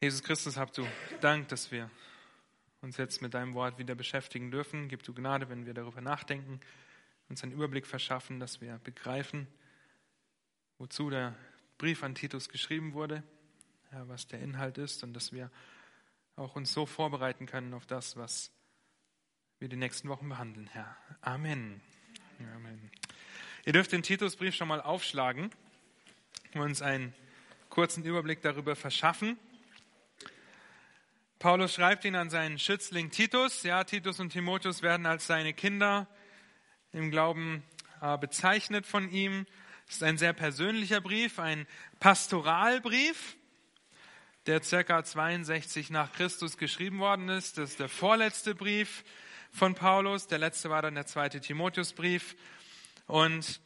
Jesus 0.00 0.22
Christus, 0.22 0.56
habt 0.56 0.78
du 0.78 0.86
Dank, 1.20 1.48
dass 1.48 1.72
wir 1.72 1.90
uns 2.82 2.98
jetzt 2.98 3.20
mit 3.20 3.34
deinem 3.34 3.54
Wort 3.54 3.78
wieder 3.78 3.96
beschäftigen 3.96 4.52
dürfen. 4.52 4.86
Gib 4.86 5.02
du 5.02 5.12
Gnade, 5.12 5.48
wenn 5.48 5.66
wir 5.66 5.74
darüber 5.74 6.00
nachdenken, 6.00 6.60
uns 7.28 7.42
einen 7.42 7.50
Überblick 7.50 7.84
verschaffen, 7.84 8.38
dass 8.38 8.60
wir 8.60 8.78
begreifen, 8.84 9.48
wozu 10.78 11.10
der 11.10 11.34
Brief 11.78 12.04
an 12.04 12.14
Titus 12.14 12.48
geschrieben 12.48 12.92
wurde, 12.92 13.24
was 13.90 14.28
der 14.28 14.38
Inhalt 14.38 14.78
ist 14.78 15.02
und 15.02 15.14
dass 15.14 15.32
wir 15.32 15.50
auch 16.36 16.54
uns 16.54 16.72
so 16.72 16.86
vorbereiten 16.86 17.46
können 17.46 17.74
auf 17.74 17.84
das, 17.84 18.16
was 18.16 18.52
wir 19.58 19.68
die 19.68 19.74
nächsten 19.74 20.08
Wochen 20.08 20.28
behandeln, 20.28 20.68
Herr. 20.68 20.96
Amen. 21.22 21.80
Amen. 22.54 22.88
Ihr 23.64 23.72
dürft 23.72 23.90
den 23.90 24.04
Titusbrief 24.04 24.54
schon 24.54 24.68
mal 24.68 24.80
aufschlagen 24.80 25.50
und 26.54 26.60
uns 26.60 26.82
einen 26.82 27.12
kurzen 27.68 28.04
Überblick 28.04 28.42
darüber 28.42 28.76
verschaffen. 28.76 29.36
Paulus 31.38 31.74
schreibt 31.74 32.04
ihn 32.04 32.16
an 32.16 32.30
seinen 32.30 32.58
Schützling 32.58 33.12
Titus. 33.12 33.62
Ja, 33.62 33.84
Titus 33.84 34.18
und 34.18 34.30
Timotheus 34.30 34.82
werden 34.82 35.06
als 35.06 35.28
seine 35.28 35.54
Kinder 35.54 36.08
im 36.90 37.12
Glauben 37.12 37.62
äh, 38.00 38.18
bezeichnet 38.18 38.86
von 38.86 39.08
ihm. 39.08 39.46
Es 39.86 39.96
ist 39.96 40.02
ein 40.02 40.18
sehr 40.18 40.32
persönlicher 40.32 41.00
Brief, 41.00 41.38
ein 41.38 41.68
Pastoralbrief, 42.00 43.36
der 44.46 44.64
circa 44.64 45.04
62 45.04 45.90
nach 45.90 46.12
Christus 46.12 46.58
geschrieben 46.58 46.98
worden 46.98 47.28
ist. 47.28 47.56
Das 47.56 47.70
ist 47.70 47.78
der 47.78 47.88
vorletzte 47.88 48.56
Brief 48.56 49.04
von 49.52 49.76
Paulus. 49.76 50.26
Der 50.26 50.38
letzte 50.38 50.70
war 50.70 50.82
dann 50.82 50.96
der 50.96 51.06
zweite 51.06 51.40
Timotheusbrief. 51.40 52.34
Und 53.06 53.60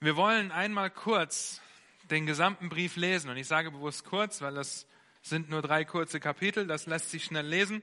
wir 0.00 0.16
wollen 0.16 0.50
einmal 0.50 0.88
kurz 0.88 1.60
den 2.04 2.24
gesamten 2.24 2.70
Brief 2.70 2.96
lesen. 2.96 3.28
Und 3.28 3.36
ich 3.36 3.48
sage 3.48 3.70
bewusst 3.70 4.06
kurz, 4.06 4.40
weil 4.40 4.54
das 4.54 4.86
sind 5.28 5.50
nur 5.50 5.60
drei 5.60 5.84
kurze 5.84 6.20
Kapitel. 6.20 6.66
Das 6.66 6.86
lässt 6.86 7.10
sich 7.10 7.24
schnell 7.24 7.46
lesen. 7.46 7.82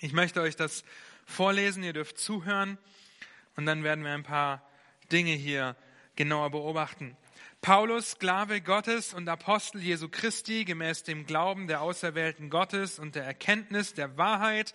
Ich 0.00 0.12
möchte 0.12 0.40
euch 0.40 0.56
das 0.56 0.84
vorlesen. 1.24 1.82
Ihr 1.84 1.92
dürft 1.92 2.18
zuhören. 2.18 2.78
Und 3.56 3.66
dann 3.66 3.84
werden 3.84 4.04
wir 4.04 4.12
ein 4.12 4.24
paar 4.24 4.68
Dinge 5.12 5.32
hier 5.32 5.76
genauer 6.16 6.50
beobachten. 6.50 7.16
Paulus, 7.60 8.12
Sklave 8.12 8.60
Gottes 8.60 9.14
und 9.14 9.28
Apostel 9.28 9.82
Jesu 9.82 10.08
Christi, 10.08 10.64
gemäß 10.64 11.02
dem 11.02 11.26
Glauben 11.26 11.66
der 11.66 11.82
Auserwählten 11.82 12.50
Gottes 12.50 12.98
und 12.98 13.14
der 13.14 13.24
Erkenntnis 13.24 13.94
der 13.94 14.16
Wahrheit, 14.16 14.74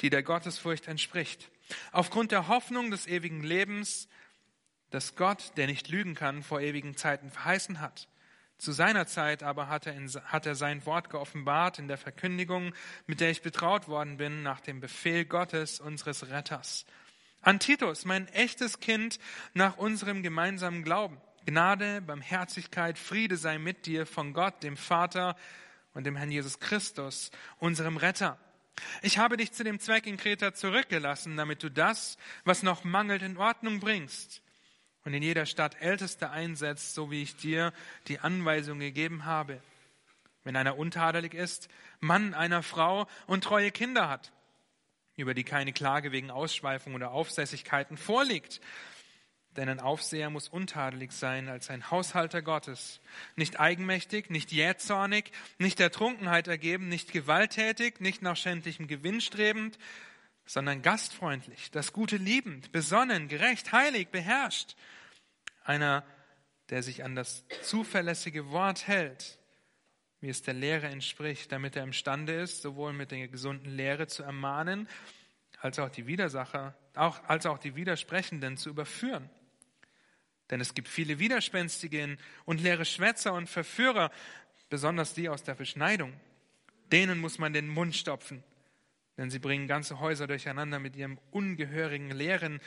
die 0.00 0.10
der 0.10 0.22
Gottesfurcht 0.22 0.88
entspricht. 0.88 1.50
Aufgrund 1.92 2.32
der 2.32 2.48
Hoffnung 2.48 2.90
des 2.90 3.06
ewigen 3.06 3.42
Lebens, 3.42 4.08
das 4.90 5.14
Gott, 5.14 5.52
der 5.56 5.66
nicht 5.66 5.88
lügen 5.88 6.14
kann, 6.14 6.42
vor 6.42 6.60
ewigen 6.60 6.96
Zeiten 6.96 7.30
verheißen 7.30 7.80
hat. 7.80 8.08
Zu 8.62 8.70
seiner 8.70 9.08
Zeit 9.08 9.42
aber 9.42 9.68
hat 9.68 9.88
er, 9.88 9.94
in, 9.94 10.08
hat 10.08 10.46
er 10.46 10.54
sein 10.54 10.86
Wort 10.86 11.10
geoffenbart 11.10 11.80
in 11.80 11.88
der 11.88 11.98
Verkündigung, 11.98 12.72
mit 13.08 13.18
der 13.18 13.28
ich 13.28 13.42
betraut 13.42 13.88
worden 13.88 14.18
bin, 14.18 14.44
nach 14.44 14.60
dem 14.60 14.78
Befehl 14.78 15.24
Gottes, 15.24 15.80
unseres 15.80 16.28
Retters. 16.30 16.86
An 17.40 17.58
Titus, 17.58 18.04
mein 18.04 18.28
echtes 18.28 18.78
Kind, 18.78 19.18
nach 19.52 19.78
unserem 19.78 20.22
gemeinsamen 20.22 20.84
Glauben. 20.84 21.20
Gnade, 21.44 22.02
Barmherzigkeit, 22.02 22.98
Friede 22.98 23.36
sei 23.36 23.58
mit 23.58 23.86
dir 23.86 24.06
von 24.06 24.32
Gott, 24.32 24.62
dem 24.62 24.76
Vater 24.76 25.34
und 25.92 26.04
dem 26.04 26.14
Herrn 26.14 26.30
Jesus 26.30 26.60
Christus, 26.60 27.32
unserem 27.58 27.96
Retter 27.96 28.38
ich 29.02 29.18
habe 29.18 29.36
dich 29.36 29.52
zu 29.52 29.64
dem 29.64 29.80
Zweck 29.80 30.06
in 30.06 30.16
Kreta 30.16 30.54
zurückgelassen, 30.54 31.36
damit 31.36 31.62
du 31.62 31.70
das, 31.70 32.16
was 32.44 32.62
noch 32.62 32.84
mangelt, 32.84 33.22
in 33.22 33.36
Ordnung 33.36 33.80
bringst 33.80 34.41
und 35.04 35.14
in 35.14 35.22
jeder 35.22 35.46
Stadt 35.46 35.80
Älteste 35.80 36.30
einsetzt, 36.30 36.94
so 36.94 37.10
wie 37.10 37.22
ich 37.22 37.36
dir 37.36 37.72
die 38.08 38.20
Anweisung 38.20 38.78
gegeben 38.78 39.24
habe. 39.24 39.60
Wenn 40.44 40.56
einer 40.56 40.78
untadelig 40.78 41.34
ist, 41.34 41.68
Mann 42.00 42.34
einer 42.34 42.62
Frau 42.62 43.06
und 43.26 43.44
treue 43.44 43.70
Kinder 43.70 44.08
hat, 44.08 44.32
über 45.16 45.34
die 45.34 45.44
keine 45.44 45.72
Klage 45.72 46.12
wegen 46.12 46.30
Ausschweifung 46.30 46.94
oder 46.94 47.12
Aufsässigkeiten 47.12 47.96
vorliegt, 47.96 48.60
denn 49.56 49.68
ein 49.68 49.80
Aufseher 49.80 50.30
muss 50.30 50.48
untadelig 50.48 51.12
sein 51.12 51.48
als 51.48 51.68
ein 51.68 51.90
Haushalter 51.90 52.40
Gottes, 52.40 53.00
nicht 53.36 53.60
eigenmächtig, 53.60 54.30
nicht 54.30 54.50
jähzornig, 54.50 55.30
nicht 55.58 55.78
der 55.78 55.90
Trunkenheit 55.90 56.48
ergeben, 56.48 56.88
nicht 56.88 57.12
gewalttätig, 57.12 58.00
nicht 58.00 58.22
nach 58.22 58.36
schändlichem 58.36 58.86
Gewinn 58.86 59.20
strebend, 59.20 59.78
sondern 60.46 60.82
gastfreundlich, 60.82 61.70
das 61.70 61.92
Gute 61.92 62.16
liebend, 62.16 62.72
besonnen, 62.72 63.28
gerecht, 63.28 63.72
heilig, 63.72 64.08
beherrscht. 64.08 64.74
Einer, 65.64 66.04
der 66.70 66.82
sich 66.82 67.04
an 67.04 67.14
das 67.14 67.44
zuverlässige 67.62 68.50
Wort 68.50 68.86
hält, 68.86 69.38
wie 70.20 70.28
es 70.28 70.42
der 70.42 70.54
Lehre 70.54 70.86
entspricht, 70.86 71.50
damit 71.50 71.76
er 71.76 71.82
imstande 71.82 72.32
ist, 72.32 72.62
sowohl 72.62 72.92
mit 72.92 73.10
der 73.10 73.28
gesunden 73.28 73.74
Lehre 73.74 74.06
zu 74.06 74.22
ermahnen, 74.22 74.88
als 75.60 75.78
auch 75.78 75.90
die 75.90 76.06
Widersacher, 76.06 76.74
auch, 76.94 77.22
als 77.24 77.46
auch 77.46 77.58
die 77.58 77.76
Widersprechenden 77.76 78.56
zu 78.56 78.70
überführen. 78.70 79.28
Denn 80.50 80.60
es 80.60 80.74
gibt 80.74 80.88
viele 80.88 81.18
Widerspenstige 81.18 82.18
und 82.44 82.60
leere 82.60 82.84
Schwätzer 82.84 83.32
und 83.32 83.48
Verführer, 83.48 84.10
besonders 84.68 85.14
die 85.14 85.28
aus 85.28 85.42
der 85.42 85.54
Beschneidung. 85.54 86.12
Denen 86.92 87.18
muss 87.18 87.38
man 87.38 87.52
den 87.52 87.68
Mund 87.68 87.96
stopfen, 87.96 88.44
denn 89.16 89.30
sie 89.30 89.38
bringen 89.38 89.66
ganze 89.66 89.98
Häuser 89.98 90.26
durcheinander 90.26 90.78
mit 90.78 90.94
ihrem 90.94 91.18
ungehörigen 91.30 92.10
Lehren 92.10 92.60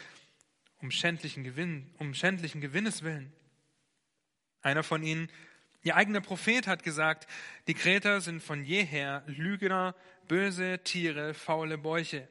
um 0.86 0.92
schändlichen, 0.92 1.44
Gewinn, 1.44 1.90
um 1.98 2.14
schändlichen 2.14 2.62
Gewinnes 2.62 3.02
willen. 3.02 3.34
Einer 4.62 4.84
von 4.84 5.02
ihnen, 5.02 5.30
ihr 5.82 5.96
eigener 5.96 6.22
Prophet, 6.22 6.68
hat 6.68 6.84
gesagt, 6.84 7.26
die 7.66 7.74
Kreter 7.74 8.22
sind 8.22 8.44
von 8.44 8.64
jeher 8.64 9.24
Lügner, 9.26 9.96
böse 10.28 10.78
Tiere, 10.84 11.34
faule 11.34 11.80
Bäuche. 11.80 12.28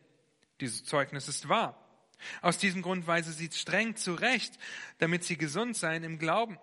Dieses 0.60 0.84
Zeugnis 0.84 1.26
ist 1.26 1.48
wahr. 1.48 1.76
Aus 2.42 2.56
diesem 2.56 2.81
Grund 2.81 3.09
weise 3.09 3.32
sie 3.32 3.50
streng 3.50 3.97
zurecht, 3.97 4.56
damit 4.98 5.25
sie 5.25 5.36
gesund 5.36 5.76
seien 5.76 6.04
im 6.04 6.21
Glauben 6.21 6.56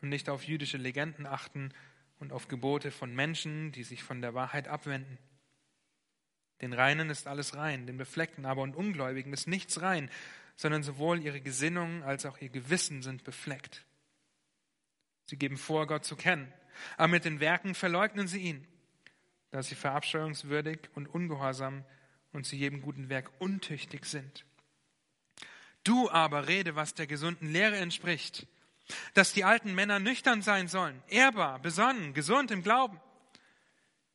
und 0.00 0.10
nicht 0.10 0.28
auf 0.28 0.44
jüdische 0.44 0.76
Legenden 0.76 1.26
achten 1.26 1.72
und 2.20 2.32
auf 2.32 2.46
Gebote 2.46 2.92
von 2.92 3.12
Menschen, 3.12 3.72
die 3.72 3.82
sich 3.82 4.04
von 4.04 4.22
der 4.22 4.32
Wahrheit 4.32 4.68
abwenden. 4.68 5.18
Den 6.60 6.72
Reinen 6.72 7.10
ist 7.10 7.26
alles 7.26 7.56
rein, 7.56 7.88
den 7.88 7.96
Befleckten 7.96 8.46
aber 8.46 8.62
und 8.62 8.76
Ungläubigen 8.76 9.32
ist 9.32 9.48
nichts 9.48 9.82
rein, 9.82 10.08
sondern 10.56 10.82
sowohl 10.82 11.20
ihre 11.20 11.40
Gesinnungen 11.40 12.02
als 12.02 12.26
auch 12.26 12.38
ihr 12.38 12.48
Gewissen 12.48 13.02
sind 13.02 13.24
befleckt. 13.24 13.84
Sie 15.26 15.36
geben 15.36 15.56
vor, 15.56 15.86
Gott 15.86 16.04
zu 16.04 16.16
kennen, 16.16 16.52
aber 16.96 17.08
mit 17.08 17.24
den 17.24 17.40
Werken 17.40 17.74
verleugnen 17.74 18.28
sie 18.28 18.40
ihn, 18.40 18.66
da 19.50 19.62
sie 19.62 19.74
verabscheuungswürdig 19.74 20.78
und 20.94 21.06
ungehorsam 21.06 21.84
und 22.32 22.44
zu 22.46 22.56
jedem 22.56 22.82
guten 22.82 23.08
Werk 23.08 23.30
untüchtig 23.38 24.04
sind. 24.04 24.44
Du 25.84 26.10
aber 26.10 26.48
rede, 26.48 26.76
was 26.76 26.94
der 26.94 27.06
gesunden 27.06 27.50
Lehre 27.50 27.76
entspricht, 27.76 28.46
dass 29.14 29.32
die 29.32 29.44
alten 29.44 29.74
Männer 29.74 29.98
nüchtern 29.98 30.42
sein 30.42 30.68
sollen, 30.68 31.02
ehrbar, 31.08 31.58
besonnen, 31.60 32.14
gesund 32.14 32.50
im 32.50 32.62
Glauben, 32.62 33.00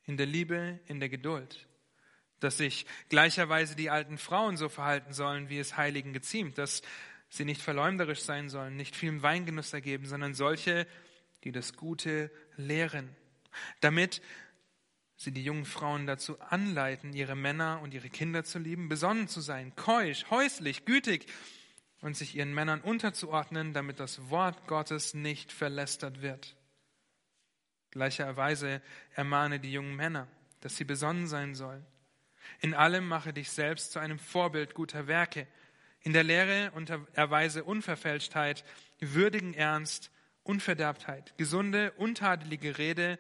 in 0.06 0.18
der 0.18 0.26
Liebe, 0.26 0.80
in 0.88 1.00
der 1.00 1.10
Geduld, 1.10 1.68
dass 2.40 2.58
sich 2.58 2.86
gleicherweise 3.10 3.76
die 3.76 3.90
alten 3.90 4.18
Frauen 4.18 4.58
so 4.58 4.70
verhalten 4.70 5.14
sollen, 5.14 5.50
wie 5.50 5.60
es 5.60 5.78
Heiligen 5.78 6.14
geziemt, 6.14 6.58
dass 6.58 6.82
sie 7.30 7.46
nicht 7.46 7.62
verleumderisch 7.62 8.22
sein 8.22 8.50
sollen, 8.50 8.76
nicht 8.76 8.96
viel 8.96 9.22
Weingenuss 9.22 9.74
ergeben, 9.74 10.06
sondern 10.06 10.34
solche, 10.34 10.88
die 11.44 11.52
das 11.52 11.74
Gute 11.74 12.32
lehren, 12.58 13.16
damit 13.82 14.22
sie 15.16 15.32
die 15.32 15.44
jungen 15.44 15.66
Frauen 15.66 16.08
dazu 16.08 16.40
anleiten, 16.40 17.14
ihre 17.14 17.36
Männer 17.36 17.82
und 17.84 17.94
ihre 17.94 18.10
Kinder 18.10 18.44
zu 18.44 18.58
lieben, 18.58 18.90
besonnen 18.90 19.28
zu 19.28 19.42
sein, 19.42 19.76
keusch, 19.76 20.26
häuslich, 20.30 20.86
gütig 20.86 21.26
und 22.02 22.16
sich 22.16 22.36
ihren 22.36 22.54
Männern 22.54 22.82
unterzuordnen, 22.82 23.74
damit 23.74 24.00
das 24.00 24.30
Wort 24.30 24.68
Gottes 24.68 25.14
nicht 25.14 25.52
verlästert 25.52 26.22
wird. 26.22 26.56
Gleicherweise 27.92 28.82
ermahne 29.14 29.59
die 29.59 29.72
jungen 29.72 29.96
Männer, 29.96 30.28
dass 30.62 30.78
sie 30.78 30.85
besonnen 30.85 31.28
sein 31.28 31.56
sollen. 31.56 31.85
In 32.59 32.73
allem 32.73 33.08
mache 33.08 33.34
dich 33.34 33.50
selbst 33.50 33.91
zu 33.91 34.00
einem 34.00 34.20
Vorbild 34.20 34.73
guter 34.73 35.08
Werke, 35.08 35.47
in 36.02 36.14
der 36.14 36.23
Lehre 36.23 36.72
und 36.72 36.90
erweise 37.14 37.64
Unverfälschtheit, 37.64 38.64
würdigen 39.00 39.53
Ernst, 39.53 40.11
Unverderbtheit, 40.44 41.38
gesunde, 41.38 41.91
untadelige 41.94 42.78
Rede, 42.78 43.20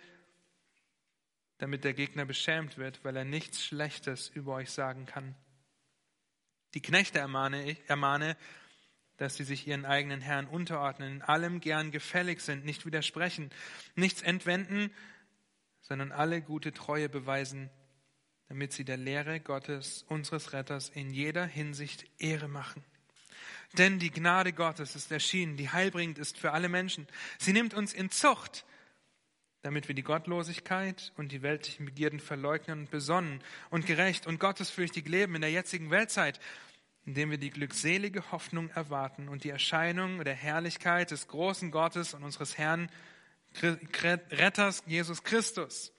damit 1.57 1.83
der 1.83 1.93
Gegner 1.93 2.25
beschämt 2.25 2.77
wird, 2.77 3.03
weil 3.03 3.15
er 3.15 3.25
nichts 3.25 3.63
Schlechtes 3.63 4.29
über 4.29 4.55
euch 4.55 4.71
sagen 4.71 5.05
kann. 5.05 5.35
Die 6.73 6.81
Knechte 6.81 7.19
ermahne, 7.19 7.77
ermahne, 7.87 8.37
dass 9.17 9.35
sie 9.35 9.43
sich 9.43 9.67
ihren 9.67 9.85
eigenen 9.85 10.21
Herrn 10.21 10.47
unterordnen, 10.47 11.15
in 11.15 11.21
allem 11.21 11.59
gern 11.59 11.91
gefällig 11.91 12.39
sind, 12.39 12.63
nicht 12.63 12.85
widersprechen, 12.85 13.51
nichts 13.95 14.21
entwenden, 14.21 14.91
sondern 15.81 16.13
alle 16.13 16.41
gute 16.41 16.71
Treue 16.71 17.09
beweisen, 17.09 17.69
damit 18.49 18.73
sie 18.73 18.83
der 18.83 18.97
Lehre 18.97 19.39
Gottes, 19.39 20.03
unseres 20.09 20.53
Retters, 20.53 20.89
in 20.89 21.11
jeder 21.11 21.45
Hinsicht 21.45 22.05
Ehre 22.17 22.47
machen. 22.47 22.83
Denn 23.77 23.99
die 23.99 24.09
Gnade 24.09 24.51
Gottes 24.51 24.95
ist 24.95 25.11
erschienen, 25.11 25.55
die 25.55 25.69
heilbringend 25.69 26.17
ist 26.17 26.37
für 26.37 26.51
alle 26.51 26.69
Menschen. 26.69 27.07
Sie 27.37 27.53
nimmt 27.53 27.75
uns 27.75 27.93
in 27.93 28.09
Zucht, 28.09 28.65
damit 29.61 29.87
wir 29.87 29.93
die 29.93 30.03
Gottlosigkeit 30.03 31.13
und 31.17 31.31
die 31.31 31.43
weltlichen 31.43 31.85
Begierden 31.85 32.19
verleugnen 32.19 32.79
und 32.79 32.91
besonnen 32.91 33.43
und 33.69 33.85
gerecht 33.85 34.25
und 34.25 34.39
gottesfürchtig 34.39 35.07
leben 35.07 35.35
in 35.35 35.41
der 35.41 35.51
jetzigen 35.51 35.91
Weltzeit, 35.91 36.39
indem 37.05 37.29
wir 37.29 37.37
die 37.37 37.51
glückselige 37.51 38.31
Hoffnung 38.31 38.69
erwarten 38.71 39.29
und 39.29 39.43
die 39.43 39.49
Erscheinung 39.49 40.23
der 40.23 40.35
Herrlichkeit 40.35 41.11
des 41.11 41.27
großen 41.27 41.69
Gottes 41.69 42.15
und 42.15 42.23
unseres 42.23 42.57
Herrn 42.57 42.89
Retters 44.31 44.83
Jesus 44.87 45.23
Christus, 45.23 45.91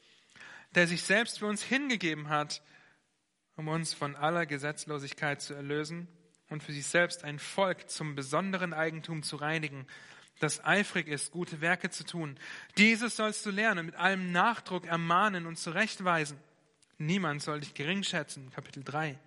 der 0.74 0.86
sich 0.86 1.02
selbst 1.02 1.38
für 1.38 1.46
uns 1.46 1.62
hingegeben 1.62 2.28
hat, 2.28 2.62
um 3.56 3.68
uns 3.68 3.92
von 3.92 4.16
aller 4.16 4.46
Gesetzlosigkeit 4.46 5.42
zu 5.42 5.54
erlösen 5.54 6.08
und 6.48 6.62
für 6.62 6.72
sich 6.72 6.86
selbst 6.86 7.24
ein 7.24 7.38
Volk 7.38 7.90
zum 7.90 8.14
besonderen 8.14 8.72
Eigentum 8.72 9.22
zu 9.22 9.36
reinigen, 9.36 9.86
das 10.38 10.64
eifrig 10.64 11.06
ist, 11.06 11.32
gute 11.32 11.60
Werke 11.60 11.90
zu 11.90 12.04
tun. 12.04 12.38
Dieses 12.78 13.16
sollst 13.16 13.44
du 13.44 13.50
lernen, 13.50 13.86
mit 13.86 13.96
allem 13.96 14.32
Nachdruck 14.32 14.86
ermahnen 14.86 15.46
und 15.46 15.56
zurechtweisen. 15.56 16.38
Niemand 16.96 17.42
soll 17.42 17.60
dich 17.60 17.74
gering 17.74 18.02
schätzen. 18.02 18.50
Kapitel 18.50 18.82
3. 18.82 19.18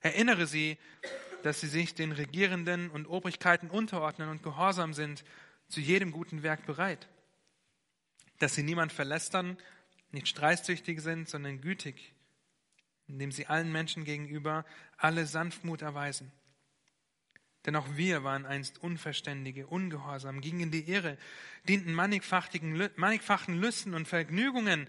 Erinnere 0.00 0.46
sie, 0.46 0.78
dass 1.42 1.60
sie 1.60 1.68
sich 1.68 1.94
den 1.94 2.12
Regierenden 2.12 2.90
und 2.90 3.06
Obrigkeiten 3.06 3.68
unterordnen 3.68 4.28
und 4.28 4.42
gehorsam 4.42 4.94
sind, 4.94 5.24
zu 5.68 5.80
jedem 5.80 6.12
guten 6.12 6.42
Werk 6.42 6.64
bereit. 6.66 7.08
Dass 8.38 8.54
sie 8.54 8.62
niemand 8.62 8.92
verlästern, 8.92 9.58
nicht 10.10 10.28
streitsüchtig 10.28 11.00
sind, 11.00 11.28
sondern 11.28 11.60
gütig, 11.60 12.14
indem 13.06 13.32
sie 13.32 13.46
allen 13.46 13.72
Menschen 13.72 14.04
gegenüber 14.04 14.64
alle 14.96 15.26
Sanftmut 15.26 15.82
erweisen. 15.82 16.32
Denn 17.66 17.76
auch 17.76 17.96
wir 17.96 18.24
waren 18.24 18.46
einst 18.46 18.78
Unverständige, 18.78 19.66
ungehorsam, 19.66 20.40
gingen 20.40 20.60
in 20.60 20.70
die 20.70 20.90
Irre, 20.90 21.18
dienten 21.68 21.92
mannigfachen 21.92 23.60
Lüsten 23.60 23.94
und 23.94 24.08
Vergnügungen, 24.08 24.88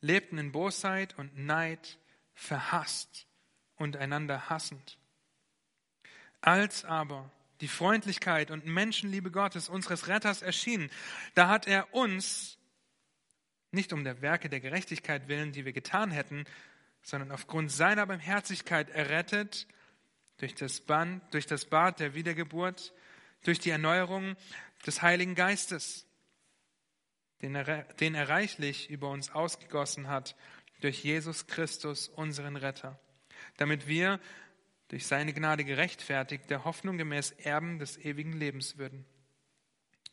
lebten 0.00 0.38
in 0.38 0.52
Bosheit 0.52 1.16
und 1.18 1.38
Neid, 1.38 1.98
verhasst 2.34 3.26
und 3.76 3.96
einander 3.96 4.50
hassend. 4.50 4.98
Als 6.40 6.84
aber 6.84 7.30
die 7.60 7.68
Freundlichkeit 7.68 8.50
und 8.50 8.66
Menschenliebe 8.66 9.30
Gottes, 9.30 9.68
unseres 9.68 10.06
Retters, 10.08 10.42
erschien, 10.42 10.90
da 11.34 11.48
hat 11.48 11.66
er 11.66 11.92
uns, 11.94 12.57
nicht 13.70 13.92
um 13.92 14.04
der 14.04 14.22
Werke 14.22 14.48
der 14.48 14.60
Gerechtigkeit 14.60 15.28
willen, 15.28 15.52
die 15.52 15.64
wir 15.64 15.72
getan 15.72 16.10
hätten, 16.10 16.44
sondern 17.02 17.32
aufgrund 17.32 17.70
seiner 17.70 18.06
Barmherzigkeit 18.06 18.90
errettet 18.90 19.66
durch 20.38 20.54
das, 20.54 20.80
Band, 20.80 21.22
durch 21.32 21.46
das 21.46 21.64
Bad 21.64 22.00
der 22.00 22.14
Wiedergeburt, 22.14 22.92
durch 23.44 23.58
die 23.58 23.70
Erneuerung 23.70 24.36
des 24.86 25.02
Heiligen 25.02 25.34
Geistes, 25.34 26.06
den 27.42 27.54
er, 27.54 27.84
den 27.94 28.14
er 28.14 28.28
reichlich 28.28 28.90
über 28.90 29.10
uns 29.10 29.30
ausgegossen 29.30 30.08
hat, 30.08 30.36
durch 30.80 31.02
Jesus 31.02 31.46
Christus, 31.46 32.08
unseren 32.08 32.56
Retter, 32.56 32.98
damit 33.56 33.88
wir 33.88 34.20
durch 34.88 35.06
seine 35.06 35.32
Gnade 35.32 35.64
gerechtfertigt, 35.64 36.48
der 36.50 36.64
Hoffnung 36.64 36.98
gemäß 36.98 37.32
Erben 37.32 37.78
des 37.78 37.98
ewigen 37.98 38.32
Lebens 38.32 38.78
würden. 38.78 39.04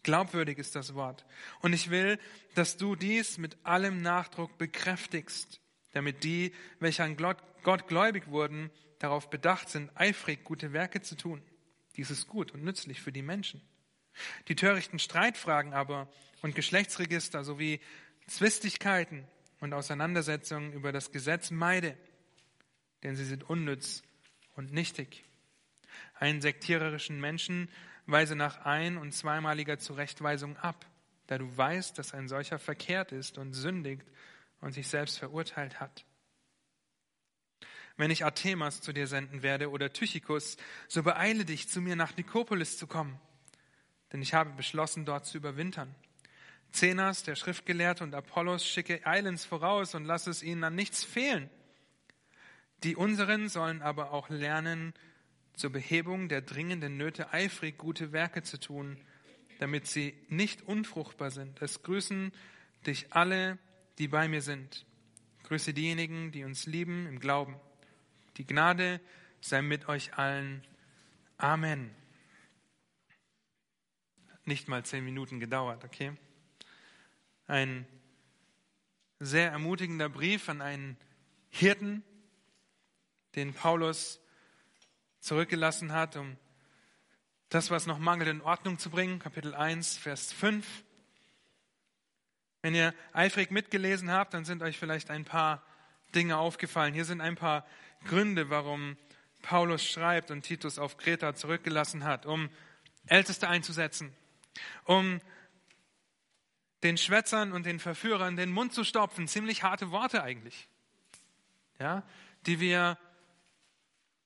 Glaubwürdig 0.05 0.59
ist 0.59 0.75
das 0.75 0.93
Wort. 0.93 1.25
Und 1.61 1.73
ich 1.73 1.89
will, 1.89 2.19
dass 2.53 2.77
du 2.77 2.95
dies 2.95 3.39
mit 3.39 3.57
allem 3.65 4.03
Nachdruck 4.03 4.55
bekräftigst, 4.59 5.59
damit 5.93 6.23
die, 6.23 6.53
welche 6.79 7.03
an 7.03 7.17
Gott 7.17 7.87
gläubig 7.87 8.27
wurden, 8.27 8.69
darauf 8.99 9.31
bedacht 9.31 9.67
sind, 9.67 9.89
eifrig 9.95 10.43
gute 10.43 10.73
Werke 10.73 11.01
zu 11.01 11.17
tun. 11.17 11.41
Dies 11.97 12.11
ist 12.11 12.27
gut 12.27 12.51
und 12.51 12.63
nützlich 12.63 13.01
für 13.01 13.11
die 13.11 13.23
Menschen. 13.23 13.61
Die 14.47 14.55
törichten 14.55 14.99
Streitfragen 14.99 15.73
aber 15.73 16.07
und 16.43 16.53
Geschlechtsregister 16.53 17.43
sowie 17.43 17.81
Zwistigkeiten 18.27 19.27
und 19.59 19.73
Auseinandersetzungen 19.73 20.71
über 20.71 20.91
das 20.91 21.11
Gesetz 21.11 21.49
meide, 21.49 21.97
denn 23.01 23.15
sie 23.15 23.25
sind 23.25 23.49
unnütz 23.49 24.03
und 24.53 24.71
nichtig. 24.71 25.23
Einen 26.13 26.41
sektiererischen 26.41 27.19
Menschen 27.19 27.69
weise 28.05 28.35
nach 28.35 28.65
ein- 28.65 28.97
und 28.97 29.13
zweimaliger 29.13 29.79
Zurechtweisung 29.79 30.57
ab, 30.57 30.85
da 31.27 31.37
du 31.37 31.57
weißt, 31.57 31.97
dass 31.97 32.13
ein 32.13 32.27
solcher 32.27 32.59
verkehrt 32.59 33.11
ist 33.11 33.37
und 33.37 33.53
sündigt 33.53 34.05
und 34.61 34.73
sich 34.73 34.87
selbst 34.87 35.19
verurteilt 35.19 35.79
hat. 35.79 36.05
Wenn 37.97 38.11
ich 38.11 38.25
Artemas 38.25 38.81
zu 38.81 38.91
dir 38.91 39.07
senden 39.07 39.41
werde 39.41 39.69
oder 39.69 39.93
Tychicus, 39.93 40.57
so 40.87 41.01
beeile 41.01 41.45
dich, 41.45 41.69
zu 41.69 41.81
mir 41.81 41.95
nach 41.95 42.17
Nikopolis 42.17 42.77
zu 42.77 42.87
kommen, 42.87 43.19
denn 44.11 44.21
ich 44.21 44.33
habe 44.33 44.51
beschlossen, 44.51 45.05
dort 45.05 45.25
zu 45.25 45.37
überwintern. 45.37 45.95
Zenas, 46.71 47.23
der 47.23 47.35
Schriftgelehrte, 47.35 48.03
und 48.03 48.13
Apollos 48.13 48.65
schicke 48.65 49.05
eilends 49.05 49.45
voraus 49.45 49.95
und 49.95 50.03
lasse 50.03 50.29
es 50.29 50.43
ihnen 50.43 50.63
an 50.65 50.75
nichts 50.75 51.03
fehlen. 51.03 51.49
Die 52.83 52.97
unseren 52.97 53.47
sollen 53.47 53.81
aber 53.81 54.11
auch 54.11 54.29
lernen, 54.29 54.93
zur 55.55 55.71
Behebung 55.71 56.29
der 56.29 56.41
dringenden 56.41 56.97
Nöte 56.97 57.33
eifrig 57.33 57.77
gute 57.77 58.11
Werke 58.11 58.43
zu 58.43 58.59
tun, 58.59 58.97
damit 59.59 59.87
sie 59.87 60.13
nicht 60.27 60.63
unfruchtbar 60.63 61.31
sind. 61.31 61.61
Es 61.61 61.83
grüßen 61.83 62.31
dich 62.85 63.13
alle, 63.13 63.57
die 63.97 64.07
bei 64.07 64.27
mir 64.27 64.41
sind. 64.41 64.85
Grüße 65.43 65.73
diejenigen, 65.73 66.31
die 66.31 66.43
uns 66.43 66.65
lieben 66.65 67.07
im 67.07 67.19
Glauben. 67.19 67.55
Die 68.37 68.45
Gnade 68.45 68.99
sei 69.41 69.61
mit 69.61 69.87
euch 69.87 70.15
allen. 70.17 70.65
Amen. 71.37 71.91
Nicht 74.43 74.67
mal 74.67 74.83
zehn 74.83 75.03
Minuten 75.05 75.39
gedauert, 75.39 75.83
okay? 75.83 76.13
Ein 77.47 77.87
sehr 79.19 79.51
ermutigender 79.51 80.09
Brief 80.09 80.49
an 80.49 80.61
einen 80.61 80.97
Hirten, 81.49 82.03
den 83.35 83.53
Paulus 83.53 84.19
zurückgelassen 85.25 85.91
hat, 85.91 86.15
um 86.15 86.37
das, 87.49 87.71
was 87.71 87.87
noch 87.87 87.97
mangelt, 87.97 88.29
in 88.29 88.41
Ordnung 88.41 88.77
zu 88.77 88.91
bringen. 88.91 89.17
Kapitel 89.17 89.55
1, 89.55 89.97
Vers 89.97 90.31
5. 90.31 90.65
Wenn 92.61 92.75
ihr 92.75 92.93
eifrig 93.11 93.49
mitgelesen 93.49 94.11
habt, 94.11 94.35
dann 94.35 94.45
sind 94.45 94.61
euch 94.61 94.77
vielleicht 94.77 95.09
ein 95.09 95.25
paar 95.25 95.63
Dinge 96.13 96.37
aufgefallen. 96.37 96.93
Hier 96.93 97.05
sind 97.05 97.21
ein 97.21 97.35
paar 97.35 97.65
Gründe, 98.05 98.51
warum 98.51 98.97
Paulus 99.41 99.83
schreibt 99.83 100.29
und 100.29 100.43
Titus 100.43 100.77
auf 100.77 100.97
Kreta 100.97 101.33
zurückgelassen 101.33 102.03
hat, 102.03 102.27
um 102.27 102.49
Älteste 103.07 103.47
einzusetzen, 103.47 104.15
um 104.83 105.19
den 106.83 106.97
Schwätzern 106.97 107.51
und 107.51 107.65
den 107.65 107.79
Verführern 107.79 108.35
den 108.35 108.51
Mund 108.51 108.73
zu 108.73 108.83
stopfen. 108.83 109.27
Ziemlich 109.27 109.63
harte 109.63 109.89
Worte 109.89 110.21
eigentlich, 110.21 110.67
ja, 111.79 112.03
die 112.45 112.59
wir 112.59 112.99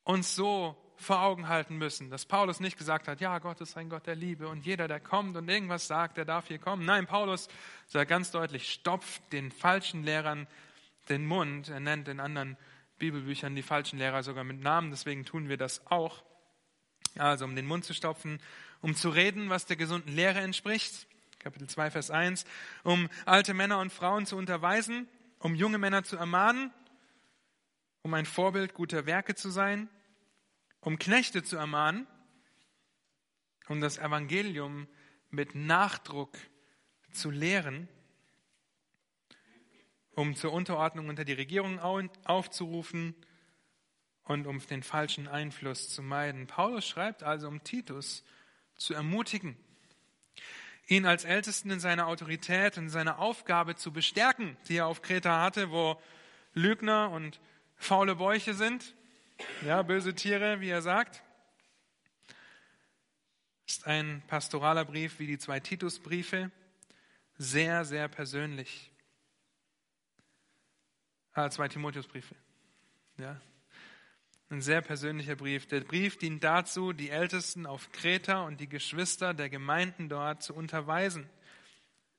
uns 0.04 0.36
so 0.36 0.76
vor 1.00 1.22
Augen 1.22 1.48
halten 1.48 1.78
müssen, 1.78 2.10
dass 2.10 2.26
Paulus 2.26 2.60
nicht 2.60 2.78
gesagt 2.78 3.08
hat, 3.08 3.22
ja, 3.22 3.40
Gott 3.40 3.62
ist 3.62 3.78
ein 3.78 3.90
Gott 3.90 4.06
der 4.06 4.16
Liebe 4.16 4.48
und 4.48 4.66
jeder, 4.66 4.88
der 4.88 5.00
kommt 5.00 5.38
und 5.38 5.48
irgendwas 5.48 5.88
sagt, 5.88 6.18
der 6.18 6.26
darf 6.26 6.48
hier 6.48 6.60
kommen. 6.60 6.86
Nein, 6.86 7.08
Paulus 7.08 7.48
sagt 7.88 8.10
ganz 8.10 8.32
deutlich, 8.32 8.70
stopft 8.70 9.22
den 9.32 9.52
falschen 9.52 10.04
Lehrern 10.04 10.46
den 11.08 11.26
Mund. 11.26 11.70
Er 11.70 11.80
nennt 11.80 12.08
in 12.08 12.20
anderen 12.20 12.58
Bibelbüchern 12.98 13.56
die 13.56 13.64
falschen 13.64 13.98
Lehrer 13.98 14.24
sogar 14.24 14.44
mit 14.44 14.62
Namen, 14.62 14.92
deswegen 14.92 15.26
tun 15.26 15.48
wir 15.48 15.58
das 15.58 15.88
auch. 15.88 16.22
Also 17.18 17.46
um 17.46 17.56
den 17.56 17.66
Mund 17.66 17.86
zu 17.86 17.94
stopfen, 17.94 18.40
um 18.82 18.94
zu 18.94 19.10
reden, 19.10 19.50
was 19.50 19.66
der 19.66 19.78
gesunden 19.78 20.14
Lehre 20.14 20.40
entspricht. 20.40 21.08
Kapitel 21.40 21.70
2, 21.70 21.92
Vers 21.92 22.12
1. 22.12 22.46
Um 22.84 23.10
alte 23.26 23.54
Männer 23.54 23.80
und 23.80 23.94
Frauen 23.94 24.26
zu 24.26 24.36
unterweisen, 24.36 25.08
um 25.40 25.56
junge 25.56 25.78
Männer 25.78 26.04
zu 26.04 26.18
ermahnen, 26.18 26.72
um 28.02 28.14
ein 28.14 28.26
Vorbild 28.26 28.74
guter 28.74 29.06
Werke 29.06 29.36
zu 29.36 29.50
sein, 29.50 29.90
um 30.82 31.00
Knechte 31.00 31.44
zu 31.44 31.58
ermahnen, 31.58 32.08
um 33.68 33.82
das 33.82 33.98
Evangelium 33.98 34.88
mit 35.30 35.56
Nachdruck 35.56 36.38
zu 37.12 37.30
lehren 37.30 37.88
um 40.20 40.36
zur 40.36 40.52
Unterordnung 40.52 41.08
unter 41.08 41.24
die 41.24 41.34
Regierung 41.34 41.80
aufzurufen 41.80 43.16
und 44.24 44.48
um 44.48 44.60
den 44.68 44.84
falschen 44.84 45.30
Einfluss 45.30 45.90
zu 45.90 46.04
meiden. 46.04 46.46
Paulus 46.46 46.86
schreibt 46.86 47.24
also, 47.24 47.48
um 47.48 47.64
Titus 47.64 48.24
zu 48.76 48.94
ermutigen, 48.94 49.56
ihn 50.88 51.06
als 51.06 51.24
Ältesten 51.24 51.72
in 51.72 51.80
seiner 51.80 52.08
Autorität 52.08 52.78
und 52.78 52.90
seiner 52.90 53.20
Aufgabe 53.20 53.76
zu 53.76 53.94
bestärken, 53.94 54.58
die 54.68 54.78
er 54.78 54.88
auf 54.88 55.02
Kreta 55.02 55.42
hatte, 55.42 55.72
wo 55.72 56.00
Lügner 56.54 57.12
und 57.12 57.40
faule 57.78 58.16
Bäuche 58.16 58.54
sind, 58.54 58.96
ja, 59.66 59.82
böse 59.82 60.14
Tiere, 60.16 60.62
wie 60.62 60.70
er 60.70 60.82
sagt. 60.82 61.24
Ist 63.68 63.86
ein 63.88 64.24
pastoraler 64.28 64.86
Brief 64.86 65.20
wie 65.20 65.28
die 65.28 65.38
zwei 65.38 65.60
Titusbriefe, 65.60 66.52
sehr, 67.38 67.86
sehr 67.86 68.08
persönlich 68.08 68.92
ah, 71.40 71.50
zwei 71.50 71.68
Timotheusbriefe. 71.68 72.36
Ja. 73.18 73.40
Ein 74.50 74.62
sehr 74.62 74.82
persönlicher 74.82 75.36
Brief. 75.36 75.68
Der 75.68 75.82
Brief 75.82 76.18
dient 76.18 76.44
dazu, 76.44 76.92
die 76.92 77.10
Ältesten 77.10 77.66
auf 77.66 77.92
Kreta 77.92 78.42
und 78.42 78.60
die 78.60 78.68
Geschwister 78.68 79.34
der 79.34 79.50
Gemeinden 79.50 80.10
dort 80.10 80.42
zu 80.42 80.56
unterweisen. 80.56 81.30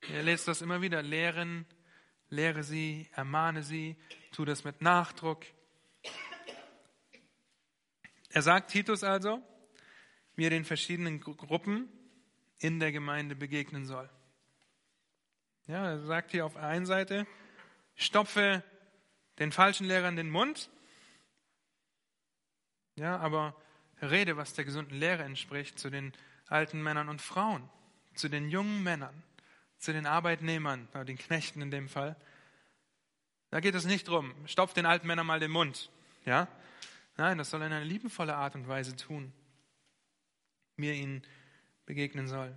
Ihr 0.08 0.22
lest 0.22 0.46
das 0.46 0.62
immer 0.62 0.80
wieder. 0.80 1.02
Lehren, 1.02 1.66
lehre 2.28 2.62
sie, 2.62 3.08
ermahne 3.12 3.62
sie, 3.62 3.96
tu 4.32 4.44
das 4.44 4.64
mit 4.64 4.80
Nachdruck. 4.80 5.44
Er 8.30 8.42
sagt 8.42 8.70
Titus 8.70 9.04
also, 9.04 9.42
wie 10.36 10.46
er 10.46 10.50
den 10.50 10.64
verschiedenen 10.64 11.20
Gruppen 11.20 11.88
in 12.58 12.78
der 12.78 12.92
Gemeinde 12.92 13.34
begegnen 13.34 13.86
soll. 13.86 14.08
Ja, 15.66 15.90
er 15.90 16.00
sagt 16.00 16.30
hier 16.30 16.46
auf 16.46 16.54
der 16.54 16.62
einen 16.62 16.86
Seite, 16.86 17.26
stopfe 17.96 18.62
den 19.38 19.52
falschen 19.52 19.86
Lehrern 19.86 20.16
den 20.16 20.30
Mund, 20.30 20.70
ja, 22.96 23.18
aber 23.18 23.56
rede, 24.02 24.36
was 24.36 24.54
der 24.54 24.64
gesunden 24.64 24.98
Lehre 24.98 25.22
entspricht, 25.24 25.78
zu 25.78 25.90
den 25.90 26.12
alten 26.46 26.82
Männern 26.82 27.08
und 27.08 27.22
Frauen, 27.22 27.68
zu 28.14 28.28
den 28.28 28.50
jungen 28.50 28.82
Männern, 28.82 29.22
zu 29.78 29.92
den 29.92 30.06
Arbeitnehmern, 30.06 30.88
den 31.06 31.18
Knechten 31.18 31.62
in 31.62 31.70
dem 31.70 31.88
Fall. 31.88 32.16
Da 33.50 33.60
geht 33.60 33.74
es 33.74 33.84
nicht 33.84 34.06
drum, 34.06 34.34
stopf 34.46 34.74
den 34.74 34.86
alten 34.86 35.06
Männern 35.06 35.26
mal 35.26 35.40
den 35.40 35.50
Mund, 35.50 35.90
ja. 36.24 36.46
Nein, 37.20 37.36
das 37.36 37.50
soll 37.50 37.60
er 37.60 37.66
in 37.66 37.74
einer 37.74 37.84
liebenvolle 37.84 38.34
Art 38.34 38.54
und 38.54 38.66
Weise 38.66 38.96
tun, 38.96 39.30
mir 40.76 40.94
ihnen 40.94 41.20
begegnen 41.84 42.28
soll. 42.28 42.56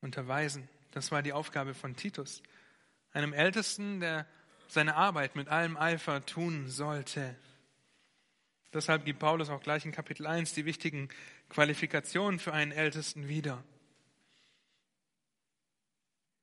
Unterweisen, 0.00 0.66
das 0.92 1.12
war 1.12 1.20
die 1.20 1.34
Aufgabe 1.34 1.74
von 1.74 1.94
Titus, 1.94 2.42
einem 3.12 3.34
Ältesten, 3.34 4.00
der 4.00 4.26
seine 4.66 4.94
Arbeit 4.94 5.36
mit 5.36 5.48
allem 5.48 5.76
Eifer 5.76 6.24
tun 6.24 6.68
sollte. 6.68 7.36
Deshalb 8.72 9.04
gibt 9.04 9.18
Paulus 9.18 9.50
auch 9.50 9.62
gleich 9.62 9.84
in 9.84 9.92
Kapitel 9.92 10.26
1 10.26 10.54
die 10.54 10.64
wichtigen 10.64 11.10
Qualifikationen 11.50 12.40
für 12.40 12.54
einen 12.54 12.72
Ältesten 12.72 13.28
wieder. 13.28 13.62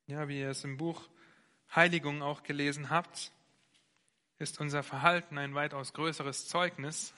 Ja, 0.06 0.28
wie 0.28 0.38
ihr 0.38 0.50
es 0.50 0.62
im 0.62 0.76
Buch 0.76 1.08
Heiligung 1.74 2.22
auch 2.22 2.44
gelesen 2.44 2.90
habt, 2.90 3.32
ist 4.40 4.58
unser 4.58 4.82
Verhalten 4.82 5.36
ein 5.36 5.54
weitaus 5.54 5.92
größeres 5.92 6.48
Zeugnis 6.48 7.12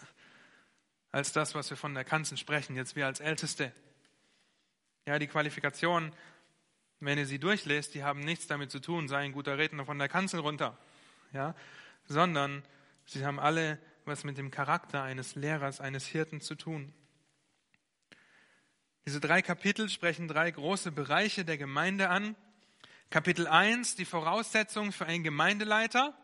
als 1.13 1.33
das, 1.33 1.55
was 1.55 1.71
wir 1.71 1.77
von 1.77 1.95
der 1.95 2.05
Kanzel 2.05 2.37
sprechen, 2.37 2.75
jetzt 2.75 2.97
wir 2.97 3.07
als 3.07 3.21
Älteste. 3.21 3.73
Ja, 5.07 5.21
die 5.21 5.29
Qualifikationen, 5.29 6.13
wenn 6.99 7.19
ihr 7.19 7.27
sie 7.27 7.39
durchlest, 7.39 7.95
die 7.95 8.03
haben 8.03 8.21
nichts 8.21 8.49
damit 8.49 8.73
zu 8.73 8.81
tun, 8.81 9.07
sei 9.07 9.19
ein 9.19 9.33
guter 9.33 9.57
Redner 9.57 9.85
von 9.85 9.99
der 10.01 10.09
Kanzel 10.09 10.41
runter, 10.41 10.77
ja, 11.33 11.55
sondern 12.07 12.65
sie 13.05 13.25
haben 13.25 13.39
alle 13.39 13.79
was 14.05 14.25
mit 14.25 14.37
dem 14.37 14.51
Charakter 14.51 15.05
eines 15.05 15.37
Lehrers, 15.37 15.81
eines 15.81 16.07
Hirten 16.07 16.41
zu 16.41 16.57
tun. 16.57 16.93
Diese 19.07 19.21
drei 19.21 19.43
Kapitel 19.43 19.89
sprechen 19.89 20.27
drei 20.27 20.51
große 20.51 20.91
Bereiche 20.91 21.45
der 21.45 21.57
Gemeinde 21.57 22.09
an. 22.09 22.35
Kapitel 23.11 23.47
1, 23.47 23.95
die 23.95 24.07
Voraussetzungen 24.07 24.91
für 24.91 25.07
einen 25.07 25.23
Gemeindeleiter. 25.23 26.17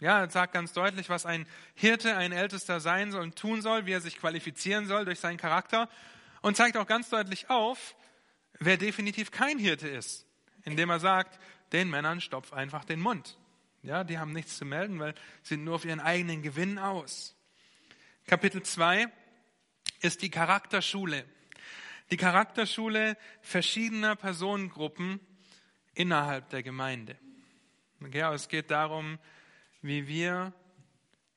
Ja, 0.00 0.20
er 0.20 0.30
sagt 0.30 0.54
ganz 0.54 0.72
deutlich, 0.72 1.10
was 1.10 1.26
ein 1.26 1.46
Hirte, 1.74 2.16
ein 2.16 2.32
Ältester 2.32 2.80
sein 2.80 3.12
soll 3.12 3.22
und 3.22 3.36
tun 3.36 3.60
soll, 3.60 3.84
wie 3.84 3.92
er 3.92 4.00
sich 4.00 4.16
qualifizieren 4.16 4.86
soll 4.86 5.04
durch 5.04 5.20
seinen 5.20 5.36
Charakter. 5.36 5.88
Und 6.40 6.56
zeigt 6.56 6.78
auch 6.78 6.86
ganz 6.86 7.10
deutlich 7.10 7.50
auf, 7.50 7.94
wer 8.58 8.78
definitiv 8.78 9.30
kein 9.30 9.58
Hirte 9.58 9.88
ist, 9.88 10.26
indem 10.64 10.88
er 10.88 11.00
sagt, 11.00 11.38
den 11.72 11.90
Männern 11.90 12.22
stopf 12.22 12.54
einfach 12.54 12.84
den 12.84 13.00
Mund. 13.00 13.36
Ja, 13.82 14.04
die 14.04 14.18
haben 14.18 14.32
nichts 14.32 14.56
zu 14.56 14.64
melden, 14.64 14.98
weil 14.98 15.14
sie 15.42 15.54
sind 15.54 15.64
nur 15.64 15.74
auf 15.74 15.84
ihren 15.84 16.00
eigenen 16.00 16.42
Gewinn 16.42 16.78
aus. 16.78 17.36
Kapitel 18.26 18.62
2 18.62 19.06
ist 20.00 20.22
die 20.22 20.30
Charakterschule. 20.30 21.24
Die 22.10 22.16
Charakterschule 22.16 23.16
verschiedener 23.42 24.16
Personengruppen 24.16 25.20
innerhalb 25.94 26.48
der 26.50 26.62
Gemeinde. 26.62 27.18
Ja, 28.12 28.32
es 28.32 28.48
geht 28.48 28.70
darum, 28.70 29.18
wie 29.82 30.06
wir 30.06 30.52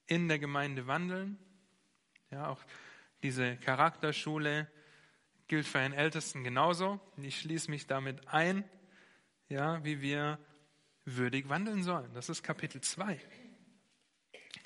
in 0.08 0.28
der 0.28 0.40
Gemeinde 0.40 0.88
wandeln. 0.88 1.38
Ja, 2.32 2.48
auch 2.48 2.62
diese 3.22 3.58
Charakterschule 3.58 4.70
gilt 5.48 5.68
für 5.68 5.80
einen 5.80 5.94
Ältesten 5.94 6.44
genauso. 6.44 7.00
Ich 7.18 7.40
schließe 7.40 7.70
mich 7.70 7.88
damit 7.88 8.28
ein, 8.28 8.64
ja, 9.50 9.84
wie 9.84 10.02
wir 10.02 10.40
würdig 11.06 11.50
wandeln 11.50 11.84
sollen. 11.84 12.14
Das 12.14 12.30
ist 12.30 12.44
Kapitel 12.44 12.82
2. 12.82 13.20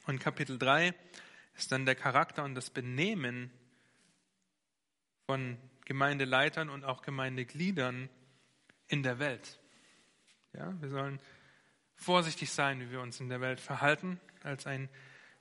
Und 0.05 0.19
Kapitel 0.19 0.57
3 0.57 0.93
ist 1.55 1.71
dann 1.71 1.85
der 1.85 1.95
Charakter 1.95 2.43
und 2.43 2.55
das 2.55 2.69
Benehmen 2.69 3.51
von 5.25 5.57
Gemeindeleitern 5.85 6.69
und 6.69 6.85
auch 6.85 7.01
Gemeindegliedern 7.01 8.09
in 8.87 9.03
der 9.03 9.19
Welt. 9.19 9.59
Ja, 10.53 10.73
wir 10.81 10.89
sollen 10.89 11.19
vorsichtig 11.97 12.51
sein, 12.51 12.79
wie 12.79 12.91
wir 12.91 13.01
uns 13.01 13.19
in 13.19 13.27
der 13.27 13.41
Welt 13.41 13.59
verhalten, 13.59 14.19
als 14.43 14.65
ein 14.65 14.87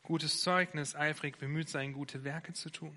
gutes 0.03 0.43
Zeugnis 0.43 0.97
eifrig 0.97 1.39
bemüht 1.39 1.69
sein, 1.69 1.93
gute 1.93 2.25
Werke 2.25 2.53
zu 2.53 2.71
tun. 2.71 2.97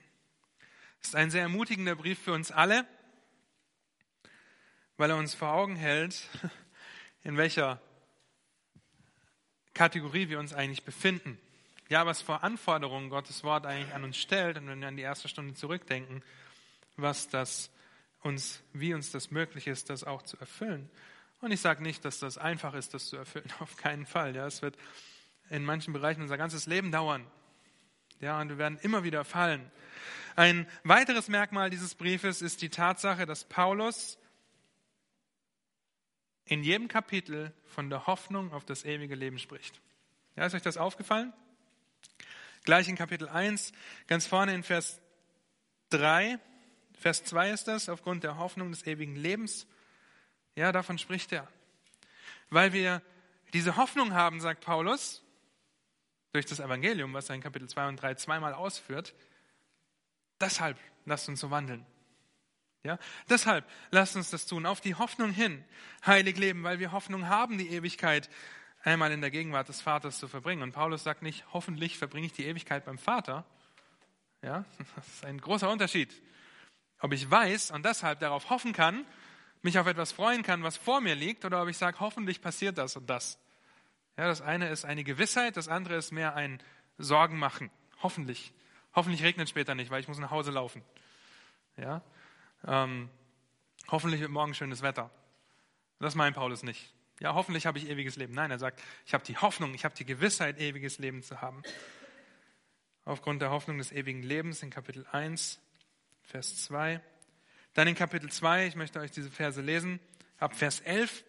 Es 1.01 1.09
ist 1.09 1.15
ein 1.15 1.29
sehr 1.29 1.43
ermutigender 1.43 1.95
Brief 1.95 2.19
für 2.19 2.33
uns 2.33 2.51
alle, 2.51 2.85
weil 4.97 5.11
er 5.11 5.17
uns 5.17 5.33
vor 5.33 5.49
Augen 5.49 5.75
hält, 5.75 6.27
in 7.23 7.37
welcher 7.37 7.81
Kategorie 9.73 10.29
wir 10.29 10.39
uns 10.39 10.53
eigentlich 10.53 10.83
befinden. 10.83 11.39
Ja, 11.89 12.05
was 12.05 12.21
vor 12.21 12.43
Anforderungen 12.43 13.09
Gottes 13.09 13.43
Wort 13.43 13.65
eigentlich 13.65 13.93
an 13.93 14.03
uns 14.03 14.17
stellt, 14.17 14.57
und 14.57 14.67
wenn 14.67 14.81
wir 14.81 14.87
an 14.87 14.97
die 14.97 15.03
erste 15.03 15.27
Stunde 15.27 15.53
zurückdenken, 15.53 16.23
was 16.97 17.29
das 17.29 17.71
uns, 18.21 18.61
wie 18.73 18.93
uns 18.93 19.11
das 19.11 19.31
möglich 19.31 19.67
ist, 19.67 19.89
das 19.89 20.03
auch 20.03 20.21
zu 20.21 20.37
erfüllen. 20.37 20.89
Und 21.41 21.51
ich 21.51 21.61
sage 21.61 21.81
nicht, 21.81 22.03
dass 22.03 22.19
das 22.19 22.37
einfach 22.37 22.73
ist, 22.73 22.93
das 22.93 23.07
zu 23.07 23.17
erfüllen, 23.17 23.51
auf 23.59 23.77
keinen 23.77 24.05
Fall. 24.05 24.35
Ja, 24.35 24.45
es 24.47 24.61
wird 24.61 24.77
in 25.49 25.63
manchen 25.63 25.93
Bereichen 25.93 26.21
unser 26.21 26.37
ganzes 26.37 26.65
Leben 26.65 26.91
dauern. 26.91 27.25
Ja, 28.19 28.39
und 28.41 28.49
wir 28.49 28.57
werden 28.57 28.77
immer 28.81 29.03
wieder 29.03 29.23
fallen. 29.23 29.71
Ein 30.35 30.67
weiteres 30.83 31.27
Merkmal 31.27 31.69
dieses 31.69 31.95
Briefes 31.95 32.41
ist 32.41 32.61
die 32.61 32.69
Tatsache, 32.69 33.25
dass 33.25 33.45
Paulus 33.45 34.17
in 36.45 36.63
jedem 36.63 36.87
Kapitel 36.87 37.53
von 37.67 37.89
der 37.89 38.07
Hoffnung 38.07 38.51
auf 38.53 38.65
das 38.65 38.83
ewige 38.83 39.15
Leben 39.15 39.39
spricht. 39.39 39.79
Ja, 40.35 40.45
ist 40.45 40.55
euch 40.55 40.61
das 40.61 40.77
aufgefallen? 40.77 41.33
Gleich 42.63 42.87
in 42.89 42.95
Kapitel 42.95 43.29
1, 43.29 43.71
ganz 44.07 44.27
vorne 44.27 44.53
in 44.53 44.63
Vers 44.63 45.01
3, 45.89 46.39
Vers 46.99 47.23
2 47.23 47.51
ist 47.51 47.67
das, 47.67 47.87
aufgrund 47.87 48.23
der 48.23 48.37
Hoffnung 48.37 48.71
des 48.71 48.85
ewigen 48.85 49.15
Lebens. 49.15 49.67
Ja, 50.55 50.71
davon 50.71 50.97
spricht 50.97 51.31
er. 51.31 51.47
Weil 52.49 52.73
wir 52.73 53.01
diese 53.53 53.77
Hoffnung 53.77 54.13
haben, 54.13 54.41
sagt 54.41 54.63
Paulus, 54.63 55.23
durch 56.31 56.45
das 56.45 56.59
Evangelium, 56.59 57.13
was 57.13 57.29
er 57.29 57.35
in 57.35 57.41
Kapitel 57.41 57.67
2 57.67 57.87
und 57.87 57.95
3 57.97 58.15
zweimal 58.15 58.53
ausführt, 58.53 59.15
deshalb 60.39 60.77
lasst 61.05 61.27
uns 61.27 61.39
so 61.39 61.49
wandeln. 61.49 61.85
Ja, 62.83 62.97
deshalb 63.29 63.69
lasst 63.91 64.15
uns 64.15 64.29
das 64.29 64.45
tun, 64.45 64.65
auf 64.65 64.79
die 64.79 64.95
Hoffnung 64.95 65.31
hin, 65.31 65.65
heilig 66.05 66.37
leben, 66.37 66.63
weil 66.63 66.79
wir 66.79 66.93
Hoffnung 66.93 67.27
haben, 67.27 67.57
die 67.57 67.69
Ewigkeit 67.69 68.29
einmal 68.83 69.11
in 69.11 69.19
der 69.19 69.31
Gegenwart 69.31 69.67
des 69.67 69.81
Vaters 69.81 70.17
zu 70.17 70.29
verbringen. 70.29 70.61
Und 70.61 70.71
Paulus 70.71 71.03
sagt 71.03 71.21
nicht, 71.21 71.43
hoffentlich 71.51 71.97
verbringe 71.97 72.27
ich 72.27 72.33
die 72.33 72.45
Ewigkeit 72.45 72.85
beim 72.85 72.97
Vater. 72.97 73.45
Ja, 74.41 74.63
das 74.95 75.07
ist 75.07 75.25
ein 75.25 75.41
großer 75.41 75.69
Unterschied. 75.69 76.13
Ob 77.01 77.11
ich 77.11 77.29
weiß 77.29 77.71
und 77.71 77.85
deshalb 77.85 78.19
darauf 78.19 78.49
hoffen 78.49 78.71
kann, 78.71 79.05
mich 79.61 79.77
auf 79.77 79.87
etwas 79.87 80.11
freuen 80.11 80.43
kann, 80.43 80.63
was 80.63 80.77
vor 80.77 81.01
mir 81.01 81.15
liegt, 81.15 81.45
oder 81.45 81.61
ob 81.61 81.67
ich 81.67 81.77
sage, 81.77 81.99
hoffentlich 81.99 82.41
passiert 82.41 82.77
das 82.77 82.95
und 82.95 83.09
das. 83.09 83.39
Ja, 84.17 84.27
das 84.27 84.41
eine 84.41 84.69
ist 84.69 84.85
eine 84.85 85.03
Gewissheit, 85.03 85.57
das 85.57 85.67
andere 85.67 85.95
ist 85.95 86.11
mehr 86.11 86.35
ein 86.35 86.61
Sorgen 86.97 87.37
machen. 87.37 87.69
Hoffentlich. 88.01 88.53
Hoffentlich 88.93 89.23
regnet 89.23 89.45
es 89.45 89.49
später 89.49 89.75
nicht, 89.75 89.91
weil 89.91 90.01
ich 90.01 90.07
muss 90.07 90.19
nach 90.19 90.31
Hause 90.31 90.51
laufen. 90.51 90.81
Ja, 91.77 92.01
ähm, 92.67 93.09
hoffentlich 93.89 94.21
wird 94.21 94.31
morgen 94.31 94.53
schönes 94.53 94.81
Wetter. 94.81 95.09
Das 95.99 96.15
meint 96.15 96.35
Paulus 96.35 96.63
nicht. 96.63 96.93
Ja, 97.19 97.33
hoffentlich 97.33 97.65
habe 97.65 97.77
ich 97.77 97.89
ewiges 97.89 98.15
Leben. 98.15 98.33
Nein, 98.33 98.51
er 98.51 98.59
sagt, 98.59 98.81
ich 99.05 99.13
habe 99.13 99.23
die 99.25 99.37
Hoffnung, 99.37 99.73
ich 99.73 99.83
habe 99.83 99.95
die 99.95 100.05
Gewissheit, 100.05 100.59
ewiges 100.59 100.97
Leben 100.97 101.21
zu 101.21 101.41
haben. 101.41 101.63
Aufgrund 103.03 103.41
der 103.41 103.49
Hoffnung 103.51 103.77
des 103.77 103.91
ewigen 103.91 104.23
Lebens 104.23 104.63
in 104.63 104.69
Kapitel 104.69 105.05
1, 105.11 105.59
Vers 106.23 106.63
2. 106.63 107.01
Dann 107.73 107.87
in 107.87 107.95
Kapitel 107.95 108.31
2, 108.31 108.67
ich 108.67 108.75
möchte 108.75 108.99
euch 108.99 109.11
diese 109.11 109.29
Verse 109.29 109.61
lesen, 109.61 109.99
ab 110.37 110.55
Vers 110.55 110.79
11. 110.81 111.23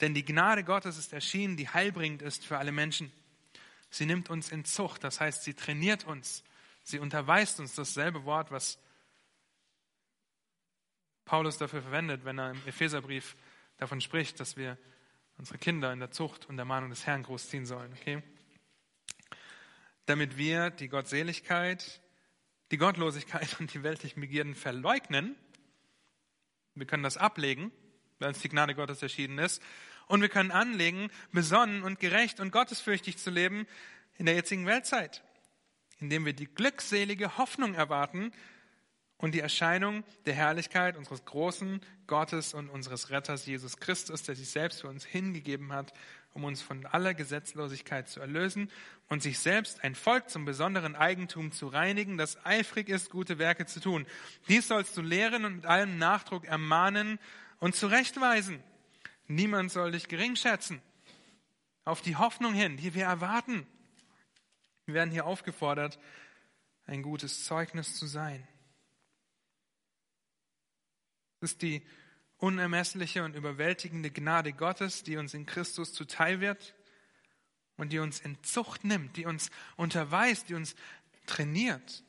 Denn 0.00 0.14
die 0.14 0.24
Gnade 0.24 0.64
Gottes 0.64 0.98
ist 0.98 1.12
erschienen, 1.12 1.56
die 1.56 1.68
heilbringend 1.68 2.22
ist 2.22 2.44
für 2.44 2.58
alle 2.58 2.72
Menschen. 2.72 3.12
Sie 3.90 4.04
nimmt 4.04 4.28
uns 4.28 4.50
in 4.50 4.64
Zucht, 4.64 5.04
das 5.04 5.20
heißt, 5.20 5.44
sie 5.44 5.54
trainiert 5.54 6.04
uns, 6.04 6.44
sie 6.82 6.98
unterweist 6.98 7.60
uns 7.60 7.74
dasselbe 7.74 8.24
Wort, 8.24 8.50
was 8.50 8.78
Paulus 11.24 11.56
dafür 11.58 11.82
verwendet, 11.82 12.24
wenn 12.24 12.38
er 12.38 12.50
im 12.50 12.66
Epheserbrief 12.66 13.36
davon 13.78 14.00
spricht, 14.00 14.38
dass 14.38 14.56
wir 14.56 14.76
unsere 15.38 15.58
Kinder 15.58 15.92
in 15.92 16.00
der 16.00 16.10
Zucht 16.10 16.46
und 16.46 16.56
der 16.56 16.64
Mahnung 16.64 16.90
des 16.90 17.06
Herrn 17.06 17.22
großziehen 17.22 17.66
sollen. 17.66 17.92
Okay? 17.94 18.22
Damit 20.06 20.36
wir 20.36 20.70
die 20.70 20.88
Gottseligkeit, 20.88 22.00
die 22.70 22.78
Gottlosigkeit 22.78 23.56
und 23.60 23.72
die 23.72 23.82
weltlichen 23.82 24.20
Begierden 24.20 24.54
verleugnen, 24.54 25.36
wir 26.76 26.86
können 26.86 27.02
das 27.02 27.16
ablegen, 27.16 27.72
weil 28.18 28.28
uns 28.28 28.40
die 28.40 28.48
Gnade 28.48 28.74
Gottes 28.74 29.02
erschienen 29.02 29.38
ist. 29.38 29.62
Und 30.06 30.20
wir 30.20 30.28
können 30.28 30.52
anlegen, 30.52 31.10
besonnen 31.32 31.82
und 31.82 31.98
gerecht 31.98 32.38
und 32.38 32.52
gottesfürchtig 32.52 33.18
zu 33.18 33.30
leben 33.30 33.66
in 34.18 34.26
der 34.26 34.36
jetzigen 34.36 34.66
Weltzeit, 34.66 35.24
indem 35.98 36.24
wir 36.24 36.32
die 36.32 36.46
glückselige 36.46 37.38
Hoffnung 37.38 37.74
erwarten 37.74 38.30
und 39.18 39.34
die 39.34 39.40
Erscheinung 39.40 40.04
der 40.26 40.34
Herrlichkeit 40.34 40.96
unseres 40.96 41.24
großen 41.24 41.80
Gottes 42.06 42.54
und 42.54 42.68
unseres 42.68 43.10
Retters 43.10 43.46
Jesus 43.46 43.78
Christus, 43.78 44.22
der 44.22 44.36
sich 44.36 44.50
selbst 44.50 44.82
für 44.82 44.88
uns 44.88 45.04
hingegeben 45.04 45.72
hat, 45.72 45.92
um 46.36 46.44
uns 46.44 46.60
von 46.60 46.84
aller 46.84 47.14
Gesetzlosigkeit 47.14 48.08
zu 48.10 48.20
erlösen 48.20 48.70
und 49.08 49.22
sich 49.22 49.38
selbst 49.38 49.82
ein 49.82 49.94
Volk 49.94 50.28
zum 50.28 50.44
besonderen 50.44 50.94
Eigentum 50.94 51.50
zu 51.50 51.66
reinigen, 51.66 52.18
das 52.18 52.44
eifrig 52.44 52.90
ist, 52.90 53.10
gute 53.10 53.38
Werke 53.38 53.64
zu 53.64 53.80
tun. 53.80 54.06
Dies 54.46 54.68
sollst 54.68 54.96
du 54.98 55.00
lehren 55.00 55.46
und 55.46 55.56
mit 55.56 55.66
allem 55.66 55.96
Nachdruck 55.96 56.44
ermahnen 56.44 57.18
und 57.58 57.74
zurechtweisen. 57.74 58.62
Niemand 59.28 59.72
soll 59.72 59.92
dich 59.92 60.08
gering 60.08 60.36
schätzen. 60.36 60.82
Auf 61.86 62.02
die 62.02 62.16
Hoffnung 62.16 62.52
hin, 62.52 62.76
die 62.76 62.94
wir 62.94 63.04
erwarten. 63.04 63.66
Wir 64.84 64.94
werden 64.94 65.10
hier 65.10 65.24
aufgefordert, 65.24 65.98
ein 66.84 67.02
gutes 67.02 67.46
Zeugnis 67.46 67.96
zu 67.96 68.06
sein. 68.06 68.46
Es 71.40 71.52
ist 71.52 71.62
die 71.62 71.82
unermessliche 72.38 73.24
und 73.24 73.34
überwältigende 73.34 74.10
Gnade 74.10 74.52
Gottes, 74.52 75.02
die 75.02 75.16
uns 75.16 75.34
in 75.34 75.46
Christus 75.46 75.92
zuteil 75.92 76.40
wird 76.40 76.74
und 77.76 77.92
die 77.92 77.98
uns 77.98 78.20
in 78.20 78.42
Zucht 78.42 78.84
nimmt, 78.84 79.16
die 79.16 79.26
uns 79.26 79.50
unterweist, 79.76 80.48
die 80.48 80.54
uns 80.54 80.74
trainiert. 81.26 82.02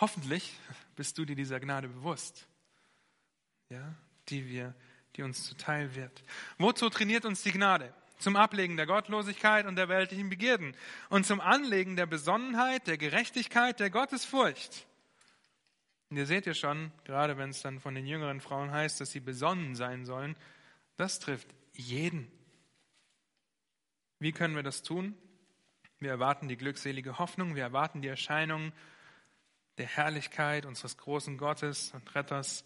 Hoffentlich 0.00 0.58
bist 0.96 1.18
du 1.18 1.24
dir 1.24 1.36
dieser 1.36 1.60
Gnade 1.60 1.88
bewusst, 1.88 2.46
ja, 3.68 3.94
die 4.28 4.48
wir, 4.48 4.74
die 5.16 5.22
uns 5.22 5.44
zuteil 5.44 5.94
wird. 5.94 6.24
Wozu 6.58 6.88
trainiert 6.90 7.24
uns 7.24 7.42
die 7.42 7.52
Gnade? 7.52 7.92
Zum 8.18 8.36
Ablegen 8.36 8.76
der 8.76 8.86
Gottlosigkeit 8.86 9.66
und 9.66 9.76
der 9.76 9.88
weltlichen 9.88 10.30
Begierden 10.30 10.74
und 11.10 11.26
zum 11.26 11.40
Anlegen 11.40 11.96
der 11.96 12.06
Besonnenheit, 12.06 12.86
der 12.86 12.96
Gerechtigkeit, 12.96 13.80
der 13.80 13.90
Gottesfurcht. 13.90 14.86
Und 16.14 16.18
ihr 16.18 16.26
seht 16.26 16.46
ja 16.46 16.54
schon, 16.54 16.92
gerade 17.02 17.38
wenn 17.38 17.50
es 17.50 17.62
dann 17.62 17.80
von 17.80 17.96
den 17.96 18.06
jüngeren 18.06 18.40
Frauen 18.40 18.70
heißt, 18.70 19.00
dass 19.00 19.10
sie 19.10 19.18
besonnen 19.18 19.74
sein 19.74 20.04
sollen, 20.04 20.36
das 20.96 21.18
trifft 21.18 21.52
jeden. 21.72 22.30
Wie 24.20 24.30
können 24.30 24.54
wir 24.54 24.62
das 24.62 24.84
tun? 24.84 25.18
Wir 25.98 26.10
erwarten 26.10 26.46
die 26.46 26.56
glückselige 26.56 27.18
Hoffnung, 27.18 27.56
wir 27.56 27.64
erwarten 27.64 28.00
die 28.00 28.06
Erscheinung 28.06 28.72
der 29.76 29.86
Herrlichkeit 29.86 30.66
unseres 30.66 30.98
großen 30.98 31.36
Gottes 31.36 31.90
und 31.94 32.14
Retters, 32.14 32.64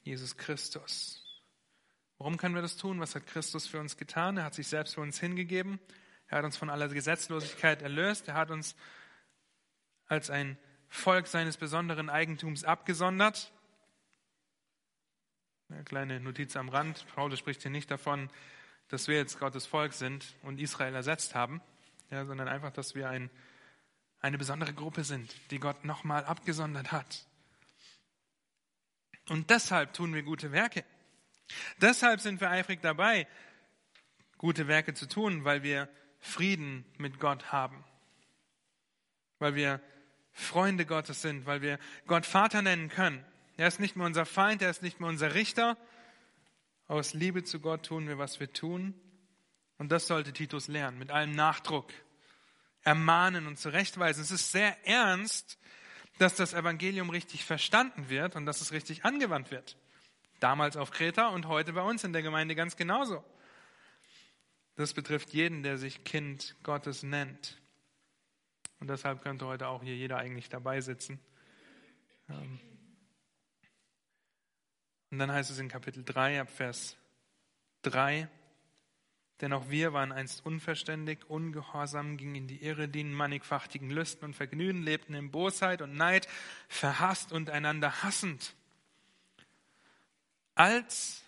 Jesus 0.00 0.38
Christus. 0.38 1.44
Warum 2.16 2.38
können 2.38 2.54
wir 2.54 2.62
das 2.62 2.78
tun? 2.78 3.00
Was 3.00 3.14
hat 3.14 3.26
Christus 3.26 3.66
für 3.66 3.80
uns 3.80 3.98
getan? 3.98 4.38
Er 4.38 4.44
hat 4.44 4.54
sich 4.54 4.68
selbst 4.68 4.94
für 4.94 5.02
uns 5.02 5.20
hingegeben. 5.20 5.78
Er 6.26 6.38
hat 6.38 6.46
uns 6.46 6.56
von 6.56 6.70
aller 6.70 6.88
Gesetzlosigkeit 6.88 7.82
erlöst. 7.82 8.28
Er 8.28 8.34
hat 8.34 8.50
uns 8.50 8.76
als 10.06 10.30
ein 10.30 10.56
Volk 10.92 11.26
seines 11.26 11.56
besonderen 11.56 12.10
Eigentums 12.10 12.64
abgesondert. 12.64 13.50
Eine 15.70 15.84
kleine 15.84 16.20
Notiz 16.20 16.54
am 16.54 16.68
Rand. 16.68 17.06
Paulus 17.14 17.38
spricht 17.38 17.62
hier 17.62 17.70
nicht 17.70 17.90
davon, 17.90 18.28
dass 18.88 19.08
wir 19.08 19.16
jetzt 19.16 19.40
Gottes 19.40 19.64
Volk 19.64 19.94
sind 19.94 20.36
und 20.42 20.60
Israel 20.60 20.94
ersetzt 20.94 21.34
haben, 21.34 21.62
ja, 22.10 22.26
sondern 22.26 22.46
einfach, 22.46 22.70
dass 22.72 22.94
wir 22.94 23.08
ein, 23.08 23.30
eine 24.20 24.36
besondere 24.36 24.74
Gruppe 24.74 25.02
sind, 25.02 25.34
die 25.50 25.58
Gott 25.58 25.82
nochmal 25.86 26.26
abgesondert 26.26 26.92
hat. 26.92 27.26
Und 29.30 29.48
deshalb 29.48 29.94
tun 29.94 30.12
wir 30.12 30.22
gute 30.22 30.52
Werke. 30.52 30.84
Deshalb 31.80 32.20
sind 32.20 32.42
wir 32.42 32.50
eifrig 32.50 32.82
dabei, 32.82 33.26
gute 34.36 34.68
Werke 34.68 34.92
zu 34.92 35.08
tun, 35.08 35.44
weil 35.44 35.62
wir 35.62 35.88
Frieden 36.20 36.84
mit 36.98 37.18
Gott 37.18 37.50
haben. 37.50 37.82
Weil 39.38 39.54
wir 39.54 39.80
Freunde 40.32 40.86
Gottes 40.86 41.22
sind, 41.22 41.46
weil 41.46 41.62
wir 41.62 41.78
Gott 42.06 42.26
Vater 42.26 42.62
nennen 42.62 42.88
können. 42.88 43.24
Er 43.56 43.68
ist 43.68 43.80
nicht 43.80 43.96
mehr 43.96 44.06
unser 44.06 44.26
Feind, 44.26 44.62
er 44.62 44.70
ist 44.70 44.82
nicht 44.82 45.00
mehr 45.00 45.08
unser 45.08 45.34
Richter. 45.34 45.76
Aus 46.88 47.14
Liebe 47.14 47.44
zu 47.44 47.60
Gott 47.60 47.86
tun 47.86 48.08
wir, 48.08 48.18
was 48.18 48.40
wir 48.40 48.52
tun. 48.52 48.94
Und 49.78 49.90
das 49.92 50.06
sollte 50.06 50.32
Titus 50.32 50.68
lernen, 50.68 50.98
mit 50.98 51.10
allem 51.10 51.32
Nachdruck. 51.32 51.92
Ermahnen 52.82 53.46
und 53.46 53.58
zurechtweisen. 53.58 54.22
Es 54.22 54.30
ist 54.30 54.52
sehr 54.52 54.76
ernst, 54.86 55.58
dass 56.18 56.34
das 56.34 56.54
Evangelium 56.54 57.10
richtig 57.10 57.44
verstanden 57.44 58.08
wird 58.08 58.36
und 58.36 58.46
dass 58.46 58.60
es 58.60 58.72
richtig 58.72 59.04
angewandt 59.04 59.50
wird. 59.50 59.76
Damals 60.40 60.76
auf 60.76 60.90
Kreta 60.90 61.28
und 61.28 61.46
heute 61.46 61.72
bei 61.72 61.82
uns 61.82 62.04
in 62.04 62.12
der 62.12 62.22
Gemeinde 62.22 62.54
ganz 62.54 62.76
genauso. 62.76 63.24
Das 64.76 64.94
betrifft 64.94 65.30
jeden, 65.30 65.62
der 65.62 65.78
sich 65.78 66.04
Kind 66.04 66.56
Gottes 66.62 67.02
nennt. 67.02 67.61
Und 68.82 68.88
deshalb 68.88 69.22
könnte 69.22 69.46
heute 69.46 69.68
auch 69.68 69.84
hier 69.84 69.94
jeder 69.94 70.18
eigentlich 70.18 70.48
dabei 70.48 70.80
sitzen. 70.80 71.20
Ähm, 72.28 72.58
und 75.12 75.20
dann 75.20 75.30
heißt 75.30 75.52
es 75.52 75.60
in 75.60 75.68
Kapitel 75.68 76.02
3 76.02 76.40
ab 76.40 76.50
Vers 76.50 76.96
3, 77.82 78.28
denn 79.40 79.52
auch 79.52 79.68
wir 79.70 79.92
waren 79.92 80.10
einst 80.10 80.44
unverständig, 80.44 81.30
ungehorsam, 81.30 82.16
gingen 82.16 82.34
in 82.34 82.48
die 82.48 82.60
Irre, 82.60 82.88
dienen 82.88 83.14
mannigfachtigen 83.14 83.88
Lüsten 83.88 84.24
und 84.24 84.34
Vergnügen, 84.34 84.82
lebten 84.82 85.14
in 85.14 85.30
Bosheit 85.30 85.80
und 85.80 85.94
Neid, 85.94 86.26
verhasst 86.66 87.30
und 87.30 87.50
einander 87.50 88.02
hassend. 88.02 88.56
Als 90.56 91.22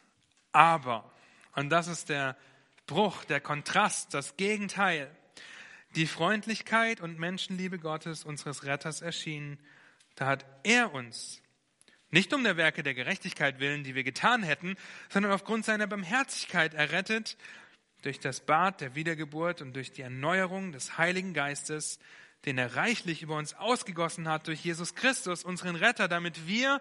aber, 0.51 1.09
und 1.55 1.71
das 1.71 1.87
ist 1.87 2.09
der 2.09 2.37
Bruch, 2.89 3.25
der 3.25 3.41
Kontrast, 3.41 4.13
das 4.13 4.37
Gegenteil, 4.37 5.09
die 5.97 6.07
Freundlichkeit 6.07 7.01
und 7.01 7.19
Menschenliebe 7.19 7.79
Gottes, 7.79 8.25
unseres 8.25 8.65
Retters, 8.65 9.01
erschienen, 9.01 9.59
da 10.17 10.27
hat 10.27 10.45
er 10.63 10.93
uns, 10.93 11.41
nicht 12.11 12.33
um 12.33 12.45
der 12.45 12.57
Werke 12.57 12.83
der 12.83 12.95
Gerechtigkeit 12.95 13.59
willen, 13.59 13.83
die 13.83 13.95
wir 13.95 14.05
getan 14.05 14.43
hätten, 14.43 14.77
sondern 15.09 15.33
aufgrund 15.33 15.65
seiner 15.65 15.87
Barmherzigkeit 15.87 16.75
errettet, 16.75 17.37
durch 18.03 18.21
das 18.21 18.41
Bad 18.41 18.81
der 18.81 18.95
Wiedergeburt 18.95 19.63
und 19.63 19.75
durch 19.75 19.91
die 19.91 20.03
Erneuerung 20.03 20.73
des 20.73 20.99
Heiligen 20.99 21.33
Geistes, 21.33 21.99
den 22.45 22.59
er 22.59 22.77
reichlich 22.77 23.23
über 23.23 23.37
uns 23.37 23.55
ausgegossen 23.55 24.29
hat 24.29 24.47
durch 24.47 24.63
Jesus 24.63 24.95
Christus, 24.95 25.43
unseren 25.43 25.75
Retter, 25.75 26.07
damit 26.07 26.47
wir 26.47 26.81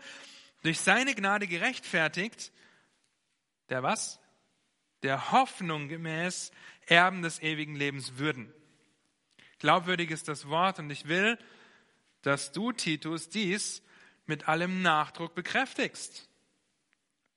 durch 0.63 0.79
seine 0.79 1.15
Gnade 1.15 1.47
gerechtfertigt, 1.47 2.51
der 3.69 3.83
was? 3.83 4.19
Der 5.01 5.31
Hoffnung 5.31 5.87
gemäß 5.87 6.51
Erben 6.85 7.21
des 7.21 7.41
ewigen 7.41 7.75
Lebens 7.75 8.17
würden. 8.17 8.53
Glaubwürdig 9.63 10.11
ist 10.11 10.27
das 10.27 10.49
Wort 10.49 10.79
und 10.79 10.89
ich 10.89 11.07
will, 11.07 11.37
dass 12.21 12.51
du, 12.51 12.73
Titus, 12.73 13.29
dies 13.29 13.81
mit 14.25 14.49
allem 14.49 14.81
Nachdruck 14.81 15.35
bekräftigst, 15.35 16.27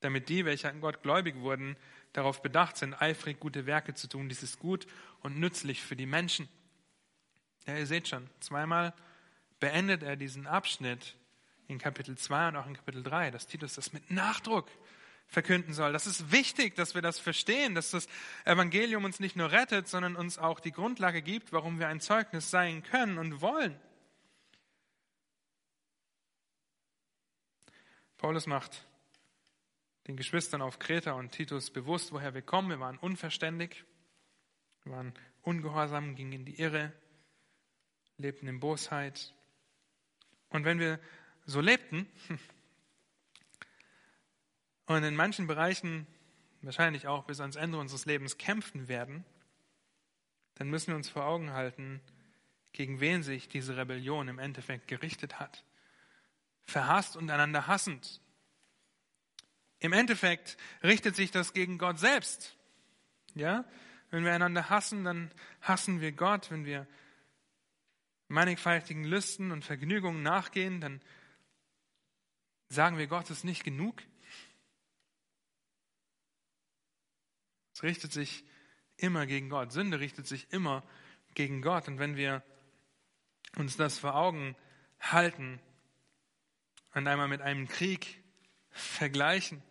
damit 0.00 0.28
die, 0.28 0.44
welche 0.44 0.68
an 0.68 0.80
Gott 0.80 1.04
gläubig 1.04 1.36
wurden, 1.36 1.76
darauf 2.14 2.42
bedacht 2.42 2.78
sind, 2.78 3.00
eifrig 3.00 3.38
gute 3.38 3.66
Werke 3.66 3.94
zu 3.94 4.08
tun. 4.08 4.28
Dies 4.28 4.42
ist 4.42 4.58
gut 4.58 4.88
und 5.20 5.38
nützlich 5.38 5.80
für 5.80 5.94
die 5.94 6.04
Menschen. 6.04 6.48
Ja, 7.64 7.76
ihr 7.78 7.86
seht 7.86 8.08
schon, 8.08 8.28
zweimal 8.40 8.92
beendet 9.60 10.02
er 10.02 10.16
diesen 10.16 10.48
Abschnitt 10.48 11.14
in 11.68 11.78
Kapitel 11.78 12.18
2 12.18 12.48
und 12.48 12.56
auch 12.56 12.66
in 12.66 12.74
Kapitel 12.74 13.04
3, 13.04 13.30
dass 13.30 13.46
Titus 13.46 13.74
das 13.74 13.92
mit 13.92 14.10
Nachdruck 14.10 14.68
verkünden 15.26 15.74
soll. 15.74 15.92
Das 15.92 16.06
ist 16.06 16.30
wichtig, 16.30 16.74
dass 16.76 16.94
wir 16.94 17.02
das 17.02 17.18
verstehen, 17.18 17.74
dass 17.74 17.90
das 17.90 18.06
Evangelium 18.44 19.04
uns 19.04 19.20
nicht 19.20 19.36
nur 19.36 19.50
rettet, 19.52 19.88
sondern 19.88 20.16
uns 20.16 20.38
auch 20.38 20.60
die 20.60 20.72
Grundlage 20.72 21.22
gibt, 21.22 21.52
warum 21.52 21.78
wir 21.78 21.88
ein 21.88 22.00
Zeugnis 22.00 22.50
sein 22.50 22.82
können 22.82 23.18
und 23.18 23.40
wollen. 23.40 23.78
Paulus 28.18 28.46
macht 28.46 28.86
den 30.06 30.16
Geschwistern 30.16 30.62
auf 30.62 30.78
Kreta 30.78 31.12
und 31.12 31.32
Titus 31.32 31.70
bewusst, 31.70 32.12
woher 32.12 32.32
wir 32.32 32.42
kommen. 32.42 32.70
Wir 32.70 32.80
waren 32.80 32.96
unverständig, 32.98 33.84
wir 34.84 34.92
waren 34.92 35.14
ungehorsam, 35.42 36.14
gingen 36.14 36.32
in 36.32 36.44
die 36.44 36.58
Irre, 36.60 36.92
lebten 38.16 38.48
in 38.48 38.60
Bosheit. 38.60 39.34
Und 40.48 40.64
wenn 40.64 40.78
wir 40.78 41.00
so 41.44 41.60
lebten, 41.60 42.08
und 44.86 45.02
in 45.02 45.16
manchen 45.16 45.46
Bereichen 45.46 46.06
wahrscheinlich 46.62 47.06
auch 47.06 47.24
bis 47.24 47.40
ans 47.40 47.56
Ende 47.56 47.78
unseres 47.78 48.06
Lebens 48.06 48.38
kämpfen 48.38 48.88
werden, 48.88 49.24
dann 50.54 50.70
müssen 50.70 50.88
wir 50.88 50.96
uns 50.96 51.08
vor 51.08 51.24
Augen 51.24 51.52
halten, 51.52 52.00
gegen 52.72 53.00
wen 53.00 53.22
sich 53.22 53.48
diese 53.48 53.76
Rebellion 53.76 54.28
im 54.28 54.38
Endeffekt 54.38 54.88
gerichtet 54.88 55.38
hat. 55.38 55.64
Verhasst 56.64 57.16
und 57.16 57.30
einander 57.30 57.66
hassend. 57.66 58.20
Im 59.78 59.92
Endeffekt 59.92 60.56
richtet 60.82 61.16
sich 61.16 61.30
das 61.30 61.52
gegen 61.52 61.78
Gott 61.78 61.98
selbst. 61.98 62.56
Ja? 63.34 63.64
Wenn 64.10 64.24
wir 64.24 64.32
einander 64.32 64.68
hassen, 64.68 65.04
dann 65.04 65.30
hassen 65.60 66.00
wir 66.00 66.12
Gott. 66.12 66.50
Wenn 66.50 66.64
wir 66.64 66.86
mannigfaltigen 68.28 69.04
Lüsten 69.04 69.52
und 69.52 69.64
Vergnügungen 69.64 70.22
nachgehen, 70.22 70.80
dann 70.80 71.00
sagen 72.68 72.98
wir 72.98 73.06
Gott 73.06 73.30
ist 73.30 73.44
nicht 73.44 73.64
genug. 73.64 74.02
Es 77.76 77.82
richtet 77.82 78.10
sich 78.10 78.42
immer 78.96 79.26
gegen 79.26 79.50
Gott. 79.50 79.70
Sünde 79.70 80.00
richtet 80.00 80.26
sich 80.26 80.50
immer 80.50 80.82
gegen 81.34 81.60
Gott. 81.60 81.88
Und 81.88 81.98
wenn 81.98 82.16
wir 82.16 82.42
uns 83.56 83.76
das 83.76 83.98
vor 83.98 84.14
Augen 84.14 84.56
halten 84.98 85.60
und 86.94 87.06
einmal 87.06 87.28
mit 87.28 87.42
einem 87.42 87.68
Krieg 87.68 88.22
vergleichen, 88.70 89.62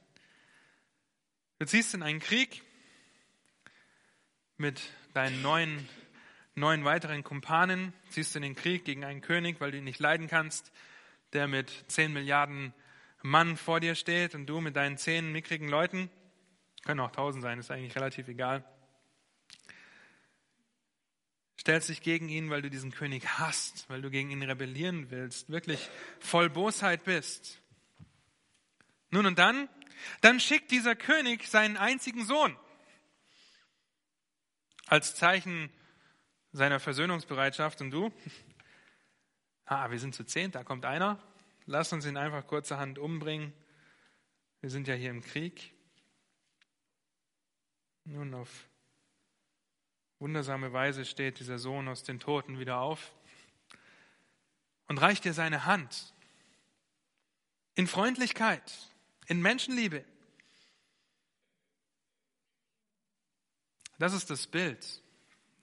du 1.57 1.65
ziehst 1.65 1.95
in 1.95 2.03
einen 2.03 2.19
Krieg 2.19 2.61
mit 4.57 4.83
deinen 5.15 5.41
neuen, 5.41 5.89
neun 6.53 6.85
weiteren 6.85 7.23
Kumpanen, 7.23 7.91
ziehst 8.09 8.35
in 8.35 8.43
den 8.43 8.55
Krieg 8.55 8.85
gegen 8.85 9.03
einen 9.03 9.21
König, 9.21 9.59
weil 9.59 9.71
du 9.71 9.79
ihn 9.79 9.83
nicht 9.83 9.99
leiden 9.99 10.27
kannst, 10.27 10.71
der 11.33 11.47
mit 11.47 11.71
zehn 11.87 12.13
Milliarden 12.13 12.71
Mann 13.23 13.57
vor 13.57 13.79
dir 13.79 13.95
steht 13.95 14.35
und 14.35 14.45
du 14.45 14.61
mit 14.61 14.75
deinen 14.75 14.99
zehn 14.99 15.31
mickrigen 15.31 15.69
Leuten, 15.69 16.11
können 16.85 16.99
auch 16.99 17.11
tausend 17.11 17.41
sein, 17.41 17.59
ist 17.59 17.71
eigentlich 17.71 17.95
relativ 17.95 18.27
egal, 18.27 18.63
stellst 21.59 21.89
dich 21.89 22.01
gegen 22.01 22.29
ihn, 22.29 22.51
weil 22.51 22.61
du 22.61 22.69
diesen 22.69 22.91
König 22.91 23.27
hast, 23.39 23.89
weil 23.89 24.03
du 24.03 24.11
gegen 24.11 24.29
ihn 24.29 24.43
rebellieren 24.43 25.09
willst, 25.09 25.49
wirklich 25.49 25.89
voll 26.19 26.49
Bosheit 26.49 27.03
bist. 27.03 27.59
Nun 29.09 29.25
und 29.25 29.39
dann, 29.39 29.67
dann 30.21 30.39
schickt 30.39 30.69
dieser 30.69 30.95
König 30.95 31.47
seinen 31.47 31.75
einzigen 31.75 32.23
Sohn 32.23 32.55
als 34.85 35.15
Zeichen 35.15 35.71
seiner 36.51 36.79
Versöhnungsbereitschaft 36.79 37.81
und 37.81 37.89
du, 37.89 38.13
ah, 39.65 39.89
wir 39.89 39.97
sind 39.97 40.13
zu 40.13 40.23
zehn, 40.23 40.51
da 40.51 40.63
kommt 40.63 40.85
einer, 40.85 41.17
lass 41.65 41.91
uns 41.91 42.05
ihn 42.05 42.17
einfach 42.17 42.45
kurzerhand 42.45 42.99
umbringen. 42.99 43.53
Wir 44.61 44.69
sind 44.69 44.87
ja 44.87 44.93
hier 44.93 45.09
im 45.09 45.21
Krieg. 45.21 45.74
Nun, 48.07 48.35
auf 48.35 48.67
wundersame 50.19 50.71
Weise 50.71 51.05
steht 51.05 51.39
dieser 51.39 51.57
Sohn 51.57 51.87
aus 51.87 52.03
den 52.03 52.19
Toten 52.19 52.59
wieder 52.59 52.77
auf 52.77 53.11
und 54.87 54.99
reicht 54.99 55.25
dir 55.25 55.33
seine 55.33 55.65
Hand 55.65 56.13
in 57.73 57.87
Freundlichkeit, 57.87 58.91
in 59.25 59.41
Menschenliebe. 59.41 60.05
Das 63.97 64.13
ist 64.13 64.29
das 64.29 64.45
Bild, 64.45 65.01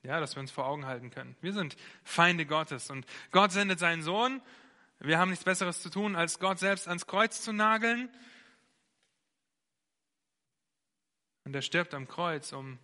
ja, 0.03 0.19
das 0.19 0.35
wir 0.35 0.41
uns 0.41 0.51
vor 0.51 0.67
Augen 0.67 0.85
halten 0.85 1.11
können. 1.11 1.37
Wir 1.43 1.53
sind 1.53 1.77
Feinde 2.03 2.45
Gottes 2.45 2.91
und 2.91 3.07
Gott 3.31 3.53
sendet 3.53 3.79
seinen 3.79 4.03
Sohn. 4.03 4.43
Wir 4.99 5.21
haben 5.21 5.31
nichts 5.31 5.45
Besseres 5.45 5.81
zu 5.81 5.91
tun, 5.91 6.17
als 6.17 6.41
Gott 6.41 6.59
selbst 6.59 6.89
ans 6.89 7.07
Kreuz 7.07 7.41
zu 7.41 7.53
nageln 7.53 8.11
Und 11.45 11.55
er 11.55 11.63
stirbt 11.63 11.95
am 11.95 12.09
Kreuz, 12.09 12.53
um 12.53 12.79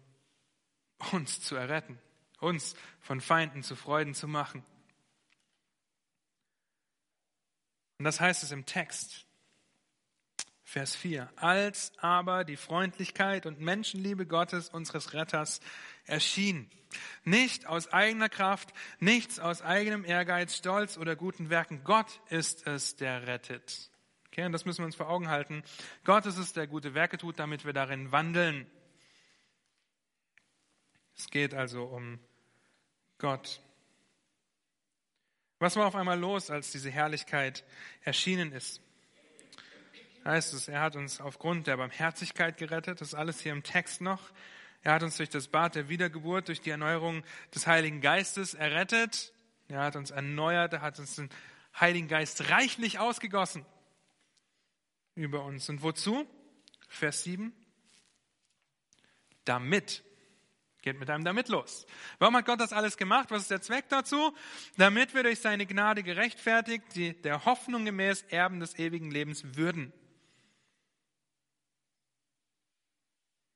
uns 1.12 1.40
zu 1.40 1.57
erretten, 1.57 1.99
uns 2.40 2.75
von 3.01 3.21
Feinden 3.21 3.62
zu 3.62 3.77
Freuden 3.77 4.14
zu 4.14 4.29
machen. 4.29 4.64
Und 7.99 8.05
das 8.05 8.21
heißt 8.21 8.42
es 8.42 8.53
im 8.53 8.66
Text. 8.66 9.27
Vers 10.62 10.94
4. 10.94 11.33
Als 11.37 11.92
aber 11.97 12.44
die 12.44 12.57
Freundlichkeit 12.57 13.47
und 13.47 13.59
Menschenliebe 13.59 14.27
Gottes, 14.27 14.68
unseres 14.68 15.14
Retters, 15.14 15.61
erschien. 16.05 16.71
Nicht 17.25 17.66
aus 17.66 17.90
eigener 17.92 18.29
Kraft, 18.29 18.75
nichts 18.99 19.40
aus 19.40 19.62
eigenem 19.62 20.05
Ehrgeiz, 20.05 20.55
Stolz 20.55 20.99
oder 20.99 21.16
guten 21.16 21.49
Werken. 21.49 21.85
Gott 21.85 22.21
ist 22.29 22.66
es, 22.66 22.97
der 22.97 23.27
rettet. 23.27 23.90
Okay, 24.38 24.46
und 24.46 24.53
das 24.53 24.64
müssen 24.64 24.83
wir 24.83 24.87
uns 24.87 24.94
vor 24.94 25.09
Augen 25.09 25.31
halten. 25.31 25.64
Gott 26.05 26.24
ist 26.24 26.38
es, 26.38 26.53
der 26.53 26.68
gute 26.68 26.94
Werke 26.94 27.18
tut, 27.18 27.40
damit 27.40 27.64
wir 27.64 27.72
darin 27.72 28.12
wandeln. 28.12 28.70
Es 31.16 31.27
geht 31.29 31.55
also 31.55 31.83
um 31.83 32.20
Gott. 33.18 33.61
Was 35.59 35.74
war 35.74 35.87
auf 35.87 35.96
einmal 35.96 36.20
los, 36.20 36.53
als 36.53 36.70
diese 36.70 36.88
Herrlichkeit 36.88 37.64
erschienen 38.03 38.53
ist? 38.53 38.81
Heißt 40.24 40.55
es, 40.55 40.68
er 40.68 40.83
hat 40.83 40.94
uns 40.94 41.20
aufgrund 41.20 41.66
der 41.66 41.77
Barmherzigkeit 41.77 42.59
gerettet, 42.59 43.01
das 43.01 43.09
ist 43.09 43.14
alles 43.14 43.40
hier 43.40 43.51
im 43.51 43.64
Text 43.64 44.01
noch. 44.01 44.31
Er 44.85 44.92
hat 44.92 45.03
uns 45.03 45.16
durch 45.16 45.31
das 45.31 45.48
Bad 45.48 45.74
der 45.74 45.88
Wiedergeburt, 45.88 46.46
durch 46.46 46.61
die 46.61 46.70
Erneuerung 46.70 47.24
des 47.53 47.66
Heiligen 47.66 48.01
Geistes 48.01 48.55
errettet. 48.55 49.33
Er 49.66 49.81
hat 49.81 49.96
uns 49.96 50.12
erneuert, 50.12 50.74
er 50.74 50.83
hat 50.83 51.01
uns 51.01 51.16
den 51.16 51.29
Heiligen 51.81 52.07
Geist 52.07 52.51
reichlich 52.51 53.01
ausgegossen 53.01 53.66
über 55.22 55.44
uns. 55.44 55.68
Und 55.68 55.83
wozu? 55.83 56.26
Vers 56.88 57.24
7. 57.24 57.52
Damit. 59.44 60.04
Geht 60.83 60.98
mit 60.98 61.11
einem 61.11 61.24
damit 61.24 61.48
los. 61.48 61.87
Warum 62.18 62.37
hat 62.37 62.46
Gott 62.46 62.61
das 62.61 62.72
alles 62.72 62.96
gemacht? 62.96 63.31
Was 63.31 63.42
ist 63.42 63.50
der 63.50 63.61
Zweck 63.61 63.88
dazu? 63.88 64.35
Damit 64.76 65.14
wir 65.14 65.22
durch 65.22 65.40
seine 65.40 65.66
Gnade 65.66 66.02
gerechtfertigt, 66.02 66.85
die 66.94 67.20
der 67.20 67.44
Hoffnung 67.44 67.85
gemäß 67.85 68.22
Erben 68.28 68.61
des 68.61 68.78
ewigen 68.78 69.11
Lebens 69.11 69.57
würden. 69.57 69.92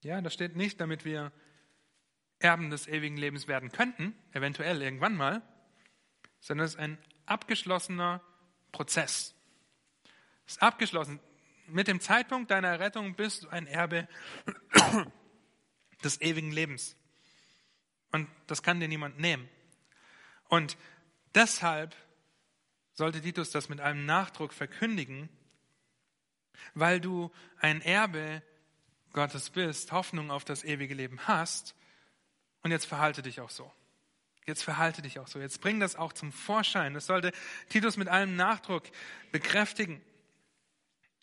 Ja, 0.03 0.20
da 0.20 0.31
steht 0.31 0.57
nicht, 0.57 0.81
damit 0.81 1.05
wir 1.05 1.33
Erben 2.40 2.70
des 2.70 2.88
ewigen 2.88 3.16
Lebens 3.16 3.46
werden 3.46 3.70
könnten, 3.70 4.16
eventuell 4.33 4.83
irgendwann 4.83 5.14
mal, 5.14 5.42
sondern 6.40 6.64
es 6.64 6.72
ist 6.72 6.81
ein 6.81 6.98
abgeschlossener 7.25 8.20
Prozess. 8.72 9.37
Es 10.44 10.55
ist 10.55 10.62
abgeschlossen 10.62 11.20
mit 11.72 11.88
dem 11.88 12.00
Zeitpunkt 12.00 12.50
deiner 12.50 12.68
Errettung 12.68 13.14
bist 13.14 13.44
du 13.44 13.48
ein 13.48 13.66
Erbe 13.66 14.08
des 16.04 16.20
ewigen 16.20 16.50
Lebens. 16.50 16.96
Und 18.11 18.28
das 18.46 18.62
kann 18.62 18.80
dir 18.80 18.88
niemand 18.88 19.18
nehmen. 19.18 19.48
Und 20.48 20.76
deshalb 21.35 21.96
sollte 22.92 23.22
Titus 23.22 23.50
das 23.50 23.68
mit 23.68 23.80
einem 23.80 24.04
Nachdruck 24.04 24.52
verkündigen, 24.52 25.28
weil 26.74 27.00
du 27.00 27.30
ein 27.58 27.80
Erbe 27.80 28.42
Gottes 29.12 29.50
bist, 29.50 29.92
Hoffnung 29.92 30.30
auf 30.30 30.44
das 30.44 30.64
ewige 30.64 30.94
Leben 30.94 31.26
hast. 31.26 31.74
Und 32.62 32.70
jetzt 32.70 32.87
verhalte 32.87 33.22
dich 33.22 33.40
auch 33.40 33.50
so. 33.50 33.70
Jetzt 34.46 34.64
verhalte 34.64 35.02
dich 35.02 35.18
auch 35.18 35.28
so. 35.28 35.38
Jetzt 35.38 35.61
bring 35.61 35.80
das 35.80 35.96
auch 35.96 36.12
zum 36.12 36.32
Vorschein. 36.32 36.94
Das 36.94 37.06
sollte 37.06 37.32
Titus 37.68 37.96
mit 37.96 38.08
allem 38.08 38.37
Nachdruck 38.37 38.85
bekräftigen. 39.30 40.02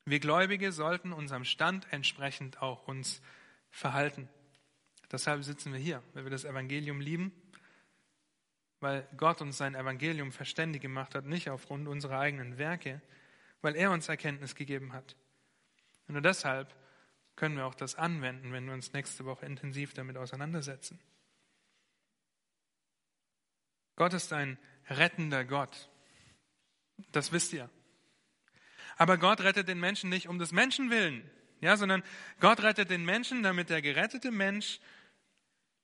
Wir 0.10 0.20
Gläubige 0.20 0.72
sollten 0.72 1.14
unserem 1.14 1.46
Stand 1.46 1.86
entsprechend 1.92 2.64
auch 2.64 2.88
uns 2.88 3.22
verhalten. 3.70 4.28
Deshalb 5.12 5.44
sitzen 5.44 5.72
wir 5.72 5.80
hier, 5.80 6.02
weil 6.14 6.24
wir 6.24 6.32
das 6.32 6.46
Evangelium 6.46 7.00
lieben, 7.00 7.32
weil 8.80 9.08
Gott 9.18 9.40
uns 9.42 9.58
sein 9.58 9.76
Evangelium 9.76 10.32
verständig 10.32 10.82
gemacht 10.82 11.14
hat, 11.14 11.26
nicht 11.26 11.52
aufgrund 11.52 11.88
unserer 11.88 12.20
eigenen 12.20 12.58
Werke, 12.58 13.04
weil 13.62 13.76
er 13.76 13.92
uns 13.92 14.10
Erkenntnis 14.10 14.56
gegeben 14.56 14.94
hat. 14.94 15.16
Und 16.08 16.14
nur 16.14 16.24
deshalb 16.24 16.76
können 17.36 17.56
wir 17.56 17.68
auch 17.68 17.76
das 17.76 17.94
anwenden, 17.94 18.52
wenn 18.52 18.66
wir 18.66 18.74
uns 18.74 18.94
nächste 18.94 19.26
Woche 19.26 19.46
intensiv 19.46 19.94
damit 19.94 20.18
auseinandersetzen. 20.18 21.00
Gott 23.96 24.14
ist 24.16 24.34
ein 24.34 24.58
rettender 24.90 25.46
Gott. 25.46 25.88
Das 27.12 27.32
wisst 27.32 27.54
ihr. 27.54 27.70
Aber 29.00 29.18
Gott 29.18 29.40
rettet 29.40 29.70
den 29.70 29.80
Menschen 29.80 30.10
nicht 30.10 30.28
um 30.28 30.40
des 30.40 30.52
Menschen 30.52 30.90
willen, 30.90 31.24
ja, 31.62 31.78
sondern 31.78 32.04
Gott 32.42 32.62
rettet 32.62 32.90
den 32.90 33.06
Menschen, 33.06 33.44
damit 33.44 33.70
der 33.70 33.82
gerettete 33.82 34.30
Mensch 34.30 34.82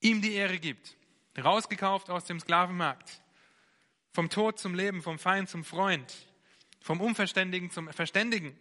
ihm 0.02 0.22
die 0.22 0.34
Ehre 0.34 0.60
gibt. 0.60 0.98
Rausgekauft 1.38 2.10
aus 2.10 2.26
dem 2.26 2.42
Sklavenmarkt. 2.42 3.22
Vom 4.12 4.30
Tod 4.30 4.60
zum 4.60 4.76
Leben, 4.76 5.02
vom 5.02 5.18
Feind 5.18 5.50
zum 5.50 5.64
Freund, 5.64 6.14
vom 6.82 7.00
Unverständigen 7.00 7.72
zum 7.72 7.92
Verständigen. 7.94 8.60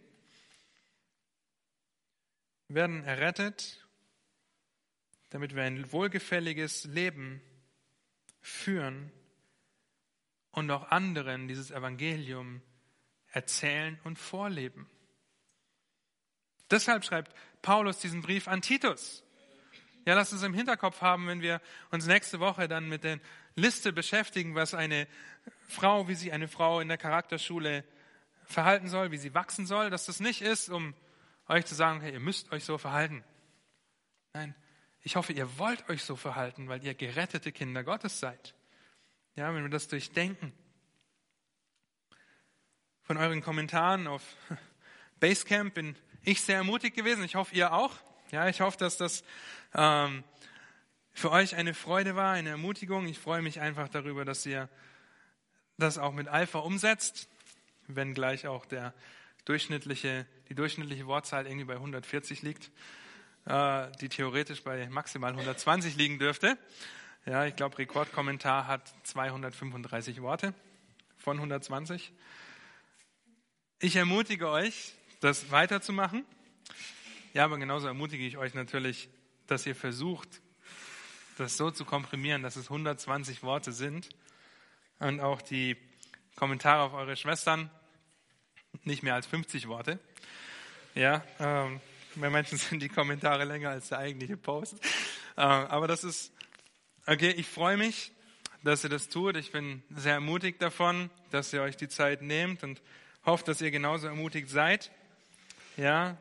Wir 2.69 2.75
werden 2.75 3.03
errettet, 3.03 3.85
damit 5.31 5.53
wir 5.53 5.63
ein 5.63 5.91
wohlgefälliges 5.91 6.85
Leben 6.85 7.41
führen 8.39 9.11
und 10.51 10.71
auch 10.71 10.91
anderen 10.91 11.49
dieses 11.49 11.71
Evangelium 11.71 12.61
erzählen 13.35 13.99
und 14.05 14.17
vorleben. 14.17 14.89
Deshalb 16.71 17.03
schreibt 17.03 17.35
Paulus 17.61 17.99
diesen 17.99 18.21
Brief 18.21 18.47
an 18.47 18.61
Titus. 18.61 19.23
Ja, 20.05 20.15
lasst 20.15 20.31
uns 20.33 20.43
im 20.43 20.53
Hinterkopf 20.53 21.01
haben, 21.01 21.27
wenn 21.27 21.41
wir 21.41 21.61
uns 21.91 22.07
nächste 22.07 22.39
Woche 22.39 22.67
dann 22.67 22.87
mit 22.87 23.03
der 23.03 23.19
Liste 23.55 23.91
beschäftigen, 23.91 24.55
was 24.55 24.73
eine 24.73 25.07
Frau, 25.67 26.07
wie 26.07 26.15
sie 26.15 26.31
eine 26.31 26.47
Frau 26.47 26.79
in 26.79 26.87
der 26.87 26.97
Charakterschule 26.97 27.83
verhalten 28.45 28.87
soll, 28.87 29.11
wie 29.11 29.17
sie 29.17 29.33
wachsen 29.33 29.65
soll, 29.65 29.89
dass 29.89 30.05
das 30.05 30.19
nicht 30.19 30.41
ist, 30.41 30.69
um 30.69 30.93
euch 31.47 31.65
zu 31.65 31.75
sagen, 31.75 32.01
hey, 32.01 32.13
ihr 32.13 32.19
müsst 32.19 32.51
euch 32.51 32.63
so 32.63 32.77
verhalten. 32.77 33.23
Nein, 34.33 34.55
ich 35.01 35.17
hoffe, 35.17 35.33
ihr 35.33 35.57
wollt 35.57 35.89
euch 35.89 36.03
so 36.03 36.15
verhalten, 36.15 36.69
weil 36.69 36.83
ihr 36.83 36.93
gerettete 36.93 37.51
Kinder 37.51 37.83
Gottes 37.83 38.19
seid. 38.19 38.55
Ja, 39.35 39.53
wenn 39.53 39.63
wir 39.63 39.69
das 39.69 39.87
durchdenken 39.87 40.53
von 43.05 43.17
euren 43.17 43.41
Kommentaren 43.41 44.07
auf 44.07 44.23
Basecamp 45.19 45.75
bin 45.75 45.95
ich 46.23 46.41
sehr 46.41 46.57
ermutigt 46.57 46.95
gewesen. 46.95 47.23
Ich 47.23 47.35
hoffe, 47.35 47.55
ihr 47.55 47.71
auch. 47.71 47.93
Ja, 48.31 48.47
ich 48.49 48.61
hoffe, 48.61 48.77
dass 48.77 48.97
das 48.97 49.23
ähm, 49.75 50.23
für 51.13 51.31
euch 51.31 51.55
eine 51.55 51.75
Freude 51.75 52.15
war, 52.15 52.33
eine 52.33 52.49
Ermutigung. 52.49 53.05
Ich 53.05 53.19
freue 53.19 53.43
mich 53.43 53.61
einfach 53.61 53.89
darüber, 53.89 54.25
dass 54.25 54.43
ihr 54.47 54.69
das 55.77 55.99
auch 55.99 56.13
mit 56.13 56.27
Eifer 56.27 56.63
umsetzt, 56.63 57.29
wenn 57.87 58.15
gleich 58.15 58.47
auch 58.47 58.65
der 58.65 58.93
durchschnittliche, 59.45 60.25
die 60.49 60.55
durchschnittliche 60.55 61.05
Wortzahl 61.05 61.45
irgendwie 61.45 61.65
bei 61.65 61.75
140 61.75 62.41
liegt, 62.41 62.71
äh, 63.45 63.91
die 64.01 64.09
theoretisch 64.09 64.63
bei 64.63 64.89
maximal 64.89 65.29
120 65.29 65.95
liegen 65.95 66.17
dürfte. 66.17 66.57
Ja, 67.27 67.45
ich 67.45 67.55
glaube, 67.55 67.77
Rekordkommentar 67.77 68.65
hat 68.65 68.91
235 69.03 70.23
Worte 70.23 70.55
von 71.17 71.37
120. 71.37 72.11
Ich 73.79 73.97
ermutige 73.97 74.49
euch, 74.49 74.93
das 75.19 75.51
weiterzumachen. 75.51 76.23
Ja, 77.33 77.43
aber 77.43 77.57
genauso 77.57 77.87
ermutige 77.87 78.25
ich 78.25 78.37
euch 78.37 78.53
natürlich, 78.53 79.09
dass 79.47 79.65
ihr 79.65 79.75
versucht, 79.75 80.29
das 81.37 81.57
so 81.57 81.71
zu 81.71 81.83
komprimieren, 81.83 82.41
dass 82.41 82.55
es 82.55 82.67
120 82.67 83.43
Worte 83.43 83.73
sind 83.73 84.07
und 84.99 85.19
auch 85.19 85.41
die 85.41 85.75
Kommentare 86.37 86.83
auf 86.83 86.93
eure 86.93 87.17
Schwestern 87.17 87.69
nicht 88.85 89.03
mehr 89.03 89.15
als 89.15 89.27
50 89.27 89.67
Worte. 89.67 89.99
Ja, 90.93 91.25
ähm, 91.41 91.81
bei 92.15 92.29
manchen 92.29 92.57
sind 92.59 92.79
die 92.79 92.87
Kommentare 92.87 93.43
länger 93.43 93.71
als 93.71 93.89
der 93.89 93.97
eigentliche 93.97 94.37
Post. 94.37 94.75
Äh, 95.35 95.41
aber 95.41 95.89
das 95.89 96.05
ist, 96.05 96.31
okay, 97.05 97.31
ich 97.31 97.47
freue 97.47 97.75
mich, 97.75 98.13
dass 98.63 98.85
ihr 98.85 98.89
das 98.89 99.09
tut. 99.09 99.35
Ich 99.35 99.51
bin 99.51 99.83
sehr 99.93 100.13
ermutigt 100.13 100.61
davon, 100.61 101.09
dass 101.31 101.51
ihr 101.51 101.61
euch 101.61 101.75
die 101.75 101.89
Zeit 101.89 102.21
nehmt 102.21 102.63
und 102.63 102.81
hoffe, 103.25 103.43
dass 103.45 103.61
ihr 103.61 103.71
genauso 103.71 104.07
ermutigt 104.07 104.49
seid. 104.49 104.91
Ja, 105.77 106.17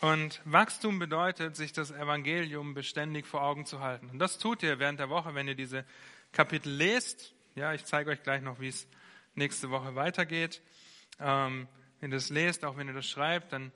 und 0.00 0.40
Wachstum 0.46 0.98
bedeutet, 0.98 1.56
sich 1.56 1.72
das 1.72 1.90
Evangelium 1.90 2.72
beständig 2.72 3.26
vor 3.26 3.42
Augen 3.42 3.66
zu 3.66 3.80
halten. 3.80 4.08
Und 4.08 4.18
das 4.18 4.38
tut 4.38 4.62
ihr 4.62 4.78
während 4.78 4.98
der 4.98 5.10
Woche, 5.10 5.34
wenn 5.34 5.46
ihr 5.46 5.54
diese 5.54 5.84
Kapitel 6.32 6.72
lest. 6.72 7.34
Ja, 7.54 7.74
ich 7.74 7.84
zeige 7.84 8.10
euch 8.10 8.22
gleich 8.22 8.40
noch, 8.40 8.60
wie 8.60 8.68
es 8.68 8.88
nächste 9.34 9.68
Woche 9.70 9.94
weitergeht. 9.96 10.62
Ähm, 11.20 11.68
wenn 12.00 12.10
ihr 12.10 12.16
das 12.16 12.30
lest, 12.30 12.64
auch 12.64 12.78
wenn 12.78 12.88
ihr 12.88 12.94
das 12.94 13.06
schreibt, 13.06 13.52
dann 13.52 13.72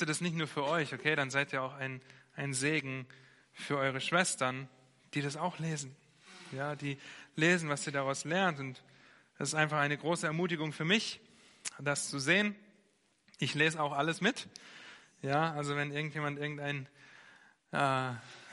ihr 0.00 0.06
das 0.06 0.20
nicht 0.20 0.34
nur 0.34 0.48
für 0.48 0.64
euch, 0.64 0.92
okay? 0.92 1.14
Dann 1.14 1.30
seid 1.30 1.52
ihr 1.52 1.62
auch 1.62 1.74
ein, 1.74 2.00
ein 2.34 2.52
Segen 2.52 3.06
für 3.52 3.78
eure 3.78 4.00
Schwestern, 4.00 4.68
die 5.14 5.22
das 5.22 5.36
auch 5.36 5.60
lesen. 5.60 5.94
Ja, 6.50 6.74
die 6.74 6.98
lesen, 7.36 7.68
was 7.68 7.86
ihr 7.86 7.92
daraus 7.92 8.24
lernt. 8.24 8.58
Und 8.58 8.82
das 9.38 9.48
ist 9.48 9.54
einfach 9.54 9.78
eine 9.78 9.98
große 9.98 10.26
Ermutigung 10.26 10.72
für 10.72 10.84
mich, 10.84 11.20
das 11.78 12.08
zu 12.08 12.18
sehen. 12.18 12.56
Ich 13.38 13.54
lese 13.54 13.80
auch 13.82 13.92
alles 13.92 14.20
mit. 14.20 14.48
Ja, 15.22 15.52
also 15.52 15.76
wenn 15.76 15.92
irgendjemand 15.92 16.38
irgendein 16.38 16.88
äh, 17.72 18.12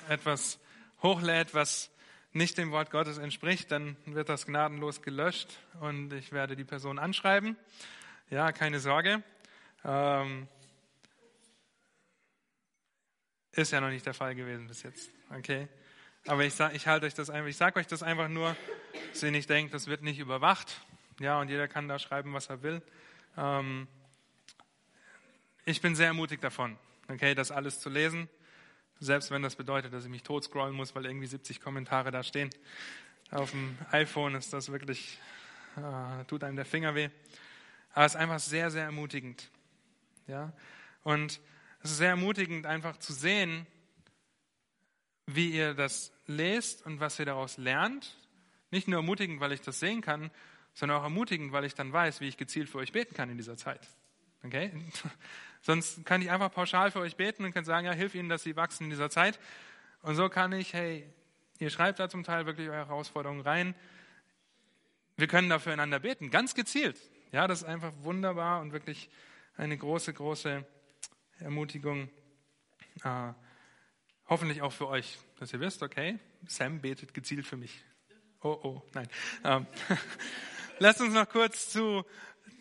etwas 0.10 0.60
hochlädt, 1.02 1.54
was 1.54 1.90
nicht 2.34 2.58
dem 2.58 2.72
Wort 2.72 2.92
Gottes 2.92 3.18
entspricht, 3.18 3.72
dann 3.72 3.96
wird 4.06 4.28
das 4.28 4.46
gnadenlos 4.46 5.02
gelöscht 5.02 5.58
und 5.80 6.12
ich 6.14 6.32
werde 6.32 6.56
die 6.56 6.64
Person 6.64 7.00
anschreiben. 7.00 7.56
Ja, 8.30 8.52
keine 8.52 8.80
Sorge. 8.80 9.24
Ähm, 9.86 10.48
ist 13.52 13.72
ja 13.72 13.80
noch 13.80 13.90
nicht 13.90 14.06
der 14.06 14.16
Fall 14.16 14.34
gewesen 14.36 14.68
bis 14.68 14.84
jetzt. 14.84 15.12
Okay. 15.30 15.68
Aber 16.26 16.46
ich, 16.46 16.58
ich 16.58 16.88
halte 16.88 17.06
euch 17.06 17.14
das 17.14 17.30
einfach, 17.30 17.50
ich 17.50 17.58
sage 17.58 17.80
euch 17.80 17.88
das 17.88 18.02
einfach 18.02 18.30
nur, 18.30 18.56
dass 19.12 19.24
ihr 19.24 19.32
nicht 19.32 19.50
denkt, 19.50 19.74
das 19.74 19.88
wird 19.88 20.04
nicht 20.04 20.20
überwacht. 20.20 20.82
Ja, 21.20 21.40
und 21.42 21.50
jeder 21.50 21.68
kann 21.68 21.90
da 21.90 22.00
schreiben, 22.00 22.34
was 22.34 22.48
er 22.48 22.64
will. 22.64 22.82
Ähm, 23.38 23.88
ich 25.66 25.82
bin 25.82 25.96
sehr 25.96 26.08
ermutigt 26.08 26.44
davon, 26.44 26.78
okay, 27.10 27.36
das 27.36 27.52
alles 27.52 27.82
zu 27.82 27.90
lesen. 27.90 28.30
Selbst 29.00 29.32
wenn 29.32 29.42
das 29.42 29.58
bedeutet, 29.58 29.94
dass 29.94 30.06
ich 30.06 30.10
mich 30.10 30.24
tot 30.24 30.46
scrollen 30.46 30.74
muss, 30.74 30.96
weil 30.96 31.06
irgendwie 31.06 31.28
70 31.28 31.60
Kommentare 31.60 32.10
da 32.12 32.24
stehen. 32.24 32.50
Auf 33.32 33.52
dem 33.52 33.78
iPhone 33.92 34.36
ist 34.36 34.54
das 34.54 34.72
wirklich, 34.72 35.20
äh, 35.76 36.24
tut 36.26 36.46
einem 36.46 36.56
der 36.56 36.66
Finger 36.66 36.96
weh. 36.96 37.10
Aber 37.94 38.06
es 38.06 38.14
ist 38.14 38.20
einfach 38.20 38.40
sehr, 38.40 38.72
sehr 38.72 38.84
ermutigend. 38.86 39.50
Ja? 40.28 40.54
Und 41.04 41.42
es 41.82 41.92
ist 41.92 41.98
sehr 41.98 42.12
ermutigend, 42.12 42.66
einfach 42.66 42.98
zu 42.98 43.12
sehen, 43.12 43.68
wie 45.26 45.52
ihr 45.52 45.74
das 45.74 46.12
lest 46.26 46.86
und 46.86 47.00
was 47.00 47.20
ihr 47.20 47.26
daraus 47.26 47.58
lernt. 47.58 48.16
Nicht 48.72 48.88
nur 48.88 49.00
ermutigend, 49.00 49.40
weil 49.40 49.52
ich 49.52 49.62
das 49.62 49.80
sehen 49.80 50.02
kann, 50.02 50.32
sondern 50.74 51.00
auch 51.00 51.04
ermutigend, 51.04 51.52
weil 51.52 51.66
ich 51.66 51.76
dann 51.76 51.94
weiß, 51.94 52.22
wie 52.22 52.28
ich 52.28 52.38
gezielt 52.38 52.70
für 52.70 52.80
euch 52.80 52.92
beten 52.92 53.14
kann 53.14 53.30
in 53.30 53.38
dieser 53.38 53.58
Zeit. 53.58 53.88
Okay? 54.44 54.72
Sonst 55.62 56.06
kann 56.06 56.22
ich 56.22 56.30
einfach 56.32 56.52
pauschal 56.52 56.92
für 56.92 57.00
euch 57.00 57.16
beten 57.16 57.46
und 57.46 57.54
kann 57.54 57.64
sagen, 57.64 57.86
ja, 57.86 57.94
hilf 57.94 58.16
ihnen, 58.16 58.30
dass 58.30 58.44
sie 58.44 58.56
wachsen 58.56 58.86
in 58.86 58.90
dieser 58.90 59.10
Zeit. 59.10 59.40
Und 60.02 60.16
so 60.16 60.28
kann 60.28 60.52
ich, 60.52 60.74
hey, 60.74 61.08
ihr 61.60 61.70
schreibt 61.70 62.00
da 62.00 62.10
zum 62.10 62.24
Teil 62.24 62.46
wirklich 62.46 62.68
eure 62.68 62.88
Herausforderungen 62.88 63.42
rein. 63.42 63.76
Wir 65.16 65.28
können 65.28 65.50
dafür 65.50 65.74
einander 65.74 66.00
beten, 66.00 66.32
ganz 66.32 66.56
gezielt. 66.56 67.00
Ja, 67.32 67.48
das 67.48 67.62
ist 67.62 67.68
einfach 67.68 67.94
wunderbar 68.02 68.62
und 68.62 68.74
wirklich 68.74 69.10
eine 69.56 69.78
große, 69.78 70.14
große 70.14 70.66
Ermutigung. 71.40 72.10
Äh, 73.04 73.34
hoffentlich 74.34 74.64
auch 74.64 74.74
für 74.74 74.88
euch, 74.88 75.20
dass 75.38 75.54
ihr 75.54 75.60
wisst, 75.60 75.84
okay, 75.84 76.18
Sam 76.48 76.82
betet 76.82 77.14
gezielt 77.14 77.46
für 77.46 77.56
mich. 77.56 77.84
Oh, 78.42 78.58
oh, 78.64 78.82
nein. 78.96 79.08
Ähm, 79.44 79.68
lasst 80.80 81.02
uns 81.02 81.14
noch 81.14 81.30
kurz 81.30 81.70
zu 81.70 82.04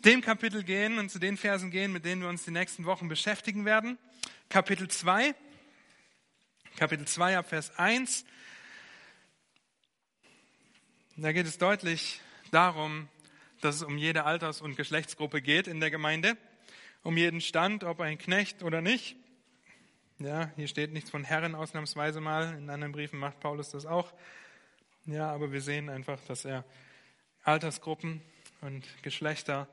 dem 0.05 0.21
Kapitel 0.21 0.61
gehen 0.61 0.99
und 0.99 1.09
zu 1.09 1.17
den 1.17 1.35
Versen 1.35 1.71
gehen, 1.71 1.91
mit 1.91 2.05
denen 2.05 2.21
wir 2.21 2.29
uns 2.29 2.45
die 2.45 2.51
nächsten 2.51 2.85
Wochen 2.85 3.07
beschäftigen 3.07 3.65
werden. 3.65 3.97
Kapitel 4.49 4.87
2, 4.87 5.33
Kapitel 6.75 7.07
2 7.07 7.39
ab 7.39 7.49
Vers 7.49 7.75
1. 7.79 8.23
Da 11.15 11.31
geht 11.31 11.47
es 11.47 11.57
deutlich 11.57 12.21
darum, 12.51 13.09
dass 13.61 13.77
es 13.77 13.81
um 13.81 13.97
jede 13.97 14.25
Alters- 14.25 14.61
und 14.61 14.75
Geschlechtsgruppe 14.75 15.41
geht 15.41 15.67
in 15.67 15.79
der 15.79 15.89
Gemeinde, 15.89 16.37
um 17.01 17.17
jeden 17.17 17.41
Stand, 17.41 17.83
ob 17.83 17.99
ein 17.99 18.19
Knecht 18.19 18.61
oder 18.61 18.81
nicht. 18.81 19.15
Ja, 20.23 20.49
hier 20.55 20.69
steht 20.69 20.93
nichts 20.93 21.09
von 21.09 21.25
Herren 21.25 21.53
ausnahmsweise 21.53 22.21
mal, 22.21 22.55
in 22.57 22.69
anderen 22.69 22.93
Briefen 22.93 23.19
macht 23.19 23.41
Paulus 23.41 23.71
das 23.71 23.85
auch. 23.85 24.13
Ja, 25.03 25.29
aber 25.29 25.51
wir 25.51 25.59
sehen 25.59 25.89
einfach, 25.89 26.17
dass 26.27 26.45
er 26.45 26.63
Altersgruppen 27.43 28.21
und 28.61 28.85
Geschlechter 29.03 29.67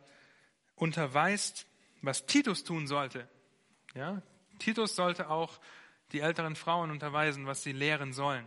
unterweist, 0.75 1.67
was 2.03 2.27
Titus 2.27 2.65
tun 2.65 2.89
sollte. 2.89 3.29
Ja? 3.95 4.23
Titus 4.59 4.97
sollte 4.97 5.31
auch 5.31 5.61
die 6.11 6.19
älteren 6.19 6.57
Frauen 6.57 6.91
unterweisen, 6.91 7.47
was 7.47 7.63
sie 7.63 7.71
lehren 7.71 8.13
sollen, 8.13 8.45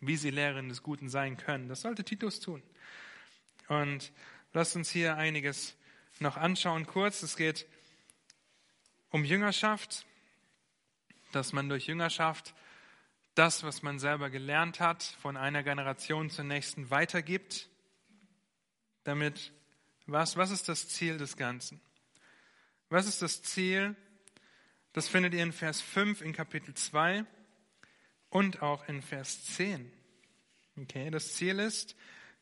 wie 0.00 0.16
sie 0.16 0.30
Lehrerinnen 0.30 0.70
des 0.70 0.82
Guten 0.82 1.08
sein 1.08 1.36
können. 1.36 1.68
Das 1.68 1.82
sollte 1.82 2.02
Titus 2.02 2.40
tun. 2.40 2.64
Und 3.68 4.10
lasst 4.54 4.74
uns 4.74 4.90
hier 4.90 5.16
einiges 5.16 5.76
noch 6.18 6.36
anschauen. 6.36 6.84
Kurz, 6.84 7.22
es 7.22 7.36
geht 7.36 7.68
um 9.10 9.24
Jüngerschaft, 9.24 10.04
dass 11.34 11.52
man 11.52 11.68
durch 11.68 11.86
Jüngerschaft 11.86 12.54
das, 13.34 13.64
was 13.64 13.82
man 13.82 13.98
selber 13.98 14.30
gelernt 14.30 14.80
hat, 14.80 15.02
von 15.02 15.36
einer 15.36 15.62
Generation 15.62 16.30
zur 16.30 16.44
nächsten 16.44 16.90
weitergibt, 16.90 17.68
damit 19.02 19.52
was, 20.06 20.36
was 20.36 20.50
ist 20.50 20.68
das 20.68 20.88
Ziel 20.88 21.18
des 21.18 21.36
Ganzen? 21.36 21.80
Was 22.90 23.06
ist 23.06 23.22
das 23.22 23.42
Ziel? 23.42 23.96
Das 24.92 25.08
findet 25.08 25.34
ihr 25.34 25.42
in 25.42 25.52
Vers 25.52 25.80
5 25.80 26.20
in 26.20 26.32
Kapitel 26.32 26.74
2 26.74 27.24
und 28.28 28.62
auch 28.62 28.86
in 28.88 29.02
Vers 29.02 29.44
10. 29.56 29.90
Okay, 30.76 31.10
das 31.10 31.34
Ziel 31.34 31.58
ist, 31.58 31.96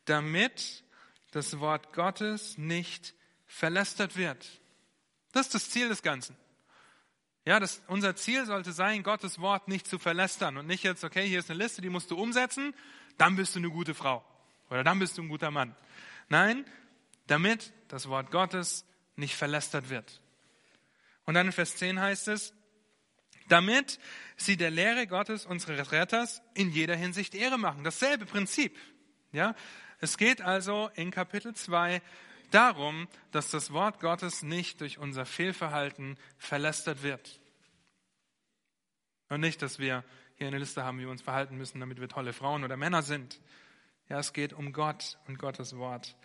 damit 0.05 0.83
das 1.31 1.59
Wort 1.59 1.93
Gottes 1.93 2.57
nicht 2.57 3.15
verlästert 3.45 4.17
wird. 4.17 4.61
Das 5.31 5.47
ist 5.47 5.55
das 5.55 5.69
Ziel 5.69 5.89
des 5.89 6.03
Ganzen. 6.03 6.35
Ja, 7.45 7.59
das, 7.59 7.81
unser 7.87 8.15
Ziel 8.15 8.45
sollte 8.45 8.71
sein, 8.71 9.03
Gottes 9.03 9.39
Wort 9.39 9.67
nicht 9.67 9.85
zu 9.85 9.99
verlästern 9.99 10.57
und 10.57 10.65
nicht 10.65 10.83
jetzt, 10.83 11.03
okay, 11.03 11.27
hier 11.27 11.39
ist 11.39 11.49
eine 11.49 11.61
Liste, 11.61 11.81
die 11.81 11.89
musst 11.89 12.09
du 12.09 12.17
umsetzen, 12.17 12.73
dann 13.17 13.35
bist 13.35 13.55
du 13.55 13.59
eine 13.59 13.69
gute 13.69 13.93
Frau 13.93 14.23
oder 14.69 14.83
dann 14.83 14.99
bist 14.99 15.17
du 15.17 15.23
ein 15.23 15.27
guter 15.27 15.51
Mann. 15.51 15.75
Nein, 16.29 16.65
damit 17.27 17.73
das 17.89 18.07
Wort 18.07 18.31
Gottes 18.31 18.85
nicht 19.17 19.35
verlästert 19.35 19.89
wird. 19.89 20.21
Und 21.25 21.33
dann 21.33 21.47
in 21.47 21.51
Vers 21.51 21.75
10 21.75 21.99
heißt 21.99 22.29
es, 22.29 22.53
damit 23.49 23.99
sie 24.37 24.55
der 24.55 24.71
Lehre 24.71 25.05
Gottes, 25.05 25.45
unseres 25.45 25.91
Retters, 25.91 26.41
in 26.53 26.69
jeder 26.71 26.95
Hinsicht 26.95 27.35
Ehre 27.35 27.57
machen. 27.57 27.83
Dasselbe 27.83 28.25
Prinzip. 28.25 28.77
Ja? 29.33 29.53
Es 29.99 30.17
geht 30.17 30.41
also 30.41 30.89
in 30.95 31.11
Kapitel 31.11 31.53
2 31.53 32.01
darum, 32.53 33.07
dass 33.31 33.49
das 33.51 33.71
Wort 33.71 33.99
Gottes 33.99 34.43
nicht 34.43 34.81
durch 34.81 34.97
unser 34.97 35.25
Fehlverhalten 35.25 36.17
verlästert 36.37 37.03
wird. 37.03 37.39
Und 39.29 39.39
nicht, 39.41 39.61
dass 39.61 39.79
wir 39.79 40.03
hier 40.35 40.47
eine 40.47 40.59
Liste 40.59 40.83
haben, 40.83 40.99
wie 40.99 41.03
wir 41.03 41.09
uns 41.09 41.21
verhalten 41.21 41.57
müssen, 41.57 41.79
damit 41.79 41.99
wir 41.99 42.07
tolle 42.07 42.33
Frauen 42.33 42.63
oder 42.63 42.77
Männer 42.77 43.01
sind. 43.01 43.39
Ja, 44.09 44.19
es 44.19 44.33
geht 44.33 44.53
um 44.53 44.73
Gott 44.73 45.17
und 45.27 45.39
Gottes 45.39 45.77
Wort. 45.77 46.15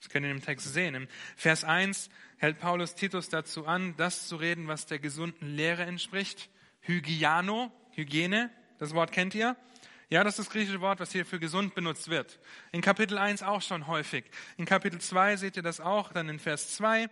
Das 0.00 0.08
können 0.08 0.26
wir 0.26 0.32
im 0.32 0.42
Text 0.42 0.72
sehen. 0.72 0.94
Im 0.94 1.08
Vers 1.36 1.64
1 1.64 2.08
hält 2.38 2.58
Paulus 2.58 2.94
Titus 2.94 3.28
dazu 3.28 3.66
an, 3.66 3.94
das 3.96 4.28
zu 4.28 4.36
reden, 4.36 4.68
was 4.68 4.86
der 4.86 4.98
gesunden 4.98 5.56
Lehre 5.56 5.84
entspricht. 5.84 6.50
Hygiano, 6.80 7.72
Hygiene, 7.92 8.50
das 8.78 8.94
Wort 8.94 9.12
kennt 9.12 9.34
ihr. 9.34 9.56
Ja, 10.10 10.24
das 10.24 10.38
ist 10.38 10.46
das 10.46 10.52
griechische 10.52 10.80
Wort, 10.80 11.00
was 11.00 11.12
hier 11.12 11.26
für 11.26 11.38
gesund 11.38 11.74
benutzt 11.74 12.08
wird. 12.08 12.40
In 12.72 12.80
Kapitel 12.80 13.18
1 13.18 13.42
auch 13.42 13.60
schon 13.60 13.86
häufig. 13.86 14.24
In 14.56 14.64
Kapitel 14.64 15.00
2 15.00 15.36
seht 15.36 15.56
ihr 15.56 15.62
das 15.62 15.80
auch, 15.80 16.12
dann 16.12 16.30
in 16.30 16.38
Vers 16.38 16.74
2, 16.76 17.10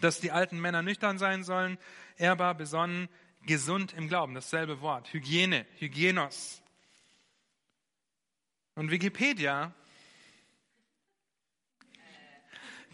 dass 0.00 0.18
die 0.18 0.30
alten 0.30 0.58
Männer 0.60 0.80
nüchtern 0.80 1.18
sein 1.18 1.44
sollen, 1.44 1.76
ehrbar, 2.16 2.54
besonnen, 2.54 3.08
gesund 3.42 3.92
im 3.92 4.08
Glauben. 4.08 4.34
Dasselbe 4.34 4.80
Wort. 4.80 5.12
Hygiene, 5.12 5.66
Hygienos. 5.78 6.62
Und 8.76 8.90
Wikipedia 8.90 9.74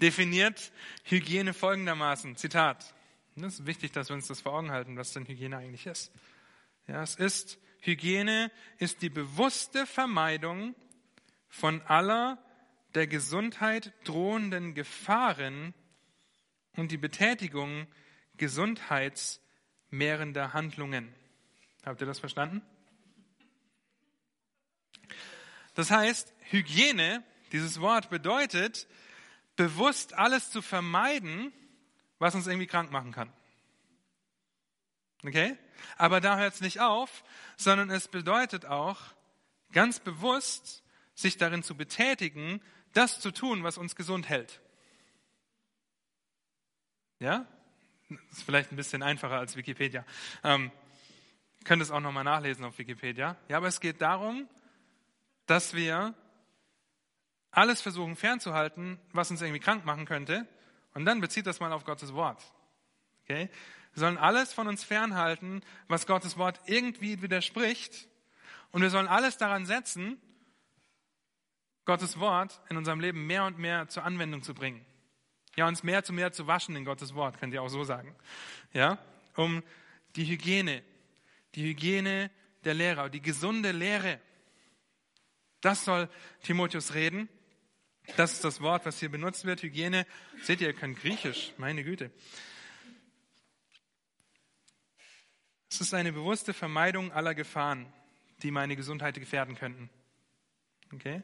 definiert 0.01 0.73
Hygiene 1.05 1.55
folgendermaßen. 1.55 2.37
Zitat. 2.37 2.93
Es 3.37 3.61
ist 3.61 3.67
wichtig, 3.67 3.93
dass 3.93 4.09
wir 4.09 4.17
uns 4.17 4.27
das 4.27 4.41
vor 4.41 4.55
Augen 4.55 4.73
halten, 4.73 4.97
was 4.97 5.13
denn 5.13 5.27
Hygiene 5.27 5.57
eigentlich 5.57 5.87
ist. 5.87 6.13
Ja, 6.89 7.03
es 7.03 7.15
ist, 7.15 7.59
Hygiene 7.81 8.51
ist 8.79 9.03
die 9.03 9.11
bewusste 9.11 9.87
Vermeidung 9.87 10.75
von 11.49 11.83
aller 11.83 12.39
der 12.95 13.07
Gesundheit 13.07 13.93
drohenden 14.05 14.75
Gefahren 14.75 15.75
und 16.77 16.91
die 16.91 16.99
Betätigung 16.99 17.87
gesundheitsmehrender 18.37 20.53
Handlungen. 20.53 21.15
Habt 21.85 22.01
ihr 22.01 22.07
das 22.07 22.21
verstanden? 22.21 22.63
Das 25.75 25.91
heißt, 25.91 26.33
Hygiene, 26.51 27.25
dieses 27.53 27.81
Wort 27.81 28.11
bedeutet, 28.11 28.87
bewusst 29.57 30.15
alles 30.15 30.51
zu 30.51 30.63
vermeiden, 30.63 31.53
was 32.19 32.35
uns 32.35 32.47
irgendwie 32.47 32.67
krank 32.67 32.91
machen 32.91 33.13
kann. 33.13 33.33
Okay? 35.25 35.57
Aber 35.97 36.21
da 36.21 36.39
hört 36.39 36.55
es 36.55 36.61
nicht 36.61 36.81
auf, 36.81 37.25
sondern 37.57 37.91
es 37.91 38.09
bedeutet 38.09 38.67
auch, 38.67 38.99
ganz 39.73 40.01
bewusst 40.01 40.83
sich 41.15 41.37
darin 41.37 41.63
zu 41.63 41.77
betätigen, 41.77 42.61
das 42.93 43.21
zu 43.21 43.31
tun, 43.31 43.63
was 43.63 43.79
uns 43.79 43.95
gesund 43.95 44.29
hält. 44.29 44.61
Ja? 47.19 47.47
Das 48.09 48.39
ist 48.39 48.43
vielleicht 48.43 48.73
ein 48.73 48.77
bisschen 48.77 49.03
einfacher 49.03 49.39
als 49.39 49.55
Wikipedia. 49.57 50.05
Ähm, 50.43 50.73
könnt 51.65 51.83
es 51.83 51.91
auch 51.91 52.01
nochmal 52.01 52.25
nachlesen 52.25 52.65
auf 52.65 52.79
Wikipedia. 52.79 53.37
Ja, 53.49 53.59
aber 53.59 53.69
es 53.69 53.81
geht 53.81 54.01
darum, 54.01 54.49
dass 55.47 55.75
wir 55.75 56.15
alles 57.51 57.81
versuchen 57.81 58.17
fernzuhalten, 58.17 58.99
was 59.13 59.31
uns 59.31 59.43
irgendwie 59.43 59.61
krank 59.61 59.85
machen 59.85 60.07
könnte. 60.07 60.49
Und 60.95 61.05
dann 61.05 61.21
bezieht 61.21 61.47
das 61.47 61.61
mal 61.61 61.73
auf 61.73 61.85
Gottes 61.85 62.15
Wort. 62.15 62.43
Okay? 63.23 63.51
Wir 63.95 64.01
sollen 64.01 64.19
alles 64.19 64.53
von 64.53 64.69
uns 64.69 64.85
fernhalten, 64.85 65.63
was 65.89 66.07
Gottes 66.07 66.37
Wort 66.37 66.61
irgendwie 66.67 67.23
widerspricht. 67.23 68.09
Und 68.71 68.83
wir 68.83 68.91
sollen 68.91 69.09
alles 69.09 69.37
daran 69.37 69.67
setzen, 69.67 70.21
Gottes 71.85 72.21
Wort 72.21 72.61
in 72.69 72.77
unserem 72.77 73.01
Leben 73.01 73.27
mehr 73.27 73.45
und 73.45 73.59
mehr 73.59 73.89
zur 73.89 74.05
Anwendung 74.05 74.43
zu 74.43 74.55
bringen. 74.55 74.85
Ja, 75.57 75.67
uns 75.67 75.83
mehr 75.83 76.05
zu 76.05 76.13
mehr 76.13 76.33
zu 76.33 76.47
waschen 76.47 76.77
in 76.77 76.85
Gottes 76.85 77.15
Wort, 77.15 77.41
könnt 77.41 77.53
ihr 77.53 77.63
auch 77.63 77.69
so 77.69 77.83
sagen. 77.83 78.15
Ja, 78.73 78.99
um 79.35 79.63
die 80.15 80.25
Hygiene, 80.25 80.83
die 81.55 81.65
Hygiene 81.65 82.31
der 82.65 82.75
Lehrer, 82.75 83.09
die 83.09 83.21
gesunde 83.21 83.73
Lehre. 83.73 84.21
Das 85.61 85.85
soll 85.85 86.09
Timotheus 86.43 86.95
reden. 86.95 87.29
Das 88.17 88.33
ist 88.33 88.45
das 88.45 88.61
Wort, 88.61 88.87
was 88.87 89.01
hier 89.01 89.11
benutzt 89.11 89.45
wird, 89.45 89.63
Hygiene. 89.63 90.07
Seht 90.43 90.61
ihr, 90.61 90.69
ihr 90.69 90.75
könnt 90.75 90.99
Griechisch, 91.01 91.53
meine 91.59 91.85
Güte. 91.85 92.11
Es 95.71 95.81
ist 95.81 95.95
eine 95.95 96.13
bewusste 96.13 96.53
Vermeidung 96.53 97.13
aller 97.13 97.35
Gefahren, 97.35 97.87
die 98.43 98.51
meine 98.51 98.75
Gesundheit 98.75 99.15
gefährden 99.15 99.55
könnten. 99.55 99.89
Okay? 100.93 101.23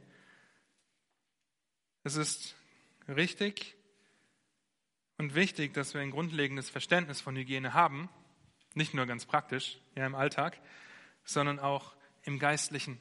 Es 2.05 2.15
ist 2.15 2.55
richtig 3.09 3.75
und 5.19 5.35
wichtig, 5.35 5.75
dass 5.75 5.95
wir 5.95 6.01
ein 6.01 6.13
grundlegendes 6.13 6.71
Verständnis 6.71 7.21
von 7.21 7.35
Hygiene 7.35 7.75
haben, 7.75 8.09
nicht 8.75 8.95
nur 8.95 9.07
ganz 9.07 9.27
praktisch, 9.27 9.79
ja 9.97 10.07
im 10.07 10.15
Alltag, 10.15 10.61
sondern 11.25 11.59
auch 11.59 11.97
im 12.23 12.39
Geistlichen. 12.39 13.01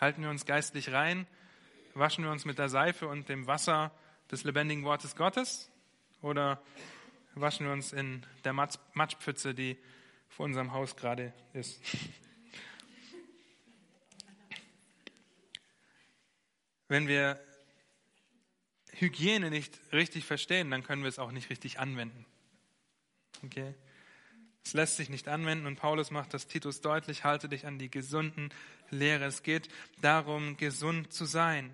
Halten 0.00 0.22
wir 0.22 0.30
uns 0.30 0.46
geistlich 0.46 0.92
rein, 0.92 1.26
waschen 1.92 2.24
wir 2.24 2.30
uns 2.30 2.46
mit 2.46 2.58
der 2.58 2.70
Seife 2.70 3.06
und 3.06 3.28
dem 3.28 3.46
Wasser 3.46 3.92
des 4.30 4.44
lebendigen 4.44 4.84
Wortes 4.84 5.14
Gottes 5.14 5.70
oder 6.22 6.62
waschen 7.34 7.66
wir 7.66 7.72
uns 7.74 7.92
in 7.92 8.24
der 8.44 8.54
Matschpfütze, 8.54 9.54
die 9.54 9.76
vor 10.28 10.46
unserem 10.46 10.72
Haus 10.72 10.96
gerade 10.96 11.32
ist. 11.52 11.80
Wenn 16.88 17.06
wir 17.06 17.38
Hygiene 18.92 19.50
nicht 19.50 19.78
richtig 19.92 20.24
verstehen, 20.24 20.70
dann 20.70 20.82
können 20.82 21.02
wir 21.02 21.08
es 21.08 21.18
auch 21.18 21.30
nicht 21.30 21.50
richtig 21.50 21.78
anwenden. 21.78 22.24
Okay? 23.44 23.74
Es 24.64 24.72
lässt 24.72 24.96
sich 24.96 25.08
nicht 25.08 25.28
anwenden 25.28 25.66
und 25.66 25.76
Paulus 25.76 26.10
macht 26.10 26.34
das 26.34 26.46
Titus 26.46 26.80
deutlich, 26.80 27.24
halte 27.24 27.48
dich 27.48 27.66
an 27.66 27.78
die 27.78 27.90
gesunden 27.90 28.50
Lehre. 28.90 29.24
Es 29.24 29.42
geht 29.42 29.68
darum, 30.00 30.56
gesund 30.56 31.12
zu 31.12 31.24
sein. 31.24 31.72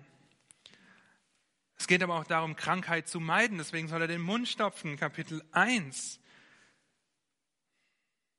Es 1.77 1.87
geht 1.87 2.03
aber 2.03 2.15
auch 2.15 2.25
darum, 2.25 2.55
Krankheit 2.55 3.07
zu 3.07 3.19
meiden. 3.19 3.57
Deswegen 3.57 3.87
soll 3.87 4.01
er 4.01 4.07
den 4.07 4.21
Mund 4.21 4.47
stopfen. 4.47 4.97
Kapitel 4.97 5.43
1 5.51 6.19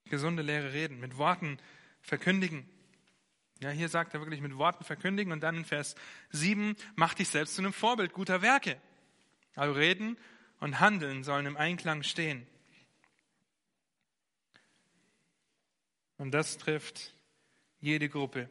gesunde 0.09 0.43
Lehre 0.43 0.73
reden, 0.73 1.01
mit 1.01 1.17
Worten 1.17 1.59
verkündigen. 2.01 2.69
Ja, 3.61 3.71
hier 3.71 3.89
sagt 3.89 4.15
er 4.15 4.21
wirklich 4.21 4.41
mit 4.41 4.57
Worten 4.59 4.85
verkündigen 4.85 5.33
und 5.33 5.41
dann 5.41 5.57
in 5.57 5.65
Vers 5.65 5.95
7, 6.31 6.77
mach 6.95 7.15
dich 7.15 7.29
selbst 7.29 7.55
zu 7.55 7.63
einem 7.63 7.73
Vorbild 7.73 8.13
guter 8.13 8.43
Werke. 8.43 8.81
Also 9.55 9.73
reden 9.73 10.19
und 10.61 10.81
handeln 10.81 11.25
sollen 11.25 11.47
im 11.47 11.57
Einklang 11.57 12.03
stehen. 12.03 12.47
Und 16.19 16.33
das 16.33 16.59
trifft 16.59 17.15
jede 17.81 18.09
Gruppe 18.09 18.51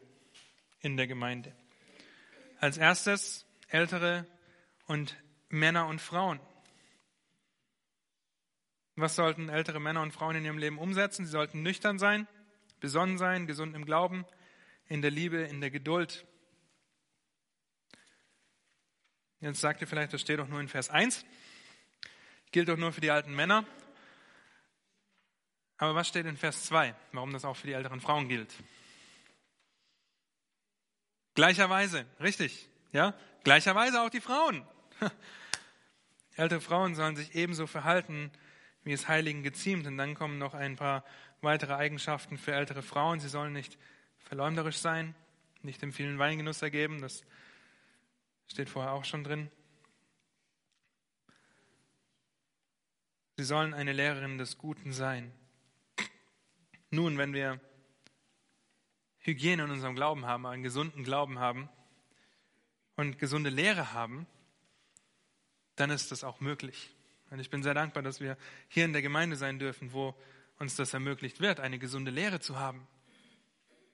in 0.79 0.97
der 0.97 1.07
Gemeinde. 1.07 1.55
Als 2.59 2.77
erstes 2.77 3.45
ältere 3.67 4.25
und 4.87 5.15
Männer 5.49 5.87
und 5.87 5.99
Frauen. 5.99 6.39
Was 8.95 9.15
sollten 9.15 9.49
ältere 9.49 9.81
Männer 9.81 10.01
und 10.01 10.13
Frauen 10.13 10.37
in 10.37 10.45
ihrem 10.45 10.57
Leben 10.57 10.77
umsetzen? 10.77 11.25
Sie 11.25 11.31
sollten 11.31 11.61
nüchtern 11.61 11.99
sein, 11.99 12.27
besonnen 12.79 13.17
sein, 13.17 13.45
gesund 13.45 13.75
im 13.75 13.85
Glauben, 13.85 14.25
in 14.87 15.01
der 15.01 15.11
Liebe, 15.11 15.37
in 15.37 15.59
der 15.59 15.69
Geduld. 15.69 16.25
Jetzt 19.41 19.59
sagt 19.59 19.81
ihr 19.81 19.87
vielleicht, 19.87 20.13
das 20.13 20.21
steht 20.21 20.39
doch 20.39 20.47
nur 20.47 20.61
in 20.61 20.69
Vers 20.69 20.89
1. 20.89 21.25
Gilt 22.51 22.69
doch 22.69 22.77
nur 22.77 22.93
für 22.93 23.01
die 23.01 23.11
alten 23.11 23.35
Männer. 23.35 23.65
Aber 25.77 25.93
was 25.93 26.07
steht 26.07 26.25
in 26.25 26.37
Vers 26.37 26.63
2? 26.65 26.95
Warum 27.11 27.33
das 27.33 27.43
auch 27.43 27.57
für 27.57 27.67
die 27.67 27.73
älteren 27.73 27.99
Frauen 27.99 28.29
gilt? 28.29 28.53
Gleicherweise, 31.33 32.05
richtig, 32.21 32.69
ja? 32.93 33.13
Gleicherweise 33.43 34.01
auch 34.01 34.09
die 34.09 34.21
Frauen. 34.21 34.65
Ältere 36.37 36.61
Frauen 36.61 36.95
sollen 36.95 37.17
sich 37.17 37.35
ebenso 37.35 37.67
verhalten 37.67 38.31
wie 38.85 38.93
es 38.93 39.09
Heiligen 39.09 39.43
geziemt. 39.43 39.85
Und 39.87 39.97
dann 39.97 40.15
kommen 40.15 40.37
noch 40.37 40.53
ein 40.53 40.77
paar 40.77 41.03
weitere 41.41 41.73
Eigenschaften 41.73 42.37
für 42.37 42.53
ältere 42.53 42.81
Frauen. 42.81 43.19
Sie 43.19 43.27
sollen 43.27 43.51
nicht 43.51 43.77
verleumderisch 44.19 44.77
sein, 44.77 45.13
nicht 45.61 45.81
dem 45.81 45.91
vielen 45.91 46.17
Weingenuss 46.17 46.61
ergeben. 46.61 47.01
Das 47.01 47.23
steht 48.47 48.69
vorher 48.69 48.93
auch 48.93 49.03
schon 49.03 49.23
drin. 49.23 49.51
Sie 53.37 53.43
sollen 53.43 53.73
eine 53.73 53.91
Lehrerin 53.91 54.37
des 54.37 54.57
Guten 54.57 54.93
sein. 54.93 55.33
Nun, 56.89 57.17
wenn 57.17 57.33
wir 57.33 57.59
Hygiene 59.19 59.63
in 59.63 59.71
unserem 59.71 59.95
Glauben 59.95 60.25
haben, 60.25 60.45
einen 60.45 60.63
gesunden 60.63 61.03
Glauben 61.03 61.39
haben 61.39 61.67
und 62.95 63.17
gesunde 63.17 63.49
Lehre 63.49 63.91
haben, 63.91 64.27
dann 65.75 65.89
ist 65.89 66.11
das 66.11 66.23
auch 66.23 66.39
möglich. 66.39 66.95
Und 67.29 67.39
ich 67.39 67.49
bin 67.49 67.63
sehr 67.63 67.73
dankbar, 67.73 68.03
dass 68.03 68.19
wir 68.19 68.37
hier 68.67 68.85
in 68.85 68.93
der 68.93 69.01
Gemeinde 69.01 69.35
sein 69.35 69.59
dürfen, 69.59 69.93
wo 69.93 70.15
uns 70.57 70.75
das 70.75 70.93
ermöglicht 70.93 71.39
wird, 71.39 71.59
eine 71.59 71.79
gesunde 71.79 72.11
Lehre 72.11 72.39
zu 72.39 72.57
haben. 72.57 72.87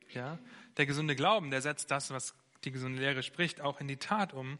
Ja? 0.09 0.39
Der 0.77 0.85
gesunde 0.85 1.15
Glauben, 1.15 1.51
der 1.51 1.61
setzt 1.61 1.91
das, 1.91 2.11
was 2.11 2.35
die 2.63 2.71
gesunde 2.71 3.01
Lehre 3.01 3.23
spricht, 3.23 3.61
auch 3.61 3.79
in 3.79 3.87
die 3.87 3.97
Tat 3.97 4.33
um. 4.33 4.59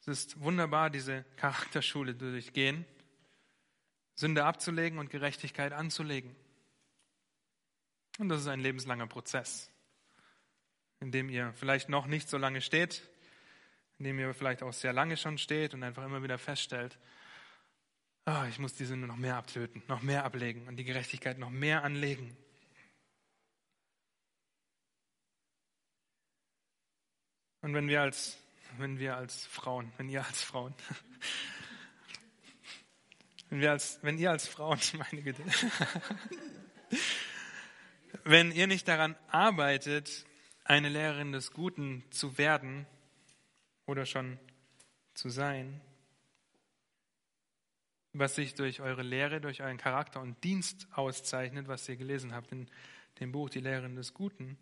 Es 0.00 0.08
ist 0.08 0.40
wunderbar, 0.40 0.90
diese 0.90 1.24
Charakterschule 1.36 2.14
durchgehen, 2.14 2.84
Sünde 4.14 4.44
abzulegen 4.44 4.98
und 4.98 5.10
Gerechtigkeit 5.10 5.72
anzulegen. 5.72 6.34
Und 8.18 8.28
das 8.28 8.40
ist 8.40 8.48
ein 8.48 8.60
lebenslanger 8.60 9.06
Prozess, 9.06 9.70
in 11.00 11.12
dem 11.12 11.28
ihr 11.28 11.52
vielleicht 11.54 11.88
noch 11.88 12.06
nicht 12.06 12.28
so 12.28 12.36
lange 12.36 12.60
steht, 12.60 13.08
in 13.98 14.04
dem 14.04 14.18
ihr 14.18 14.34
vielleicht 14.34 14.62
auch 14.62 14.72
sehr 14.72 14.92
lange 14.92 15.16
schon 15.16 15.38
steht 15.38 15.74
und 15.74 15.82
einfach 15.82 16.04
immer 16.04 16.22
wieder 16.22 16.38
feststellt, 16.38 16.98
oh, 18.28 18.44
ich 18.48 18.58
muss 18.58 18.74
die 18.74 18.84
Sünde 18.84 19.06
noch 19.06 19.16
mehr 19.16 19.36
abtöten, 19.36 19.82
noch 19.88 20.02
mehr 20.02 20.24
ablegen 20.24 20.66
und 20.68 20.76
die 20.76 20.84
Gerechtigkeit 20.84 21.38
noch 21.38 21.50
mehr 21.50 21.82
anlegen. 21.82 22.36
Und 27.60 27.74
wenn 27.74 27.88
wir 27.88 28.02
als, 28.02 28.38
wenn 28.76 28.98
wir 28.98 29.16
als 29.16 29.46
Frauen, 29.46 29.92
wenn 29.96 30.08
ihr 30.08 30.24
als 30.24 30.42
Frauen, 30.42 30.74
wenn 33.50 33.60
wir 33.60 33.72
als, 33.72 33.98
wenn 34.02 34.18
ihr 34.18 34.30
als 34.30 34.46
Frauen, 34.46 34.78
meine 34.92 35.22
Güte, 35.22 35.42
wenn 38.24 38.52
ihr 38.52 38.66
nicht 38.66 38.86
daran 38.86 39.16
arbeitet, 39.28 40.26
eine 40.64 40.90
Lehrerin 40.90 41.32
des 41.32 41.52
Guten 41.52 42.04
zu 42.10 42.36
werden 42.36 42.86
oder 43.86 44.04
schon 44.04 44.38
zu 45.14 45.30
sein, 45.30 45.80
was 48.18 48.34
sich 48.34 48.54
durch 48.54 48.80
eure 48.80 49.02
Lehre, 49.02 49.40
durch 49.40 49.62
euren 49.62 49.78
Charakter 49.78 50.20
und 50.20 50.42
Dienst 50.44 50.88
auszeichnet, 50.92 51.68
was 51.68 51.88
ihr 51.88 51.96
gelesen 51.96 52.34
habt 52.34 52.52
in 52.52 52.68
dem 53.20 53.32
Buch 53.32 53.50
Die 53.50 53.60
Lehrerin 53.60 53.96
des 53.96 54.14
Guten, 54.14 54.58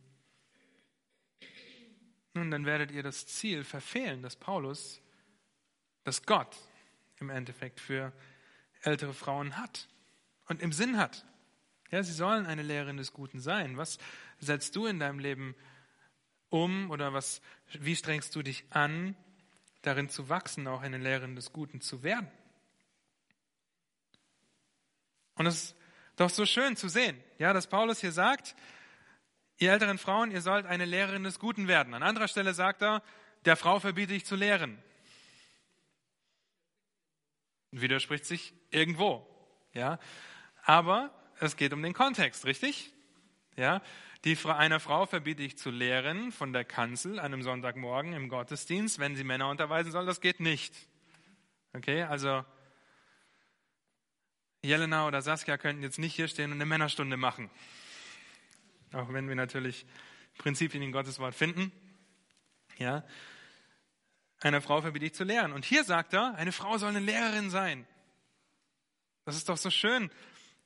nun, 2.37 2.51
dann 2.51 2.67
werdet 2.67 2.91
ihr 2.91 3.03
das 3.03 3.27
Ziel 3.27 3.65
verfehlen, 3.65 4.21
das 4.21 4.37
Paulus, 4.37 5.01
das 6.05 6.25
Gott 6.25 6.55
im 7.19 7.31
Endeffekt 7.31 7.81
für 7.81 8.13
ältere 8.83 9.15
Frauen 9.15 9.57
hat 9.57 9.89
und 10.47 10.61
im 10.61 10.71
Sinn 10.71 10.99
hat. 10.99 11.25
Ja, 11.91 12.03
sie 12.03 12.13
sollen 12.13 12.45
eine 12.45 12.63
Lehrerin 12.63 12.99
des 12.99 13.15
Guten 13.15 13.41
sein. 13.41 13.79
Was 13.79 13.97
setzt 14.39 14.77
du 14.77 14.85
in 14.85 14.99
deinem 14.99 15.19
Leben 15.19 15.55
um 16.51 16.91
oder 16.91 17.15
was, 17.15 17.41
wie 17.73 17.97
strengst 17.97 18.37
du 18.37 18.43
dich 18.43 18.65
an, 18.69 19.17
darin 19.81 20.11
zu 20.11 20.29
wachsen, 20.29 20.67
auch 20.67 20.83
eine 20.83 20.99
Lehrerin 20.99 21.37
des 21.37 21.55
Guten 21.55 21.81
zu 21.81 22.03
werden? 22.03 22.29
Und 25.37 25.47
es 25.47 25.65
ist 25.65 25.77
doch 26.17 26.31
so 26.31 26.47
schön 26.47 26.77
zu 26.77 26.89
sehen, 26.89 27.23
ja, 27.39 27.53
dass 27.53 27.67
Paulus 27.67 28.01
hier 28.01 28.13
sagt, 28.13 28.57
ihr 29.59 29.73
älteren 29.73 29.99
Frauen, 29.99 30.31
ihr 30.31 30.41
sollt 30.41 30.67
eine 30.67 30.85
Lehrerin 30.85 31.25
des 31.25 31.39
Guten 31.39 31.69
werden. 31.69 31.95
An 31.95 32.03
anderer 32.03 32.29
Stelle 32.29 32.55
sagt 32.55 32.83
er, 32.83 33.03
der 33.45 33.57
Frau 33.57 33.79
verbiete 33.79 34.15
ich 34.15 34.25
zu 34.25 34.35
lehren. 34.35 34.83
Widerspricht 37.71 38.25
sich 38.25 38.55
irgendwo, 38.71 39.27
ja. 39.73 39.99
Aber 40.65 41.11
es 41.39 41.57
geht 41.57 41.73
um 41.73 41.83
den 41.83 41.93
Kontext, 41.93 42.45
richtig? 42.47 42.93
Ja, 43.57 43.83
die, 44.25 44.37
einer 44.45 44.81
Frau 44.81 45.07
verbiete 45.07 45.43
ich 45.43 45.57
zu 45.57 45.71
lehren 45.71 46.33
von 46.33 46.53
der 46.53 46.65
Kanzel 46.65 47.19
an 47.19 47.27
einem 47.27 47.43
Sonntagmorgen 47.43 48.13
im 48.13 48.29
Gottesdienst, 48.29 48.99
wenn 48.99 49.15
sie 49.15 49.25
Männer 49.25 49.49
unterweisen 49.49 49.93
soll, 49.93 50.07
das 50.07 50.21
geht 50.21 50.41
nicht. 50.41 50.75
Okay, 51.73 52.03
also 52.03 52.45
Jelena 54.67 55.07
oder 55.07 55.23
Saskia 55.23 55.57
könnten 55.57 55.83
jetzt 55.83 55.99
nicht 55.99 56.15
hier 56.15 56.29
stehen 56.29 56.51
und 56.51 56.59
eine 56.59 56.67
Männerstunde 56.67 57.17
machen. 57.17 57.51
Auch 58.93 59.13
wenn 59.13 59.29
wir 59.29 59.37
natürlich 59.37 59.87
Prinzipien 60.39 60.83
in 60.83 60.93
Gottes 60.93 61.19
Wort 61.19 61.35
finden. 61.35 61.73
Ja, 62.79 63.05
einer 64.41 64.61
Frau 64.61 64.83
verbiete 64.83 65.07
ich 65.07 65.15
zu 65.15 65.25
lehren. 65.25 65.53
Und 65.53 65.65
hier 65.65 65.85
sagt 65.85 66.13
er, 66.13 66.35
eine 66.35 66.53
Frau 66.53 66.77
soll 66.79 66.91
eine 66.91 67.01
Lehrerin 67.01 67.51
sein. 67.51 67.87
Das 69.25 69.37
ist 69.37 69.49
doch 69.49 69.57
so 69.57 69.71
schön 69.71 70.11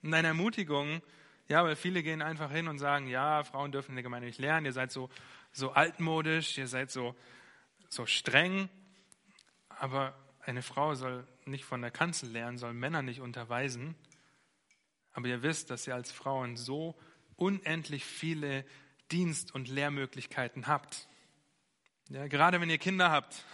und 0.03 0.14
eine 0.14 0.28
Ermutigung, 0.28 1.03
ja, 1.48 1.64
weil 1.64 1.76
viele 1.76 2.03
gehen 2.03 2.22
einfach 2.22 2.51
hin 2.51 2.68
und 2.68 2.78
sagen, 2.78 3.07
ja, 3.07 3.42
Frauen 3.44 3.72
dürfen 3.72 3.90
in 3.90 3.96
der 3.96 4.03
Gemeinde 4.03 4.26
nicht 4.26 4.38
lernen, 4.38 4.66
ihr 4.66 4.72
seid 4.72 4.92
so, 4.92 5.11
so 5.53 5.72
altmodisch, 5.72 6.59
ihr 6.59 6.68
seid 6.68 6.90
so, 6.90 7.14
so 7.88 8.07
streng. 8.07 8.68
Aber 9.68 10.14
eine 10.40 10.62
Frau 10.62 10.94
soll 10.94 11.26
nicht 11.51 11.64
von 11.64 11.82
der 11.82 11.90
Kanzel 11.90 12.30
lernen, 12.30 12.59
soll 12.59 12.72
Männer 12.72 13.03
nicht 13.03 13.20
unterweisen. 13.20 13.94
Aber 15.12 15.28
ihr 15.28 15.42
wisst, 15.42 15.70
dass 15.70 15.86
ihr 15.86 15.94
als 15.94 16.12
Frauen 16.12 16.57
so 16.57 16.98
unendlich 17.36 18.05
viele 18.05 18.64
Dienst- 19.11 19.55
und 19.55 19.68
Lehrmöglichkeiten 19.68 20.66
habt. 20.66 21.09
Ja, 22.09 22.26
gerade 22.28 22.61
wenn 22.61 22.70
ihr 22.70 22.78
Kinder 22.78 23.11
habt, 23.11 23.44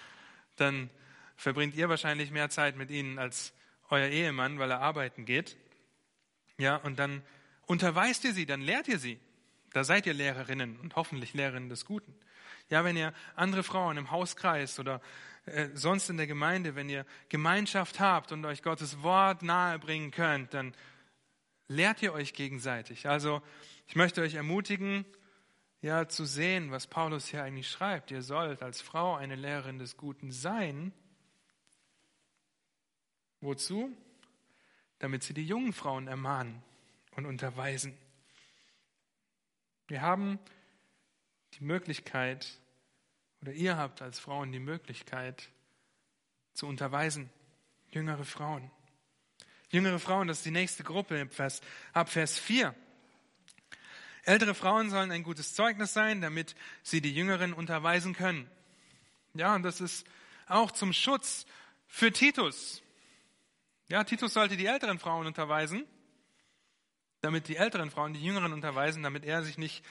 dann 0.56 0.90
verbringt 1.36 1.74
ihr 1.74 1.88
wahrscheinlich 1.88 2.30
mehr 2.30 2.50
Zeit 2.50 2.76
mit 2.76 2.90
ihnen 2.90 3.18
als 3.18 3.52
euer 3.90 4.08
Ehemann, 4.08 4.58
weil 4.58 4.70
er 4.70 4.80
arbeiten 4.80 5.24
geht. 5.24 5.56
Ja, 6.58 6.76
und 6.76 6.98
dann 6.98 7.22
unterweist 7.66 8.24
ihr 8.24 8.32
sie, 8.32 8.46
dann 8.46 8.60
lehrt 8.60 8.88
ihr 8.88 8.98
sie. 8.98 9.20
Da 9.72 9.84
seid 9.84 10.06
ihr 10.06 10.14
Lehrerinnen 10.14 10.78
und 10.80 10.96
hoffentlich 10.96 11.34
Lehrerinnen 11.34 11.68
des 11.68 11.84
Guten. 11.84 12.14
Ja, 12.68 12.84
wenn 12.84 12.96
ihr 12.96 13.12
andere 13.34 13.62
Frauen 13.62 13.96
im 13.96 14.10
Hauskreis 14.10 14.78
oder 14.78 15.00
äh, 15.46 15.68
sonst 15.74 16.10
in 16.10 16.16
der 16.16 16.26
Gemeinde, 16.26 16.74
wenn 16.74 16.88
ihr 16.88 17.06
Gemeinschaft 17.28 18.00
habt 18.00 18.32
und 18.32 18.44
euch 18.44 18.62
Gottes 18.62 19.02
Wort 19.02 19.42
nahebringen 19.42 20.10
könnt, 20.10 20.54
dann 20.54 20.74
lehrt 21.68 22.02
ihr 22.02 22.12
euch 22.12 22.34
gegenseitig. 22.34 23.08
Also 23.08 23.42
ich 23.86 23.96
möchte 23.96 24.22
euch 24.22 24.34
ermutigen, 24.34 25.04
ja, 25.82 26.08
zu 26.08 26.24
sehen, 26.24 26.70
was 26.72 26.86
Paulus 26.86 27.28
hier 27.28 27.44
eigentlich 27.44 27.68
schreibt. 27.68 28.10
Ihr 28.10 28.22
sollt 28.22 28.62
als 28.62 28.80
Frau 28.80 29.14
eine 29.14 29.36
Lehrerin 29.36 29.78
des 29.78 29.96
Guten 29.96 30.32
sein. 30.32 30.92
Wozu? 33.40 33.94
damit 34.98 35.22
sie 35.22 35.34
die 35.34 35.46
jungen 35.46 35.72
Frauen 35.72 36.08
ermahnen 36.08 36.62
und 37.16 37.26
unterweisen. 37.26 37.96
Wir 39.88 40.02
haben 40.02 40.38
die 41.54 41.64
Möglichkeit, 41.64 42.60
oder 43.42 43.52
ihr 43.52 43.76
habt 43.76 44.02
als 44.02 44.18
Frauen 44.18 44.52
die 44.52 44.58
Möglichkeit, 44.58 45.48
zu 46.52 46.66
unterweisen, 46.66 47.30
jüngere 47.90 48.24
Frauen. 48.24 48.70
Jüngere 49.68 49.98
Frauen, 49.98 50.28
das 50.28 50.38
ist 50.38 50.46
die 50.46 50.50
nächste 50.50 50.84
Gruppe 50.84 51.28
ab 51.92 52.08
Vers 52.08 52.38
4. 52.38 52.74
Ältere 54.22 54.54
Frauen 54.54 54.90
sollen 54.90 55.10
ein 55.12 55.22
gutes 55.22 55.54
Zeugnis 55.54 55.92
sein, 55.92 56.20
damit 56.20 56.56
sie 56.82 57.00
die 57.00 57.14
Jüngeren 57.14 57.52
unterweisen 57.52 58.14
können. 58.14 58.50
Ja, 59.34 59.54
und 59.54 59.62
das 59.62 59.80
ist 59.80 60.06
auch 60.46 60.70
zum 60.70 60.92
Schutz 60.92 61.46
für 61.86 62.10
Titus. 62.10 62.82
Ja, 63.88 64.02
Titus 64.02 64.32
sollte 64.34 64.56
die 64.56 64.66
älteren 64.66 64.98
Frauen 64.98 65.26
unterweisen, 65.26 65.84
damit 67.20 67.48
die 67.48 67.56
älteren 67.56 67.90
Frauen 67.90 68.14
die 68.14 68.22
jüngeren 68.22 68.52
unterweisen, 68.52 69.02
damit 69.02 69.24
er 69.24 69.44
sich 69.44 69.58
nicht 69.58 69.84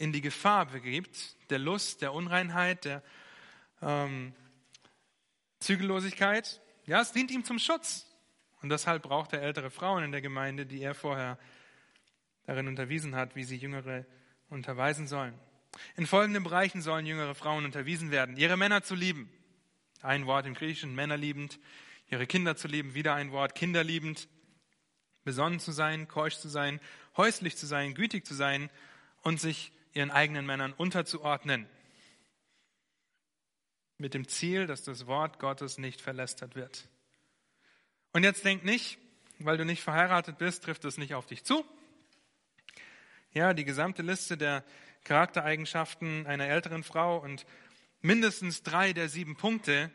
in 0.00 0.12
die 0.12 0.22
Gefahr 0.22 0.64
begibt, 0.64 1.36
der 1.50 1.58
Lust, 1.58 2.00
der 2.00 2.14
Unreinheit, 2.14 2.86
der 2.86 3.02
ähm, 3.82 4.32
Zügellosigkeit. 5.58 6.62
Ja, 6.86 7.02
es 7.02 7.12
dient 7.12 7.30
ihm 7.30 7.44
zum 7.44 7.58
Schutz. 7.58 8.06
Und 8.62 8.70
deshalb 8.70 9.02
braucht 9.02 9.34
er 9.34 9.42
ältere 9.42 9.70
Frauen 9.70 10.02
in 10.02 10.10
der 10.10 10.22
Gemeinde, 10.22 10.64
die 10.64 10.80
er 10.80 10.94
vorher 10.94 11.38
darin 12.46 12.66
unterwiesen 12.66 13.14
hat, 13.14 13.36
wie 13.36 13.44
sie 13.44 13.56
Jüngere 13.56 14.06
unterweisen 14.48 15.06
sollen. 15.06 15.38
In 15.96 16.06
folgenden 16.06 16.44
Bereichen 16.44 16.80
sollen 16.80 17.04
jüngere 17.04 17.34
Frauen 17.34 17.66
unterwiesen 17.66 18.10
werden. 18.10 18.38
Ihre 18.38 18.56
Männer 18.56 18.82
zu 18.82 18.94
lieben. 18.94 19.30
Ein 20.00 20.24
Wort 20.24 20.46
im 20.46 20.54
Griechischen, 20.54 20.94
männerliebend 20.94 21.60
ihre 22.08 22.26
Kinder 22.26 22.56
zu 22.56 22.68
lieben, 22.68 22.94
wieder 22.94 23.14
ein 23.14 23.32
Wort, 23.32 23.54
kinderliebend, 23.54 24.28
besonnen 25.24 25.60
zu 25.60 25.72
sein, 25.72 26.08
keusch 26.08 26.38
zu 26.38 26.48
sein, 26.48 26.80
häuslich 27.18 27.58
zu 27.58 27.66
sein, 27.66 27.94
gütig 27.94 28.26
zu 28.26 28.34
sein 28.34 28.70
und 29.22 29.38
sich 29.38 29.72
ihren 29.92 30.10
eigenen 30.10 30.46
Männern 30.46 30.72
unterzuordnen. 30.72 31.66
Mit 33.98 34.14
dem 34.14 34.28
Ziel, 34.28 34.66
dass 34.66 34.82
das 34.82 35.06
Wort 35.06 35.38
Gottes 35.38 35.78
nicht 35.78 36.00
verlästert 36.00 36.54
wird. 36.54 36.88
Und 38.12 38.24
jetzt 38.24 38.44
denk 38.44 38.64
nicht, 38.64 38.98
weil 39.38 39.56
du 39.56 39.64
nicht 39.64 39.82
verheiratet 39.82 40.38
bist, 40.38 40.64
trifft 40.64 40.84
es 40.84 40.98
nicht 40.98 41.14
auf 41.14 41.26
dich 41.26 41.44
zu. 41.44 41.64
Ja, 43.32 43.54
die 43.54 43.64
gesamte 43.64 44.02
Liste 44.02 44.36
der 44.36 44.64
Charaktereigenschaften 45.04 46.26
einer 46.26 46.48
älteren 46.48 46.82
Frau 46.82 47.18
und 47.18 47.46
mindestens 48.00 48.62
drei 48.62 48.92
der 48.92 49.08
sieben 49.08 49.36
Punkte 49.36 49.90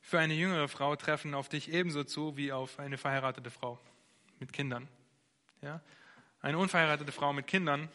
für 0.00 0.18
eine 0.18 0.34
jüngere 0.34 0.68
Frau 0.68 0.96
treffen 0.96 1.34
auf 1.34 1.48
dich 1.48 1.72
ebenso 1.72 2.04
zu 2.04 2.36
wie 2.36 2.52
auf 2.52 2.78
eine 2.78 2.98
verheiratete 2.98 3.50
Frau 3.50 3.78
mit 4.40 4.52
Kindern. 4.52 4.88
Ja? 5.62 5.80
Eine 6.40 6.58
unverheiratete 6.58 7.12
Frau 7.12 7.32
mit 7.32 7.46
Kindern 7.46 7.88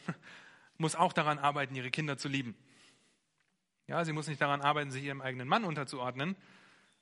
muss 0.78 0.96
auch 0.96 1.14
daran 1.14 1.40
arbeiten, 1.40 1.76
ihre 1.76 1.92
Kinder 1.92 2.18
zu 2.18 2.28
lieben. 2.28 2.56
Ja, 3.88 4.04
sie 4.06 4.14
muss 4.14 4.28
nicht 4.28 4.42
daran 4.42 4.62
arbeiten, 4.62 4.92
sich 4.92 5.04
ihrem 5.04 5.22
eigenen 5.22 5.48
Mann 5.48 5.64
unterzuordnen 5.64 6.36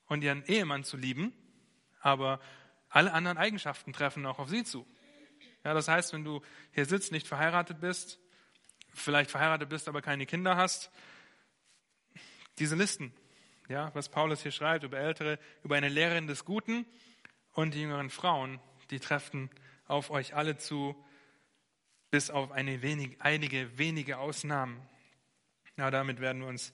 und 0.06 0.22
ihren 0.22 0.44
Ehemann 0.44 0.84
zu 0.84 0.96
lieben, 0.96 1.32
aber 2.00 2.40
alle 2.88 3.12
anderen 3.12 3.38
Eigenschaften 3.38 3.92
treffen 3.92 4.24
auch 4.26 4.38
auf 4.38 4.48
sie 4.48 4.64
zu. 4.64 4.86
Ja, 5.64 5.74
das 5.74 5.88
heißt, 5.88 6.12
wenn 6.12 6.24
du 6.24 6.42
hier 6.72 6.86
sitzt, 6.86 7.10
nicht 7.10 7.26
verheiratet 7.26 7.80
bist, 7.80 8.20
vielleicht 8.94 9.30
verheiratet 9.30 9.68
bist, 9.68 9.88
aber 9.88 10.00
keine 10.00 10.26
Kinder 10.26 10.56
hast, 10.56 10.90
diese 12.58 12.76
Listen 12.76 13.12
ja, 13.68 13.90
was 13.94 14.08
Paulus 14.08 14.42
hier 14.42 14.52
schreibt 14.52 14.84
über 14.84 14.98
Ältere, 14.98 15.38
über 15.62 15.76
eine 15.76 15.88
Lehrerin 15.88 16.26
des 16.26 16.44
Guten 16.44 16.86
und 17.52 17.74
die 17.74 17.80
jüngeren 17.82 18.10
Frauen, 18.10 18.60
die 18.90 19.00
treffen 19.00 19.50
auf 19.86 20.10
euch 20.10 20.34
alle 20.34 20.56
zu, 20.56 20.96
bis 22.10 22.30
auf 22.30 22.52
eine 22.52 22.82
wenig, 22.82 23.16
einige 23.20 23.78
wenige 23.78 24.18
Ausnahmen. 24.18 24.80
Ja, 25.76 25.90
damit 25.90 26.20
werden 26.20 26.42
wir 26.42 26.48
uns 26.48 26.72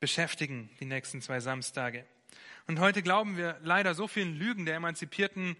beschäftigen 0.00 0.68
die 0.80 0.84
nächsten 0.84 1.22
zwei 1.22 1.40
Samstage. 1.40 2.04
Und 2.66 2.78
heute 2.78 3.02
glauben 3.02 3.36
wir 3.36 3.58
leider 3.62 3.94
so 3.94 4.08
vielen 4.08 4.36
Lügen 4.36 4.66
der 4.66 4.76
emanzipierten 4.76 5.56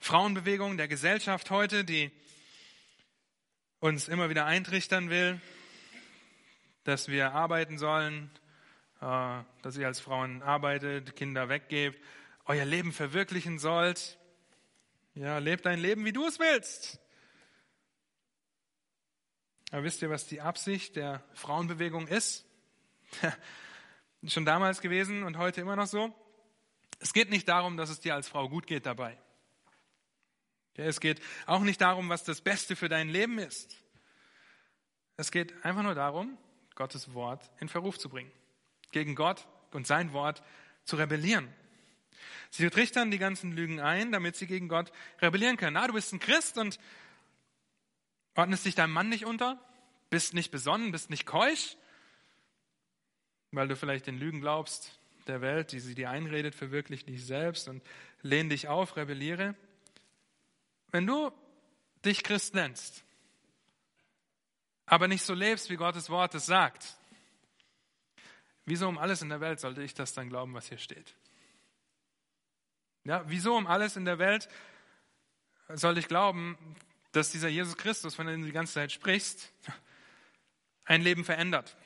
Frauenbewegung, 0.00 0.76
der 0.76 0.88
Gesellschaft 0.88 1.50
heute, 1.50 1.84
die 1.84 2.10
uns 3.80 4.08
immer 4.08 4.28
wieder 4.28 4.46
eintrichtern 4.46 5.10
will, 5.10 5.40
dass 6.84 7.08
wir 7.08 7.32
arbeiten 7.32 7.78
sollen, 7.78 8.30
äh, 9.00 9.42
dass 9.62 9.76
ihr 9.76 9.86
als 9.86 10.00
Frauen 10.00 10.42
arbeitet, 10.42 11.16
Kinder 11.16 11.48
weggebt, 11.48 12.02
euer 12.46 12.64
Leben 12.64 12.92
verwirklichen 12.92 13.58
sollt. 13.58 14.18
Ja, 15.14 15.38
lebt 15.38 15.66
dein 15.66 15.78
Leben, 15.78 16.04
wie 16.04 16.12
du 16.12 16.26
es 16.26 16.38
willst. 16.38 17.00
Aber 19.76 19.84
wisst 19.84 20.00
ihr, 20.00 20.08
was 20.08 20.26
die 20.26 20.40
Absicht 20.40 20.96
der 20.96 21.22
Frauenbewegung 21.34 22.08
ist? 22.08 22.46
Schon 24.26 24.46
damals 24.46 24.80
gewesen 24.80 25.22
und 25.22 25.36
heute 25.36 25.60
immer 25.60 25.76
noch 25.76 25.86
so. 25.86 26.14
Es 26.98 27.12
geht 27.12 27.28
nicht 27.28 27.46
darum, 27.46 27.76
dass 27.76 27.90
es 27.90 28.00
dir 28.00 28.14
als 28.14 28.26
Frau 28.26 28.48
gut 28.48 28.66
geht 28.66 28.86
dabei. 28.86 29.18
Es 30.76 30.98
geht 30.98 31.20
auch 31.44 31.60
nicht 31.60 31.78
darum, 31.82 32.08
was 32.08 32.24
das 32.24 32.40
Beste 32.40 32.74
für 32.74 32.88
dein 32.88 33.10
Leben 33.10 33.38
ist. 33.38 33.76
Es 35.18 35.30
geht 35.30 35.52
einfach 35.62 35.82
nur 35.82 35.94
darum, 35.94 36.38
Gottes 36.74 37.12
Wort 37.12 37.50
in 37.60 37.68
Verruf 37.68 37.98
zu 37.98 38.08
bringen, 38.08 38.32
gegen 38.92 39.14
Gott 39.14 39.46
und 39.72 39.86
sein 39.86 40.14
Wort 40.14 40.42
zu 40.84 40.96
rebellieren. 40.96 41.54
Sie 42.48 42.70
trichtern 42.70 43.10
die 43.10 43.18
ganzen 43.18 43.52
Lügen 43.52 43.80
ein, 43.80 44.10
damit 44.10 44.36
sie 44.36 44.46
gegen 44.46 44.68
Gott 44.68 44.90
rebellieren 45.20 45.58
können. 45.58 45.74
Na, 45.74 45.86
du 45.86 45.92
bist 45.92 46.14
ein 46.14 46.18
Christ 46.18 46.56
und 46.56 46.78
ordnest 48.36 48.66
dich 48.66 48.74
deinem 48.74 48.92
Mann 48.92 49.08
nicht 49.08 49.24
unter, 49.24 49.58
bist 50.10 50.34
nicht 50.34 50.50
besonnen, 50.50 50.92
bist 50.92 51.10
nicht 51.10 51.26
keusch, 51.26 51.76
weil 53.50 53.68
du 53.68 53.76
vielleicht 53.76 54.06
den 54.06 54.18
Lügen 54.18 54.40
glaubst 54.40 54.98
der 55.26 55.40
Welt, 55.40 55.72
die 55.72 55.80
sie 55.80 55.94
dir 55.94 56.10
einredet, 56.10 56.54
verwirklich 56.54 57.04
dich 57.04 57.24
selbst 57.24 57.68
und 57.68 57.82
lehn 58.22 58.48
dich 58.48 58.68
auf, 58.68 58.96
rebelliere. 58.96 59.54
Wenn 60.90 61.06
du 61.06 61.32
dich 62.04 62.22
Christ 62.22 62.54
nennst, 62.54 63.04
aber 64.86 65.08
nicht 65.08 65.24
so 65.24 65.34
lebst, 65.34 65.68
wie 65.68 65.76
Gottes 65.76 66.10
Wort 66.10 66.34
es 66.34 66.46
sagt, 66.46 66.96
wieso 68.64 68.88
um 68.88 68.98
alles 68.98 69.22
in 69.22 69.28
der 69.28 69.40
Welt 69.40 69.58
sollte 69.58 69.82
ich 69.82 69.94
das 69.94 70.12
dann 70.14 70.28
glauben, 70.28 70.54
was 70.54 70.68
hier 70.68 70.78
steht? 70.78 71.16
Ja, 73.04 73.24
wieso 73.26 73.56
um 73.56 73.66
alles 73.66 73.96
in 73.96 74.04
der 74.04 74.18
Welt 74.18 74.48
sollte 75.68 76.00
ich 76.00 76.08
glauben, 76.08 76.56
dass 77.16 77.30
dieser 77.30 77.48
Jesus 77.48 77.76
Christus, 77.76 78.14
von 78.14 78.26
dem 78.26 78.40
du 78.40 78.46
die 78.46 78.52
ganze 78.52 78.74
Zeit 78.74 78.92
sprichst, 78.92 79.52
ein 80.84 81.02
Leben 81.02 81.24
verändert? 81.24 81.76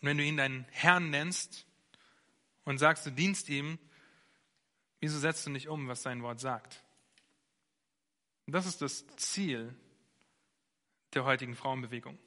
Und 0.00 0.08
wenn 0.08 0.18
du 0.18 0.24
ihn 0.24 0.36
deinen 0.36 0.64
Herrn 0.70 1.10
nennst 1.10 1.66
und 2.64 2.78
sagst, 2.78 3.04
du 3.04 3.10
dienst 3.10 3.48
ihm, 3.48 3.78
wieso 5.00 5.18
setzt 5.18 5.44
du 5.46 5.50
nicht 5.50 5.68
um, 5.68 5.88
was 5.88 6.02
sein 6.02 6.22
Wort 6.22 6.38
sagt? 6.38 6.84
Und 8.46 8.52
das 8.52 8.66
ist 8.66 8.80
das 8.80 9.06
Ziel 9.16 9.74
der 11.14 11.24
heutigen 11.24 11.56
Frauenbewegung. 11.56 12.18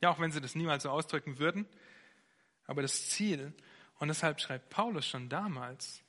Ja, 0.00 0.10
auch 0.10 0.18
wenn 0.18 0.32
sie 0.32 0.40
das 0.40 0.54
niemals 0.54 0.82
so 0.82 0.90
ausdrücken 0.90 1.38
würden, 1.38 1.66
aber 2.66 2.82
das 2.82 3.08
Ziel, 3.10 3.54
und 3.98 4.08
deshalb 4.08 4.40
schreibt 4.40 4.68
Paulus 4.68 5.06
schon 5.06 5.28
damals, 5.28 6.02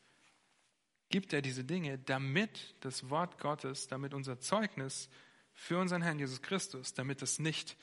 gibt 1.09 1.31
er 1.31 1.43
diese 1.43 1.63
Dinge, 1.63 1.99
damit 1.99 2.75
das 2.79 3.09
Wort 3.11 3.37
Gottes, 3.37 3.87
damit 3.87 4.15
unser 4.15 4.39
Zeugnis 4.39 5.09
für 5.53 5.77
unseren 5.79 6.01
Herrn 6.01 6.19
Jesus 6.19 6.41
Christus, 6.41 6.93
damit 6.93 7.21
es 7.21 7.39
nicht 7.39 7.77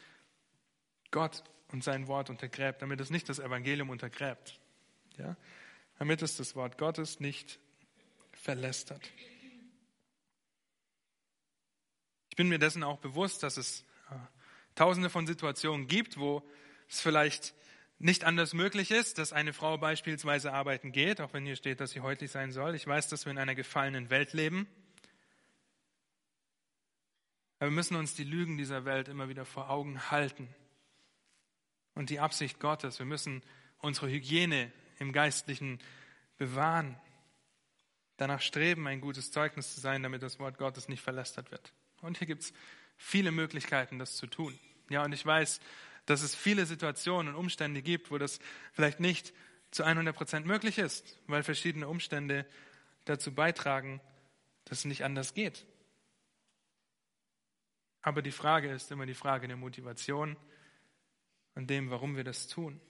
Gott 1.10 1.44
und 1.68 1.84
sein 1.84 2.08
Wort 2.08 2.30
untergräbt, 2.30 2.82
damit 2.82 3.00
es 3.00 3.10
nicht 3.10 3.28
das 3.28 3.38
Evangelium 3.38 3.90
untergräbt, 3.90 4.58
ja? 5.18 5.36
damit 5.98 6.22
es 6.22 6.36
das 6.36 6.56
Wort 6.56 6.78
Gottes 6.78 7.20
nicht 7.20 7.58
verlästert. 8.32 9.10
Ich 12.30 12.36
bin 12.36 12.48
mir 12.48 12.58
dessen 12.58 12.82
auch 12.82 12.98
bewusst, 12.98 13.42
dass 13.42 13.56
es 13.56 13.84
tausende 14.74 15.10
von 15.10 15.26
Situationen 15.26 15.86
gibt, 15.86 16.18
wo 16.18 16.42
es 16.88 17.00
vielleicht 17.00 17.54
nicht 17.98 18.24
anders 18.24 18.54
möglich 18.54 18.90
ist, 18.90 19.18
dass 19.18 19.32
eine 19.32 19.52
Frau 19.52 19.76
beispielsweise 19.76 20.52
arbeiten 20.52 20.90
geht, 20.90 21.20
auch 21.20 21.34
wenn 21.34 21.44
hier 21.44 21.56
steht, 21.56 21.80
dass 21.80 21.90
sie 21.90 22.00
häuslich 22.00 22.30
sein 22.30 22.50
soll. 22.50 22.74
Ich 22.74 22.86
weiß, 22.86 23.08
dass 23.08 23.26
wir 23.26 23.30
in 23.30 23.38
einer 23.38 23.54
gefallenen 23.54 24.08
Welt 24.08 24.32
leben. 24.32 24.66
Aber 27.60 27.70
wir 27.70 27.74
müssen 27.74 27.96
uns 27.96 28.14
die 28.14 28.24
Lügen 28.24 28.56
dieser 28.56 28.86
Welt 28.86 29.08
immer 29.08 29.28
wieder 29.28 29.44
vor 29.44 29.68
Augen 29.68 30.10
halten. 30.10 30.48
Und 31.94 32.08
die 32.08 32.18
Absicht 32.18 32.58
Gottes, 32.58 32.98
wir 32.98 33.06
müssen 33.06 33.42
unsere 33.78 34.08
Hygiene 34.08 34.72
im 34.98 35.12
Geistlichen 35.12 35.78
bewahren. 36.38 36.98
Danach 38.16 38.40
streben, 38.40 38.86
ein 38.86 39.02
gutes 39.02 39.30
Zeugnis 39.30 39.74
zu 39.74 39.80
sein, 39.80 40.02
damit 40.02 40.22
das 40.22 40.38
Wort 40.38 40.56
Gottes 40.56 40.88
nicht 40.88 41.02
verlästert 41.02 41.50
wird. 41.50 41.74
Und 42.00 42.16
hier 42.16 42.26
gibt 42.26 42.42
es 42.42 42.54
viele 42.96 43.30
Möglichkeiten, 43.30 43.98
das 43.98 44.16
zu 44.16 44.26
tun. 44.26 44.58
Ja, 44.88 45.04
und 45.04 45.12
ich 45.12 45.24
weiß, 45.24 45.60
dass 46.06 46.22
es 46.22 46.34
viele 46.34 46.64
Situationen 46.64 47.34
und 47.34 47.38
Umstände 47.38 47.82
gibt, 47.82 48.10
wo 48.10 48.16
das 48.16 48.40
vielleicht 48.72 49.00
nicht 49.00 49.34
zu 49.70 49.84
100 49.84 50.16
Prozent 50.16 50.46
möglich 50.46 50.78
ist, 50.78 51.18
weil 51.26 51.42
verschiedene 51.42 51.88
Umstände 51.88 52.46
dazu 53.04 53.34
beitragen, 53.34 54.00
dass 54.64 54.78
es 54.78 54.84
nicht 54.86 55.04
anders 55.04 55.34
geht. 55.34 55.66
Aber 58.02 58.22
die 58.22 58.32
Frage 58.32 58.70
ist 58.70 58.90
immer 58.90 59.06
die 59.06 59.14
Frage 59.14 59.46
der 59.46 59.56
Motivation 59.56 60.36
und 61.54 61.68
dem, 61.68 61.90
warum 61.90 62.16
wir 62.16 62.24
das 62.24 62.48
tun. 62.48 62.80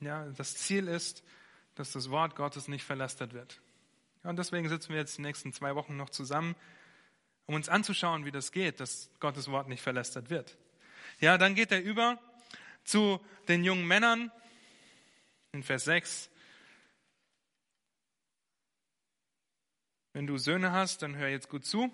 Ja, 0.00 0.26
das 0.30 0.56
Ziel 0.56 0.88
ist, 0.88 1.22
dass 1.74 1.92
das 1.92 2.10
Wort 2.10 2.36
Gottes 2.36 2.68
nicht 2.68 2.84
verlastet 2.84 3.32
wird. 3.32 3.60
Und 4.22 4.38
deswegen 4.38 4.68
sitzen 4.68 4.90
wir 4.90 4.96
jetzt 4.96 5.18
die 5.18 5.22
nächsten 5.22 5.52
zwei 5.52 5.74
Wochen 5.74 5.96
noch 5.96 6.10
zusammen 6.10 6.56
um 7.48 7.54
uns 7.54 7.70
anzuschauen, 7.70 8.26
wie 8.26 8.30
das 8.30 8.52
geht, 8.52 8.78
dass 8.78 9.10
Gottes 9.20 9.50
Wort 9.50 9.68
nicht 9.68 9.82
verlästert 9.82 10.28
wird. 10.28 10.58
Ja, 11.18 11.38
dann 11.38 11.54
geht 11.54 11.72
er 11.72 11.82
über 11.82 12.20
zu 12.84 13.24
den 13.48 13.64
jungen 13.64 13.86
Männern 13.86 14.30
in 15.52 15.62
Vers 15.62 15.84
6. 15.84 16.28
Wenn 20.12 20.26
du 20.26 20.36
Söhne 20.36 20.72
hast, 20.72 21.00
dann 21.00 21.16
hör 21.16 21.28
jetzt 21.28 21.48
gut 21.48 21.64
zu. 21.64 21.90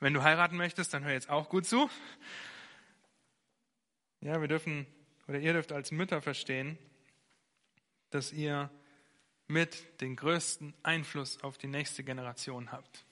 Wenn 0.00 0.14
du 0.14 0.22
heiraten 0.22 0.56
möchtest, 0.56 0.94
dann 0.94 1.04
hör 1.04 1.12
jetzt 1.12 1.28
auch 1.28 1.50
gut 1.50 1.66
zu. 1.66 1.90
Ja, 4.22 4.40
wir 4.40 4.48
dürfen 4.48 4.86
oder 5.28 5.38
ihr 5.38 5.52
dürft 5.52 5.72
als 5.72 5.92
Mütter 5.92 6.22
verstehen, 6.22 6.78
dass 8.08 8.32
ihr 8.32 8.70
mit 9.46 10.00
den 10.00 10.16
größten 10.16 10.74
Einfluss 10.82 11.42
auf 11.42 11.58
die 11.58 11.66
nächste 11.66 12.02
Generation 12.02 12.72
habt. 12.72 13.04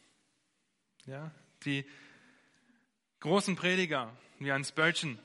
Ja, 1.05 1.31
die 1.65 1.85
großen 3.21 3.55
Prediger, 3.55 4.17
wie 4.39 4.51
ein 4.51 4.65
Spurgeon, 4.65 5.19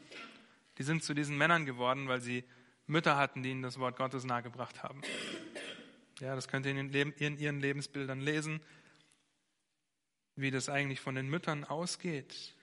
die 0.77 0.83
sind 0.83 1.03
zu 1.03 1.13
diesen 1.13 1.37
Männern 1.37 1.65
geworden, 1.65 2.07
weil 2.07 2.19
sie 2.19 2.43
Mütter 2.87 3.15
hatten, 3.15 3.41
die 3.41 3.51
ihnen 3.51 3.61
das 3.61 3.79
Wort 3.79 3.95
Gottes 3.95 4.25
nahegebracht 4.25 4.83
haben. 4.83 5.01
Ja, 6.19 6.35
das 6.35 6.47
könnt 6.47 6.65
ihr 6.65 6.75
in, 6.75 6.91
in 6.91 7.37
ihren 7.37 7.59
Lebensbildern 7.59 8.19
lesen, 8.19 8.61
wie 10.35 10.51
das 10.51 10.69
eigentlich 10.69 10.99
von 10.99 11.15
den 11.15 11.29
Müttern 11.29 11.63
ausgeht. 11.63 12.53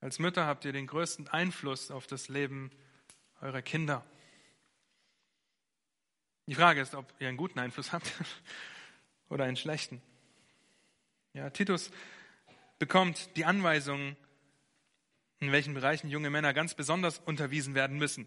Als 0.00 0.18
Mütter 0.18 0.46
habt 0.46 0.64
ihr 0.64 0.72
den 0.72 0.86
größten 0.86 1.28
Einfluss 1.28 1.90
auf 1.90 2.06
das 2.06 2.28
Leben 2.28 2.70
eurer 3.40 3.62
Kinder. 3.62 4.04
Die 6.46 6.54
Frage 6.54 6.80
ist, 6.80 6.94
ob 6.94 7.12
ihr 7.18 7.28
einen 7.28 7.36
guten 7.36 7.58
Einfluss 7.58 7.92
habt 7.92 8.12
oder 9.28 9.44
einen 9.44 9.56
schlechten. 9.56 10.00
Ja, 11.32 11.50
Titus 11.50 11.90
bekommt 12.78 13.36
die 13.36 13.44
Anweisung, 13.44 14.16
in 15.40 15.52
welchen 15.52 15.74
Bereichen 15.74 16.08
junge 16.08 16.30
Männer 16.30 16.54
ganz 16.54 16.74
besonders 16.74 17.18
unterwiesen 17.18 17.74
werden 17.74 17.98
müssen. 17.98 18.26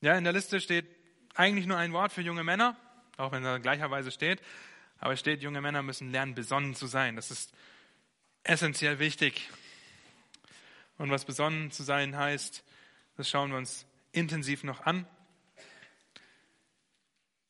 Ja, 0.00 0.16
in 0.16 0.24
der 0.24 0.32
Liste 0.32 0.60
steht 0.60 0.86
eigentlich 1.34 1.66
nur 1.66 1.76
ein 1.76 1.92
Wort 1.92 2.12
für 2.12 2.22
junge 2.22 2.44
Männer, 2.44 2.76
auch 3.16 3.32
wenn 3.32 3.42
da 3.42 3.58
gleicherweise 3.58 4.10
steht, 4.10 4.42
aber 5.00 5.14
es 5.14 5.20
steht, 5.20 5.42
junge 5.42 5.62
Männer 5.62 5.82
müssen 5.82 6.12
lernen, 6.12 6.34
besonnen 6.34 6.74
zu 6.74 6.86
sein. 6.86 7.16
Das 7.16 7.30
ist 7.30 7.52
essentiell 8.44 8.98
wichtig. 8.98 9.48
Und 10.98 11.10
was 11.10 11.24
besonnen 11.24 11.70
zu 11.70 11.82
sein 11.82 12.16
heißt, 12.16 12.62
das 13.16 13.28
schauen 13.28 13.50
wir 13.50 13.58
uns 13.58 13.86
intensiv 14.12 14.62
noch 14.62 14.80
an. 14.82 15.06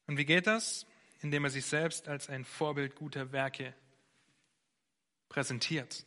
Und 0.06 0.16
wie 0.16 0.24
geht 0.24 0.46
das? 0.46 0.86
Indem 1.22 1.44
er 1.44 1.50
sich 1.50 1.66
selbst 1.66 2.08
als 2.08 2.28
ein 2.28 2.44
Vorbild 2.44 2.94
guter 2.94 3.32
Werke 3.32 3.74
präsentiert, 5.28 6.04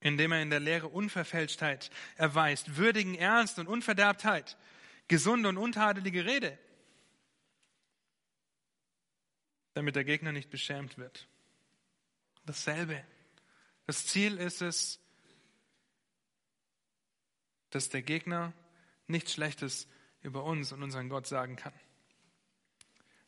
indem 0.00 0.32
er 0.32 0.42
in 0.42 0.50
der 0.50 0.60
Lehre 0.60 0.88
Unverfälschtheit 0.88 1.90
erweist, 2.16 2.76
würdigen 2.76 3.14
Ernst 3.14 3.58
und 3.58 3.66
Unverderbtheit, 3.66 4.56
gesunde 5.08 5.48
und 5.48 5.58
untadelige 5.58 6.24
Rede, 6.24 6.58
damit 9.76 9.94
der 9.94 10.04
Gegner 10.04 10.32
nicht 10.32 10.48
beschämt 10.48 10.96
wird. 10.96 11.28
Dasselbe. 12.46 13.04
Das 13.84 14.06
Ziel 14.06 14.38
ist 14.38 14.62
es, 14.62 14.98
dass 17.68 17.90
der 17.90 18.00
Gegner 18.00 18.54
nichts 19.06 19.34
Schlechtes 19.34 19.86
über 20.22 20.44
uns 20.44 20.72
und 20.72 20.82
unseren 20.82 21.10
Gott 21.10 21.26
sagen 21.26 21.56
kann. 21.56 21.74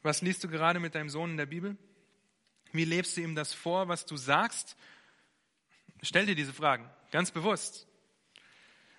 Was 0.01 0.23
liest 0.23 0.43
du 0.43 0.49
gerade 0.49 0.81
mit 0.81 0.95
deinem 0.95 1.11
Sohn 1.11 1.33
in 1.33 1.37
der 1.37 1.45
Bibel? 1.45 1.77
Wie 2.73 2.87
lebst 2.87 3.19
du 3.19 3.21
ihm 3.21 3.35
das 3.35 3.53
vor, 3.53 3.89
was 3.89 4.07
du 4.07 4.17
sagst? 4.17 4.75
Stell 6.01 6.25
dir 6.25 6.35
diese 6.35 6.55
Fragen, 6.55 6.89
ganz 7.11 7.31
bewusst. 7.31 7.87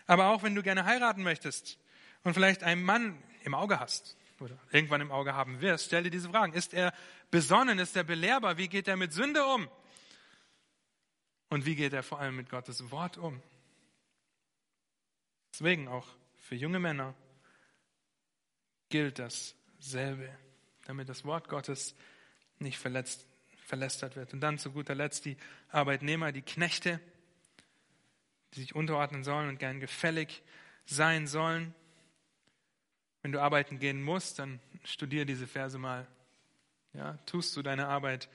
Aber 0.06 0.28
auch 0.28 0.44
wenn 0.44 0.54
du 0.54 0.62
gerne 0.62 0.86
heiraten 0.86 1.24
möchtest 1.24 1.80
und 2.24 2.36
vielleicht 2.36 2.62
einen 2.62 2.84
Mann 2.84 3.24
im 3.44 3.56
Auge 3.56 3.80
hast 3.80 4.19
oder 4.42 4.58
irgendwann 4.72 5.02
im 5.02 5.12
Auge 5.12 5.34
haben 5.34 5.62
wirst, 5.62 5.86
stell 5.86 6.04
dir 6.04 6.10
diese 6.10 6.30
Fragen. 6.30 6.54
Ist 6.54 6.74
er 6.74 6.94
besonnen? 7.32 7.80
Ist 7.80 7.96
er 7.96 8.04
belehrbar? 8.04 8.58
Wie 8.58 8.68
geht 8.68 8.88
er 8.88 8.96
mit 8.96 9.14
Sünde 9.14 9.46
um? 9.46 9.70
Und 11.50 11.66
wie 11.66 11.76
geht 11.76 11.94
er 11.94 12.04
vor 12.04 12.20
allem 12.20 12.36
mit 12.36 12.50
Gottes 12.50 12.92
Wort 12.92 13.18
um? 13.18 13.42
Deswegen 15.52 15.88
auch 15.88 16.08
für 16.38 16.56
junge 16.56 16.80
Männer 16.80 17.16
gilt 18.90 19.20
dasselbe, 19.20 20.30
damit 20.86 21.10
das 21.10 21.26
Wort 21.26 21.50
Gottes 21.50 21.96
nicht 22.60 22.78
verletzt, 22.78 23.26
verlästert 23.66 24.16
wird. 24.16 24.34
Und 24.34 24.42
dann 24.42 24.58
zu 24.58 24.72
guter 24.72 24.96
Letzt 24.96 25.26
die 25.26 25.38
Arbeitnehmer, 25.70 26.32
die 26.32 26.42
Knechte, 26.42 27.00
die 28.54 28.62
sich 28.62 28.76
unterordnen 28.76 29.24
sollen 29.24 29.50
und 29.50 29.60
gern 29.60 29.80
gefällig 29.80 30.42
sein 30.86 31.28
sollen. 31.28 31.74
Wenn 33.22 33.32
du 33.32 33.42
arbeiten 33.42 33.80
gehen 33.80 34.02
musst, 34.02 34.40
dann 34.40 34.60
studier 34.84 35.26
diese 35.26 35.48
Verse 35.48 35.78
mal. 35.78 36.08
Ja, 36.94 37.18
tust 37.26 37.56
du 37.56 37.62
deine 37.62 37.88
Arbeit 37.88 38.30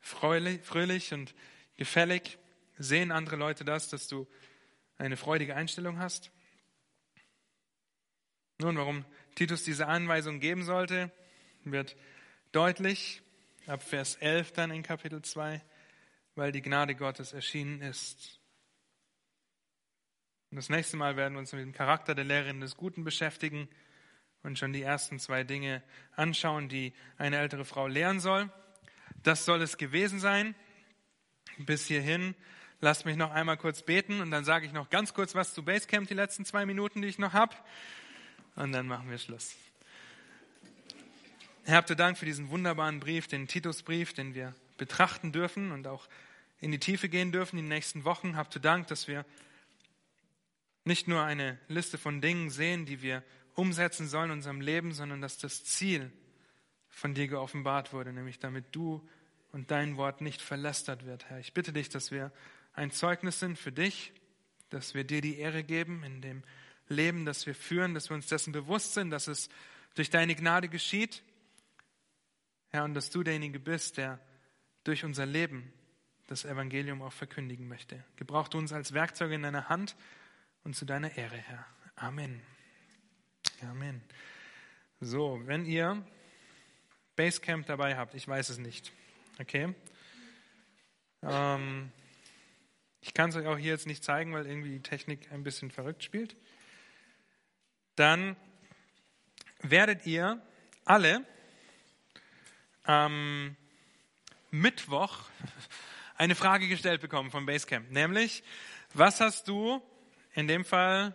fröhlich, 0.00 1.12
und 1.12 1.34
gefällig? 1.76 2.38
Sehen 2.78 3.12
andere 3.12 3.36
Leute 3.36 3.64
das, 3.64 3.88
dass 3.88 4.08
du 4.08 4.26
eine 4.96 5.16
freudige 5.16 5.56
Einstellung 5.56 5.98
hast? 5.98 6.30
Nun, 8.58 8.76
warum 8.76 9.04
Titus 9.34 9.64
diese 9.64 9.88
Anweisung 9.88 10.40
geben 10.40 10.62
sollte, 10.62 11.10
wird 11.64 11.96
deutlich 12.52 13.22
ab 13.66 13.82
Vers 13.82 14.16
11 14.16 14.52
dann 14.52 14.70
in 14.70 14.82
Kapitel 14.82 15.22
2, 15.22 15.62
weil 16.34 16.52
die 16.52 16.62
Gnade 16.62 16.94
Gottes 16.94 17.32
erschienen 17.32 17.82
ist. 17.82 18.40
Und 20.50 20.56
das 20.56 20.68
nächste 20.68 20.96
Mal 20.96 21.16
werden 21.16 21.34
wir 21.34 21.40
uns 21.40 21.52
mit 21.52 21.62
dem 21.62 21.72
Charakter 21.72 22.14
der 22.14 22.24
Lehrerin 22.24 22.60
des 22.60 22.76
Guten 22.76 23.04
beschäftigen 23.04 23.68
und 24.42 24.58
schon 24.58 24.72
die 24.72 24.82
ersten 24.82 25.18
zwei 25.18 25.44
Dinge 25.44 25.82
anschauen, 26.16 26.68
die 26.68 26.92
eine 27.18 27.38
ältere 27.38 27.64
Frau 27.64 27.86
lehren 27.86 28.20
soll. 28.20 28.50
Das 29.22 29.44
soll 29.44 29.62
es 29.62 29.78
gewesen 29.78 30.18
sein. 30.18 30.54
Bis 31.58 31.86
hierhin. 31.86 32.34
Lasst 32.80 33.04
mich 33.06 33.16
noch 33.16 33.30
einmal 33.30 33.56
kurz 33.56 33.82
beten 33.82 34.20
und 34.20 34.30
dann 34.30 34.44
sage 34.44 34.66
ich 34.66 34.72
noch 34.72 34.90
ganz 34.90 35.14
kurz 35.14 35.34
was 35.34 35.54
zu 35.54 35.64
Basecamp, 35.64 36.08
die 36.08 36.14
letzten 36.14 36.44
zwei 36.44 36.66
Minuten, 36.66 37.02
die 37.02 37.08
ich 37.08 37.18
noch 37.18 37.32
habe. 37.32 37.54
Und 38.56 38.72
dann 38.72 38.88
machen 38.88 39.08
wir 39.08 39.18
Schluss. 39.18 39.54
Herr, 41.64 41.76
habt 41.76 41.90
ihr 41.90 41.96
Dank 41.96 42.18
für 42.18 42.26
diesen 42.26 42.50
wunderbaren 42.50 42.98
Brief, 42.98 43.28
den 43.28 43.46
Titusbrief, 43.46 44.12
den 44.14 44.34
wir 44.34 44.52
betrachten 44.78 45.30
dürfen 45.30 45.70
und 45.70 45.86
auch 45.86 46.08
in 46.58 46.72
die 46.72 46.80
Tiefe 46.80 47.08
gehen 47.08 47.30
dürfen 47.30 47.56
in 47.56 47.66
den 47.66 47.68
nächsten 47.68 48.04
Wochen. 48.04 48.36
Habt 48.36 48.56
ihr 48.56 48.60
Dank, 48.60 48.88
dass 48.88 49.06
wir 49.06 49.24
nicht 50.84 51.06
nur 51.06 51.22
eine 51.22 51.58
Liste 51.68 51.98
von 51.98 52.20
Dingen 52.20 52.50
sehen, 52.50 52.84
die 52.84 53.00
wir 53.00 53.22
umsetzen 53.54 54.08
sollen 54.08 54.30
in 54.30 54.36
unserem 54.38 54.60
Leben, 54.60 54.92
sondern 54.92 55.20
dass 55.20 55.38
das 55.38 55.64
Ziel 55.64 56.10
von 56.88 57.14
dir 57.14 57.28
geoffenbart 57.28 57.92
wurde, 57.92 58.12
nämlich 58.12 58.38
damit 58.38 58.66
du 58.72 59.06
und 59.52 59.70
dein 59.70 59.96
Wort 59.96 60.20
nicht 60.20 60.40
verlästert 60.40 61.04
wird, 61.06 61.28
Herr. 61.28 61.38
Ich 61.38 61.52
bitte 61.52 61.72
dich, 61.72 61.88
dass 61.88 62.10
wir 62.10 62.32
ein 62.72 62.90
Zeugnis 62.90 63.38
sind 63.40 63.58
für 63.58 63.72
dich, 63.72 64.12
dass 64.70 64.94
wir 64.94 65.04
dir 65.04 65.20
die 65.20 65.38
Ehre 65.38 65.62
geben 65.62 66.02
in 66.04 66.22
dem 66.22 66.42
Leben, 66.88 67.24
das 67.24 67.46
wir 67.46 67.54
führen, 67.54 67.94
dass 67.94 68.10
wir 68.10 68.14
uns 68.14 68.28
dessen 68.28 68.52
bewusst 68.52 68.94
sind, 68.94 69.10
dass 69.10 69.28
es 69.28 69.48
durch 69.94 70.10
deine 70.10 70.34
Gnade 70.34 70.68
geschieht, 70.68 71.22
Herr, 72.70 72.84
und 72.84 72.94
dass 72.94 73.10
du 73.10 73.22
derjenige 73.22 73.60
bist, 73.60 73.98
der 73.98 74.18
durch 74.84 75.04
unser 75.04 75.26
Leben 75.26 75.72
das 76.26 76.46
Evangelium 76.46 77.02
auch 77.02 77.12
verkündigen 77.12 77.68
möchte. 77.68 78.02
Gebrauch 78.16 78.48
du 78.48 78.58
uns 78.58 78.72
als 78.72 78.94
Werkzeuge 78.94 79.34
in 79.34 79.42
deiner 79.42 79.68
Hand 79.68 79.96
und 80.64 80.74
zu 80.74 80.86
deiner 80.86 81.16
Ehre, 81.16 81.36
Herr. 81.36 81.66
Amen. 81.96 82.40
Amen. 83.62 84.02
So, 85.00 85.40
wenn 85.44 85.64
ihr 85.66 86.04
Basecamp 87.14 87.66
dabei 87.66 87.96
habt, 87.96 88.14
ich 88.14 88.26
weiß 88.26 88.48
es 88.48 88.58
nicht, 88.58 88.92
okay? 89.40 89.74
Ähm, 91.22 91.92
ich 93.00 93.14
kann 93.14 93.30
es 93.30 93.36
euch 93.36 93.46
auch 93.46 93.58
hier 93.58 93.72
jetzt 93.72 93.86
nicht 93.86 94.02
zeigen, 94.02 94.32
weil 94.32 94.46
irgendwie 94.46 94.70
die 94.70 94.82
Technik 94.82 95.30
ein 95.30 95.44
bisschen 95.44 95.70
verrückt 95.70 96.02
spielt. 96.02 96.34
Dann 97.94 98.36
werdet 99.60 100.06
ihr 100.06 100.40
alle 100.84 101.24
am 102.82 103.56
Mittwoch 104.50 105.28
eine 106.16 106.34
Frage 106.34 106.66
gestellt 106.66 107.00
bekommen 107.00 107.30
von 107.30 107.46
Basecamp, 107.46 107.90
nämlich, 107.90 108.42
was 108.92 109.20
hast 109.20 109.46
du 109.46 109.80
in 110.34 110.48
dem 110.48 110.64
Fall 110.64 111.14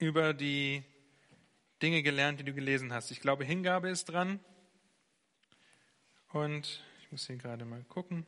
über 0.00 0.32
die 0.34 0.82
Dinge 1.82 2.02
gelernt, 2.02 2.40
die 2.40 2.44
du 2.44 2.52
gelesen 2.52 2.92
hast. 2.92 3.10
Ich 3.10 3.20
glaube, 3.20 3.44
Hingabe 3.44 3.90
ist 3.90 4.06
dran. 4.06 4.40
Und 6.32 6.82
ich 7.00 7.12
muss 7.12 7.26
hier 7.26 7.36
gerade 7.36 7.64
mal 7.64 7.84
gucken. 7.84 8.24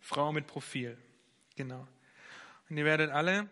Frau 0.00 0.30
mit 0.32 0.46
Profil. 0.46 0.96
Genau. 1.56 1.88
Und 2.68 2.76
ihr 2.76 2.84
werdet 2.84 3.10
alle 3.10 3.48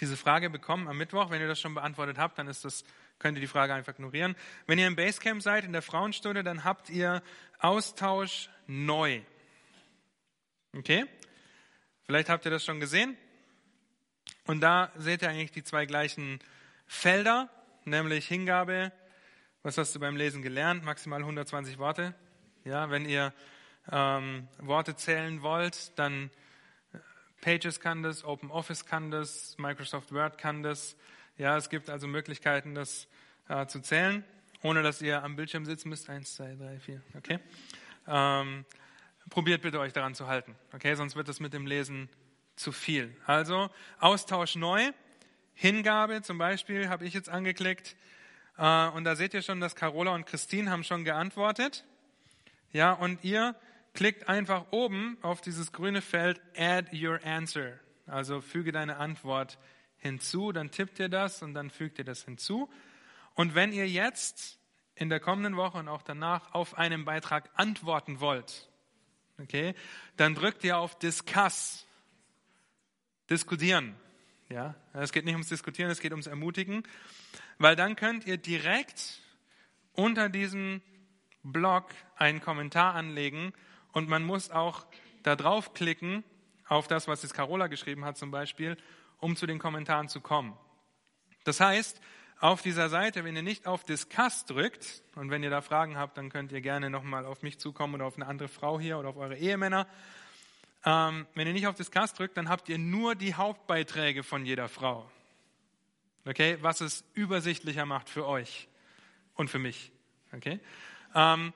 diese 0.00 0.16
Frage 0.16 0.48
bekommen 0.48 0.88
am 0.88 0.96
Mittwoch. 0.96 1.30
Wenn 1.30 1.40
ihr 1.40 1.48
das 1.48 1.60
schon 1.60 1.74
beantwortet 1.74 2.18
habt, 2.18 2.38
dann 2.38 2.46
ist 2.46 2.64
das, 2.64 2.84
könnt 3.18 3.36
ihr 3.36 3.40
die 3.40 3.46
Frage 3.46 3.74
einfach 3.74 3.92
ignorieren. 3.92 4.36
Wenn 4.66 4.78
ihr 4.78 4.86
im 4.86 4.96
Basecamp 4.96 5.42
seid, 5.42 5.64
in 5.64 5.72
der 5.72 5.82
Frauenstunde, 5.82 6.44
dann 6.44 6.64
habt 6.64 6.88
ihr 6.88 7.22
Austausch 7.58 8.48
neu. 8.66 9.22
Okay? 10.76 11.04
Vielleicht 12.04 12.28
habt 12.28 12.44
ihr 12.44 12.50
das 12.50 12.64
schon 12.64 12.78
gesehen. 12.80 13.16
Und 14.46 14.60
da 14.60 14.90
seht 14.96 15.22
ihr 15.22 15.28
eigentlich 15.28 15.52
die 15.52 15.62
zwei 15.62 15.86
gleichen 15.86 16.40
Felder, 16.86 17.48
nämlich 17.84 18.26
Hingabe. 18.26 18.92
Was 19.62 19.78
hast 19.78 19.94
du 19.94 20.00
beim 20.00 20.16
Lesen 20.16 20.42
gelernt? 20.42 20.84
Maximal 20.84 21.20
120 21.20 21.78
Worte. 21.78 22.14
Ja, 22.64 22.90
wenn 22.90 23.04
ihr 23.04 23.32
ähm, 23.90 24.48
Worte 24.58 24.96
zählen 24.96 25.42
wollt, 25.42 25.98
dann 25.98 26.30
äh, 26.92 26.98
Pages 27.40 27.80
kann 27.80 28.02
das, 28.02 28.24
Open 28.24 28.50
Office 28.50 28.86
kann 28.86 29.10
das, 29.10 29.56
Microsoft 29.58 30.12
Word 30.12 30.38
kann 30.38 30.62
das. 30.62 30.96
Ja, 31.38 31.56
es 31.56 31.70
gibt 31.70 31.90
also 31.90 32.06
Möglichkeiten, 32.06 32.74
das 32.74 33.08
äh, 33.48 33.66
zu 33.66 33.80
zählen, 33.80 34.24
ohne 34.62 34.82
dass 34.82 35.00
ihr 35.02 35.22
am 35.22 35.36
Bildschirm 35.36 35.64
sitzen 35.64 35.88
müsst. 35.88 36.08
Eins, 36.10 36.34
zwei, 36.34 36.54
drei, 36.54 36.78
vier. 36.78 37.02
Okay. 37.16 37.38
Ähm, 38.06 38.64
probiert 39.30 39.62
bitte 39.62 39.80
euch 39.80 39.92
daran 39.92 40.14
zu 40.14 40.26
halten. 40.26 40.56
Okay, 40.72 40.94
sonst 40.94 41.16
wird 41.16 41.28
das 41.28 41.40
mit 41.40 41.52
dem 41.52 41.66
Lesen 41.66 42.08
zu 42.60 42.72
viel. 42.72 43.14
Also 43.26 43.70
Austausch 43.98 44.56
neu, 44.56 44.92
Hingabe 45.54 46.22
zum 46.22 46.38
Beispiel 46.38 46.88
habe 46.88 47.04
ich 47.04 47.14
jetzt 47.14 47.28
angeklickt. 47.28 47.96
Äh, 48.56 48.88
und 48.88 49.04
da 49.04 49.16
seht 49.16 49.34
ihr 49.34 49.42
schon, 49.42 49.60
dass 49.60 49.74
Carola 49.74 50.14
und 50.14 50.26
Christine 50.26 50.70
haben 50.70 50.84
schon 50.84 51.04
geantwortet. 51.04 51.84
Ja, 52.72 52.92
und 52.92 53.24
ihr 53.24 53.56
klickt 53.94 54.28
einfach 54.28 54.66
oben 54.70 55.18
auf 55.22 55.40
dieses 55.40 55.72
grüne 55.72 56.02
Feld 56.02 56.40
Add 56.56 56.96
your 56.96 57.20
answer. 57.24 57.78
Also 58.06 58.40
füge 58.40 58.72
deine 58.72 58.96
Antwort 58.96 59.58
hinzu, 59.98 60.52
dann 60.52 60.70
tippt 60.70 60.98
ihr 60.98 61.08
das 61.08 61.42
und 61.42 61.54
dann 61.54 61.70
fügt 61.70 61.98
ihr 61.98 62.04
das 62.04 62.24
hinzu. 62.24 62.70
Und 63.34 63.54
wenn 63.54 63.72
ihr 63.72 63.88
jetzt 63.88 64.58
in 64.94 65.08
der 65.08 65.20
kommenden 65.20 65.56
Woche 65.56 65.78
und 65.78 65.88
auch 65.88 66.02
danach 66.02 66.54
auf 66.54 66.78
einen 66.78 67.04
Beitrag 67.04 67.50
antworten 67.54 68.20
wollt, 68.20 68.68
okay, 69.38 69.74
dann 70.16 70.34
drückt 70.34 70.64
ihr 70.64 70.78
auf 70.78 70.98
Discuss 70.98 71.86
diskutieren. 73.30 73.94
Ja, 74.48 74.74
es 74.92 75.12
geht 75.12 75.24
nicht 75.24 75.34
ums 75.34 75.48
Diskutieren, 75.48 75.90
es 75.90 76.00
geht 76.00 76.10
ums 76.10 76.26
Ermutigen, 76.26 76.82
weil 77.58 77.76
dann 77.76 77.94
könnt 77.94 78.26
ihr 78.26 78.36
direkt 78.36 79.20
unter 79.92 80.28
diesem 80.28 80.82
Blog 81.42 81.90
einen 82.16 82.40
Kommentar 82.40 82.94
anlegen 82.94 83.52
und 83.92 84.08
man 84.08 84.24
muss 84.24 84.50
auch 84.50 84.86
da 85.22 85.36
draufklicken 85.36 86.24
auf 86.66 86.88
das, 86.88 87.06
was 87.06 87.22
jetzt 87.22 87.34
Carola 87.34 87.68
geschrieben 87.68 88.04
hat 88.04 88.18
zum 88.18 88.30
Beispiel, 88.30 88.76
um 89.18 89.36
zu 89.36 89.46
den 89.46 89.58
Kommentaren 89.58 90.08
zu 90.08 90.20
kommen. 90.20 90.56
Das 91.44 91.60
heißt, 91.60 92.00
auf 92.40 92.62
dieser 92.62 92.88
Seite, 92.88 93.22
wenn 93.24 93.36
ihr 93.36 93.42
nicht 93.42 93.66
auf 93.66 93.84
Discuss 93.84 94.46
drückt 94.46 95.02
und 95.14 95.30
wenn 95.30 95.42
ihr 95.42 95.50
da 95.50 95.60
Fragen 95.60 95.96
habt, 95.96 96.16
dann 96.16 96.30
könnt 96.30 96.52
ihr 96.52 96.60
gerne 96.60 96.90
nochmal 96.90 97.26
auf 97.26 97.42
mich 97.42 97.58
zukommen 97.58 97.94
oder 97.94 98.06
auf 98.06 98.16
eine 98.16 98.26
andere 98.26 98.48
Frau 98.48 98.80
hier 98.80 98.98
oder 98.98 99.10
auf 99.10 99.16
eure 99.16 99.36
Ehemänner 99.36 99.86
ähm, 100.84 101.26
wenn 101.34 101.46
ihr 101.46 101.52
nicht 101.52 101.66
auf 101.66 101.76
Discuss 101.76 102.14
drückt, 102.14 102.36
dann 102.36 102.48
habt 102.48 102.68
ihr 102.68 102.78
nur 102.78 103.14
die 103.14 103.34
Hauptbeiträge 103.34 104.22
von 104.22 104.46
jeder 104.46 104.68
Frau. 104.68 105.10
Okay, 106.26 106.58
was 106.60 106.80
es 106.80 107.04
übersichtlicher 107.14 107.86
macht 107.86 108.08
für 108.08 108.26
euch 108.26 108.68
und 109.34 109.48
für 109.48 109.58
mich. 109.58 109.92
Okay, 110.32 110.60
ähm, 111.14 111.52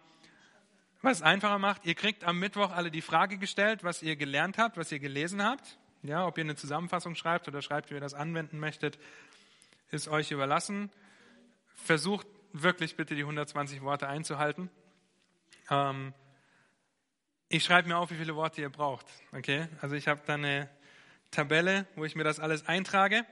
was 1.01 1.19
es 1.19 1.23
einfacher 1.23 1.59
macht, 1.59 1.85
ihr 1.85 1.95
kriegt 1.95 2.25
am 2.25 2.39
Mittwoch 2.39 2.71
alle 2.71 2.91
die 2.91 3.03
Frage 3.03 3.37
gestellt, 3.37 3.85
was 3.85 4.03
ihr 4.03 4.17
gelernt 4.17 4.57
habt, 4.57 4.79
was 4.79 4.91
ihr 4.91 4.99
gelesen 4.99 5.43
habt. 5.43 5.79
Ja, 6.03 6.27
ob 6.27 6.39
ihr 6.39 6.45
eine 6.45 6.57
Zusammenfassung 6.57 7.15
schreibt 7.15 7.47
oder 7.49 7.63
schreibt, 7.63 7.91
wie 7.91 7.95
ihr 7.95 8.01
das 8.01 8.15
anwenden 8.15 8.59
möchtet. 8.59 8.99
ist 9.91 10.09
euch 10.09 10.31
überlassen. 10.31 10.91
Versucht 11.77 12.27
wirklich 12.53 12.97
bitte 12.97 13.15
die 13.15 13.23
120 13.23 13.83
Worte 13.83 14.09
einzuhalten. 14.09 14.71
Ähm, 15.71 16.15
ich 17.49 17.65
schreibe 17.65 17.89
mir 17.89 17.97
auf, 17.97 18.11
wie 18.11 18.17
viele 18.17 18.35
Worte 18.35 18.61
ihr 18.61 18.71
braucht. 18.71 19.07
Okay? 19.33 19.69
Also 19.81 19.95
ich 19.95 20.09
habe 20.09 20.21
da 20.27 20.35
eine 20.35 20.69
Tabelle, 21.31 21.87
wo 21.97 22.05
ich 22.05 22.15
mir 22.15 22.25
das 22.25 22.41
alles 22.41 22.67
eintrage. 22.67 23.25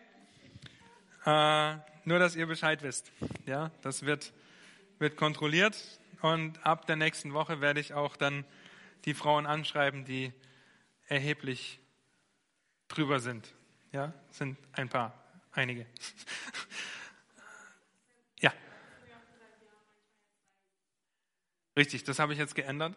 Äh, 1.25 1.77
nur, 2.05 2.19
dass 2.19 2.35
ihr 2.35 2.47
Bescheid 2.47 2.83
wisst. 2.83 3.13
Ja, 3.47 3.71
das 3.83 4.05
wird, 4.05 4.33
wird 4.99 5.17
kontrolliert 5.17 5.77
und 6.21 6.65
ab 6.67 6.87
der 6.87 6.97
nächsten 6.97 7.33
Woche 7.33 7.61
werde 7.61 7.81
ich 7.81 7.95
auch 7.95 8.17
dann 8.17 8.45
die 9.05 9.15
Frauen 9.15 9.47
anschreiben, 9.47 10.05
die 10.05 10.33
erheblich 11.07 11.81
drüber 12.89 13.21
sind. 13.21 13.55
Ja, 13.93 14.13
sind 14.31 14.59
ein 14.73 14.89
paar, 14.89 15.15
einige. 15.53 15.87
Richtig, 21.77 22.05
das 22.05 22.19
habe 22.19 22.35
ich 22.35 22.39
jetzt 22.39 22.55
geändert. 22.55 22.95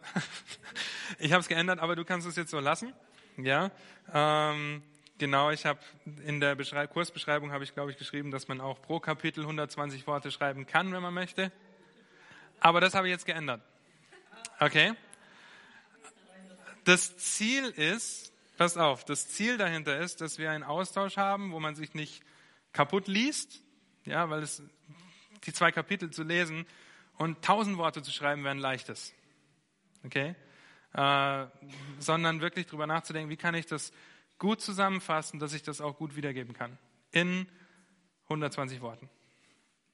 ich 1.18 1.32
habe 1.32 1.40
es 1.40 1.48
geändert, 1.48 1.78
aber 1.78 1.96
du 1.96 2.04
kannst 2.04 2.26
es 2.26 2.36
jetzt 2.36 2.50
so 2.50 2.60
lassen. 2.60 2.92
Ja. 3.38 3.70
Ähm, 4.12 4.82
genau, 5.18 5.50
ich 5.50 5.64
habe 5.64 5.80
in 6.24 6.40
der 6.40 6.54
Beschrei 6.54 6.86
Kursbeschreibung 6.86 7.52
habe 7.52 7.64
ich, 7.64 7.72
glaube 7.72 7.90
ich, 7.90 7.96
geschrieben, 7.96 8.30
dass 8.30 8.48
man 8.48 8.60
auch 8.60 8.82
pro 8.82 9.00
Kapitel 9.00 9.40
120 9.42 10.06
Worte 10.06 10.30
schreiben 10.30 10.66
kann, 10.66 10.92
wenn 10.92 11.02
man 11.02 11.14
möchte. 11.14 11.52
Aber 12.60 12.80
das 12.80 12.94
habe 12.94 13.06
ich 13.06 13.12
jetzt 13.12 13.24
geändert. 13.24 13.62
Okay? 14.60 14.92
Das 16.84 17.16
Ziel 17.16 17.64
ist, 17.70 18.32
pass 18.58 18.76
auf, 18.76 19.04
das 19.04 19.28
Ziel 19.28 19.56
dahinter 19.56 19.98
ist, 19.98 20.20
dass 20.20 20.38
wir 20.38 20.50
einen 20.50 20.64
Austausch 20.64 21.16
haben, 21.16 21.52
wo 21.52 21.60
man 21.60 21.74
sich 21.76 21.94
nicht 21.94 22.22
kaputt 22.72 23.08
liest, 23.08 23.62
ja, 24.04 24.28
weil 24.28 24.42
es, 24.42 24.62
die 25.44 25.52
zwei 25.54 25.72
Kapitel 25.72 26.10
zu 26.10 26.22
lesen 26.22 26.66
und 27.18 27.42
tausend 27.42 27.78
Worte 27.78 28.02
zu 28.02 28.10
schreiben 28.10 28.42
wäre 28.44 28.54
ein 28.54 28.58
leichtes. 28.58 29.14
Okay? 30.04 30.34
Äh, 30.92 31.46
sondern 31.98 32.40
wirklich 32.40 32.66
darüber 32.66 32.86
nachzudenken, 32.86 33.30
wie 33.30 33.36
kann 33.36 33.54
ich 33.54 33.66
das 33.66 33.92
gut 34.38 34.60
zusammenfassen, 34.60 35.38
dass 35.38 35.52
ich 35.52 35.62
das 35.62 35.80
auch 35.80 35.96
gut 35.96 36.16
wiedergeben 36.16 36.54
kann. 36.54 36.78
In 37.10 37.48
120 38.24 38.80
Worten. 38.80 39.08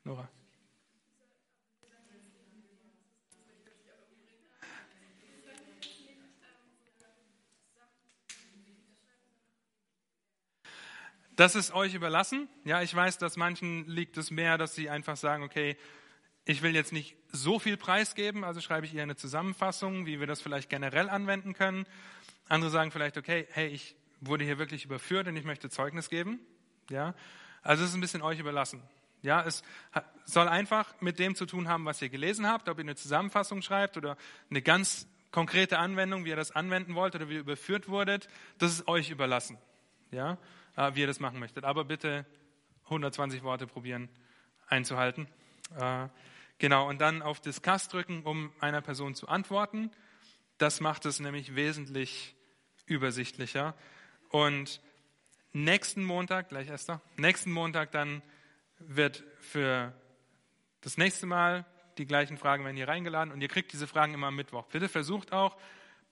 Nora. 0.05 0.29
Das 11.37 11.55
ist 11.55 11.73
euch 11.73 11.95
überlassen. 11.95 12.49
Ja, 12.64 12.83
ich 12.83 12.95
weiß, 12.95 13.16
dass 13.18 13.37
manchen 13.37 13.87
liegt 13.89 14.18
es 14.18 14.31
mehr, 14.31 14.59
dass 14.59 14.75
sie 14.75 14.91
einfach 14.91 15.16
sagen, 15.16 15.43
okay, 15.43 15.77
ich 16.45 16.62
will 16.62 16.74
jetzt 16.74 16.93
nicht 16.93 17.16
so 17.30 17.59
viel 17.59 17.76
preisgeben, 17.76 18.45
also 18.45 18.61
schreibe 18.61 18.86
ich 18.86 18.95
eher 18.95 19.05
eine 19.05 19.16
Zusammenfassung, 19.16 20.07
wie 20.07 20.20
wir 20.20 20.26
das 20.26 20.43
vielleicht 20.43 20.68
generell 20.68 21.09
anwenden 21.09 21.55
können. 21.55 21.86
Andere 22.49 22.70
sagen 22.70 22.90
vielleicht, 22.90 23.16
okay, 23.16 23.47
hey, 23.53 23.68
ich 23.68 23.95
wurde 24.20 24.45
hier 24.45 24.59
wirklich 24.59 24.84
überführt 24.84 25.28
und 25.28 25.36
ich 25.36 25.45
möchte 25.45 25.70
Zeugnis 25.70 26.09
geben. 26.09 26.40
Ja, 26.90 27.14
also 27.62 27.84
es 27.84 27.90
ist 27.90 27.95
ein 27.95 28.01
bisschen 28.01 28.22
euch 28.22 28.38
überlassen. 28.38 28.82
Ja, 29.22 29.45
es 29.45 29.62
soll 30.24 30.49
einfach 30.49 31.01
mit 31.01 31.20
dem 31.20 31.36
zu 31.36 31.47
tun 31.47 31.68
haben, 31.68 31.84
was 31.84 32.03
ihr 32.03 32.09
gelesen 32.09 32.49
habt, 32.49 32.68
ob 32.68 32.78
ihr 32.78 32.82
eine 32.82 32.97
Zusammenfassung 32.97 33.62
schreibt 33.62 33.97
oder 33.97 34.16
eine 34.51 34.62
ganz 34.62 35.07
konkrete 35.30 35.78
Anwendung, 35.78 36.24
wie 36.24 36.30
ihr 36.30 36.36
das 36.36 36.51
anwenden 36.51 36.95
wollt 36.97 37.14
oder 37.14 37.28
wie 37.28 37.34
ihr 37.34 37.40
überführt 37.40 37.88
wurdet, 37.88 38.28
das 38.59 38.72
ist 38.72 38.88
euch 38.88 39.11
überlassen. 39.11 39.59
Ja, 40.11 40.38
äh, 40.76 40.95
wie 40.95 41.01
ihr 41.01 41.07
das 41.07 41.20
machen 41.20 41.38
möchtet. 41.38 41.64
Aber 41.64 41.84
bitte 41.84 42.26
120 42.84 43.43
Worte 43.45 43.66
probieren 43.66 44.09
einzuhalten. 44.66 45.28
Genau, 46.63 46.89
und 46.89 47.01
dann 47.01 47.23
auf 47.23 47.41
Discuss 47.41 47.89
drücken, 47.89 48.23
um 48.23 48.53
einer 48.61 48.83
Person 48.83 49.17
zu 49.17 49.27
antworten. 49.27 49.91
Das 50.59 50.81
macht 50.81 51.07
es 51.07 51.19
nämlich 51.19 51.57
wesentlich 51.57 52.37
übersichtlicher. 52.87 53.75
Und 54.29 54.81
nächsten 55.53 56.05
Montag, 56.05 56.51
gleich 56.51 56.69
Esther, 56.69 57.01
nächsten 57.17 57.51
Montag 57.51 57.91
dann 57.91 58.23
wird 58.79 59.25
für 59.41 59.93
das 60.83 60.99
nächste 60.99 61.27
Mal 61.27 61.67
die 61.99 62.07
gleichen 62.07 62.39
Fragen 62.39 62.65
werden 62.65 62.77
hier 62.77 62.87
reingeladen 62.87 63.33
und 63.33 63.41
ihr 63.41 63.49
kriegt 63.49 63.73
diese 63.73 63.89
Fragen 63.89 64.15
immer 64.15 64.29
am 64.29 64.37
Mittwoch. 64.37 64.67
Bitte 64.69 64.89
versucht 64.89 65.33
auch 65.33 65.57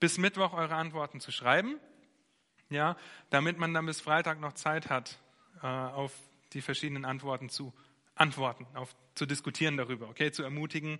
bis 0.01 0.19
Mittwoch 0.19 0.53
eure 0.53 0.75
Antworten 0.75 1.21
zu 1.21 1.31
schreiben 1.31 1.79
ja, 2.71 2.97
damit 3.31 3.59
man 3.59 3.75
dann 3.75 3.87
bis 3.87 4.01
Freitag 4.01 4.41
noch 4.41 4.55
Zeit 4.55 4.89
hat, 4.89 5.19
äh, 5.63 5.67
auf 5.67 6.13
die 6.53 6.63
verschiedenen 6.63 7.05
Antworten 7.05 7.49
zu 7.49 7.73
antworten, 8.15 8.67
auf, 8.75 8.95
zu 9.15 9.27
diskutieren 9.27 9.77
darüber, 9.77 10.09
okay, 10.09 10.33
zu 10.33 10.43
ermutigen. 10.43 10.99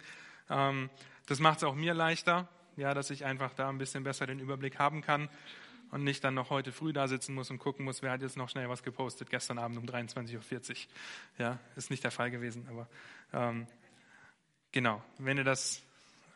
Ähm, 0.49 0.91
das 1.27 1.41
macht 1.41 1.59
es 1.59 1.65
auch 1.65 1.75
mir 1.75 1.95
leichter, 1.95 2.49
ja, 2.77 2.95
dass 2.95 3.11
ich 3.11 3.25
einfach 3.25 3.55
da 3.55 3.69
ein 3.69 3.79
bisschen 3.79 4.05
besser 4.05 4.27
den 4.27 4.41
Überblick 4.41 4.79
haben 4.79 5.03
kann 5.03 5.29
und 5.91 6.05
nicht 6.05 6.23
dann 6.25 6.35
noch 6.35 6.51
heute 6.51 6.73
früh 6.73 6.93
da 6.93 7.09
sitzen 7.09 7.35
muss 7.35 7.51
und 7.51 7.59
gucken 7.59 7.85
muss, 7.85 8.03
wer 8.03 8.13
hat 8.13 8.23
jetzt 8.23 8.37
noch 8.37 8.49
schnell 8.49 8.69
was 8.69 8.83
gepostet, 8.83 9.31
gestern 9.31 9.59
Abend 9.59 9.79
um 9.79 9.85
23.40 9.85 10.71
Uhr. 10.71 10.77
Ja, 11.39 11.59
ist 11.77 11.91
nicht 11.91 12.05
der 12.05 12.11
Fall 12.11 12.31
gewesen, 12.31 12.67
aber 12.69 12.89
ähm, 13.33 13.67
genau, 14.73 15.03
wenn 15.19 15.37
ihr 15.37 15.45
das 15.45 15.83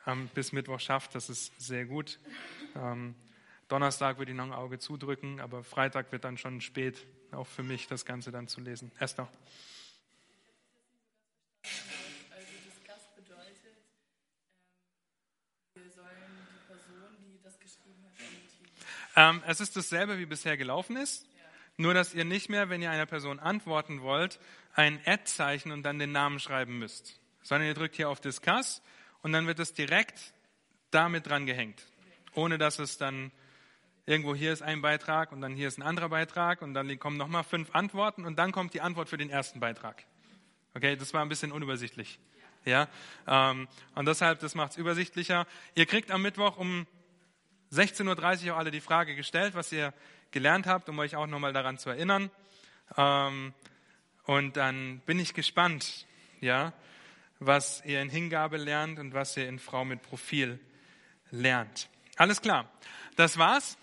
ähm, 0.06 0.28
bis 0.34 0.52
Mittwoch 0.52 0.80
schafft, 0.80 1.14
das 1.14 1.30
ist 1.30 1.52
sehr 1.60 1.86
gut. 1.86 2.18
Ähm, 2.74 3.14
Donnerstag 3.68 4.18
würde 4.18 4.32
ich 4.32 4.36
noch 4.36 4.44
ein 4.44 4.52
Auge 4.52 4.78
zudrücken, 4.78 5.40
aber 5.40 5.64
Freitag 5.64 6.12
wird 6.12 6.24
dann 6.24 6.36
schon 6.36 6.60
spät, 6.60 7.06
auch 7.32 7.46
für 7.46 7.62
mich 7.62 7.86
das 7.86 8.04
Ganze 8.04 8.30
dann 8.30 8.46
zu 8.48 8.60
lesen. 8.60 8.92
Esther. 8.98 9.28
Ähm, 19.16 19.42
es 19.46 19.60
ist 19.60 19.76
dasselbe, 19.76 20.18
wie 20.18 20.26
bisher 20.26 20.56
gelaufen 20.56 20.96
ist. 20.96 21.26
Nur, 21.76 21.94
dass 21.94 22.14
ihr 22.14 22.24
nicht 22.24 22.48
mehr, 22.48 22.68
wenn 22.68 22.82
ihr 22.82 22.90
einer 22.90 23.06
Person 23.06 23.40
antworten 23.40 24.02
wollt, 24.02 24.38
ein 24.74 25.00
Ad-Zeichen 25.04 25.72
und 25.72 25.82
dann 25.82 25.98
den 25.98 26.12
Namen 26.12 26.38
schreiben 26.38 26.78
müsst. 26.78 27.20
Sondern 27.42 27.68
ihr 27.68 27.74
drückt 27.74 27.96
hier 27.96 28.08
auf 28.08 28.20
Discuss 28.20 28.82
und 29.22 29.32
dann 29.32 29.46
wird 29.46 29.58
es 29.58 29.74
direkt 29.74 30.34
damit 30.90 31.26
dran 31.26 31.46
gehängt. 31.46 31.84
Ohne 32.34 32.58
dass 32.58 32.78
es 32.78 32.96
dann 32.96 33.32
Irgendwo 34.06 34.34
hier 34.34 34.52
ist 34.52 34.60
ein 34.60 34.82
Beitrag 34.82 35.32
und 35.32 35.40
dann 35.40 35.54
hier 35.54 35.66
ist 35.66 35.78
ein 35.78 35.82
anderer 35.82 36.10
Beitrag 36.10 36.60
und 36.60 36.74
dann 36.74 36.98
kommen 36.98 37.16
nochmal 37.16 37.42
fünf 37.42 37.74
Antworten 37.74 38.26
und 38.26 38.38
dann 38.38 38.52
kommt 38.52 38.74
die 38.74 38.82
Antwort 38.82 39.08
für 39.08 39.16
den 39.16 39.30
ersten 39.30 39.60
Beitrag. 39.60 40.04
Okay, 40.74 40.96
das 40.96 41.14
war 41.14 41.22
ein 41.22 41.30
bisschen 41.30 41.52
unübersichtlich. 41.52 42.18
Ja, 42.66 42.88
ähm, 43.26 43.66
und 43.94 44.06
deshalb, 44.06 44.40
das 44.40 44.54
macht 44.54 44.72
es 44.72 44.76
übersichtlicher. 44.76 45.46
Ihr 45.74 45.86
kriegt 45.86 46.10
am 46.10 46.20
Mittwoch 46.20 46.58
um 46.58 46.86
16.30 47.74 48.46
Uhr 48.46 48.54
auch 48.54 48.58
alle 48.58 48.70
die 48.70 48.80
Frage 48.80 49.16
gestellt, 49.16 49.54
was 49.54 49.72
ihr 49.72 49.92
gelernt 50.30 50.66
habt, 50.66 50.88
um 50.88 50.98
euch 50.98 51.16
auch 51.16 51.26
nochmal 51.26 51.52
daran 51.52 51.78
zu 51.78 51.90
erinnern. 51.90 52.30
Ähm, 52.96 53.52
und 54.24 54.56
dann 54.56 55.00
bin 55.00 55.18
ich 55.18 55.34
gespannt, 55.34 56.06
ja, 56.40 56.72
was 57.40 57.84
ihr 57.84 58.00
in 58.00 58.08
Hingabe 58.08 58.56
lernt 58.56 58.98
und 58.98 59.12
was 59.12 59.36
ihr 59.36 59.48
in 59.48 59.58
Frau 59.58 59.84
mit 59.84 60.02
Profil 60.02 60.58
lernt. 61.30 61.88
Alles 62.16 62.40
klar. 62.40 62.70
Das 63.16 63.38
war's. 63.38 63.76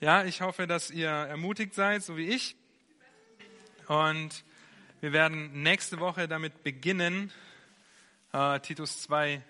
Ja, 0.00 0.24
ich 0.24 0.40
hoffe, 0.40 0.66
dass 0.66 0.90
ihr 0.90 1.08
ermutigt 1.08 1.74
seid, 1.74 2.02
so 2.02 2.16
wie 2.16 2.28
ich. 2.28 2.56
Und 3.86 4.44
wir 5.00 5.12
werden 5.12 5.62
nächste 5.62 6.00
Woche 6.00 6.26
damit 6.26 6.62
beginnen, 6.62 7.30
äh, 8.32 8.60
Titus 8.60 9.02
2 9.02 9.42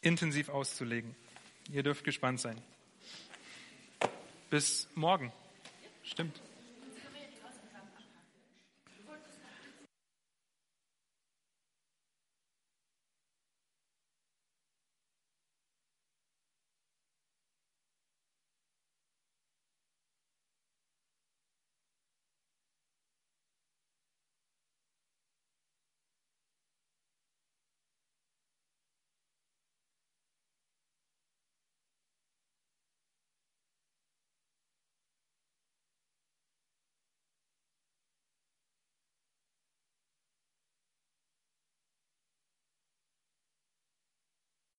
intensiv 0.00 0.48
auszulegen. 0.48 1.14
Ihr 1.70 1.82
dürft 1.82 2.04
gespannt 2.04 2.40
sein. 2.40 2.60
Bis 4.50 4.88
morgen. 4.94 5.32
Stimmt. 6.02 6.40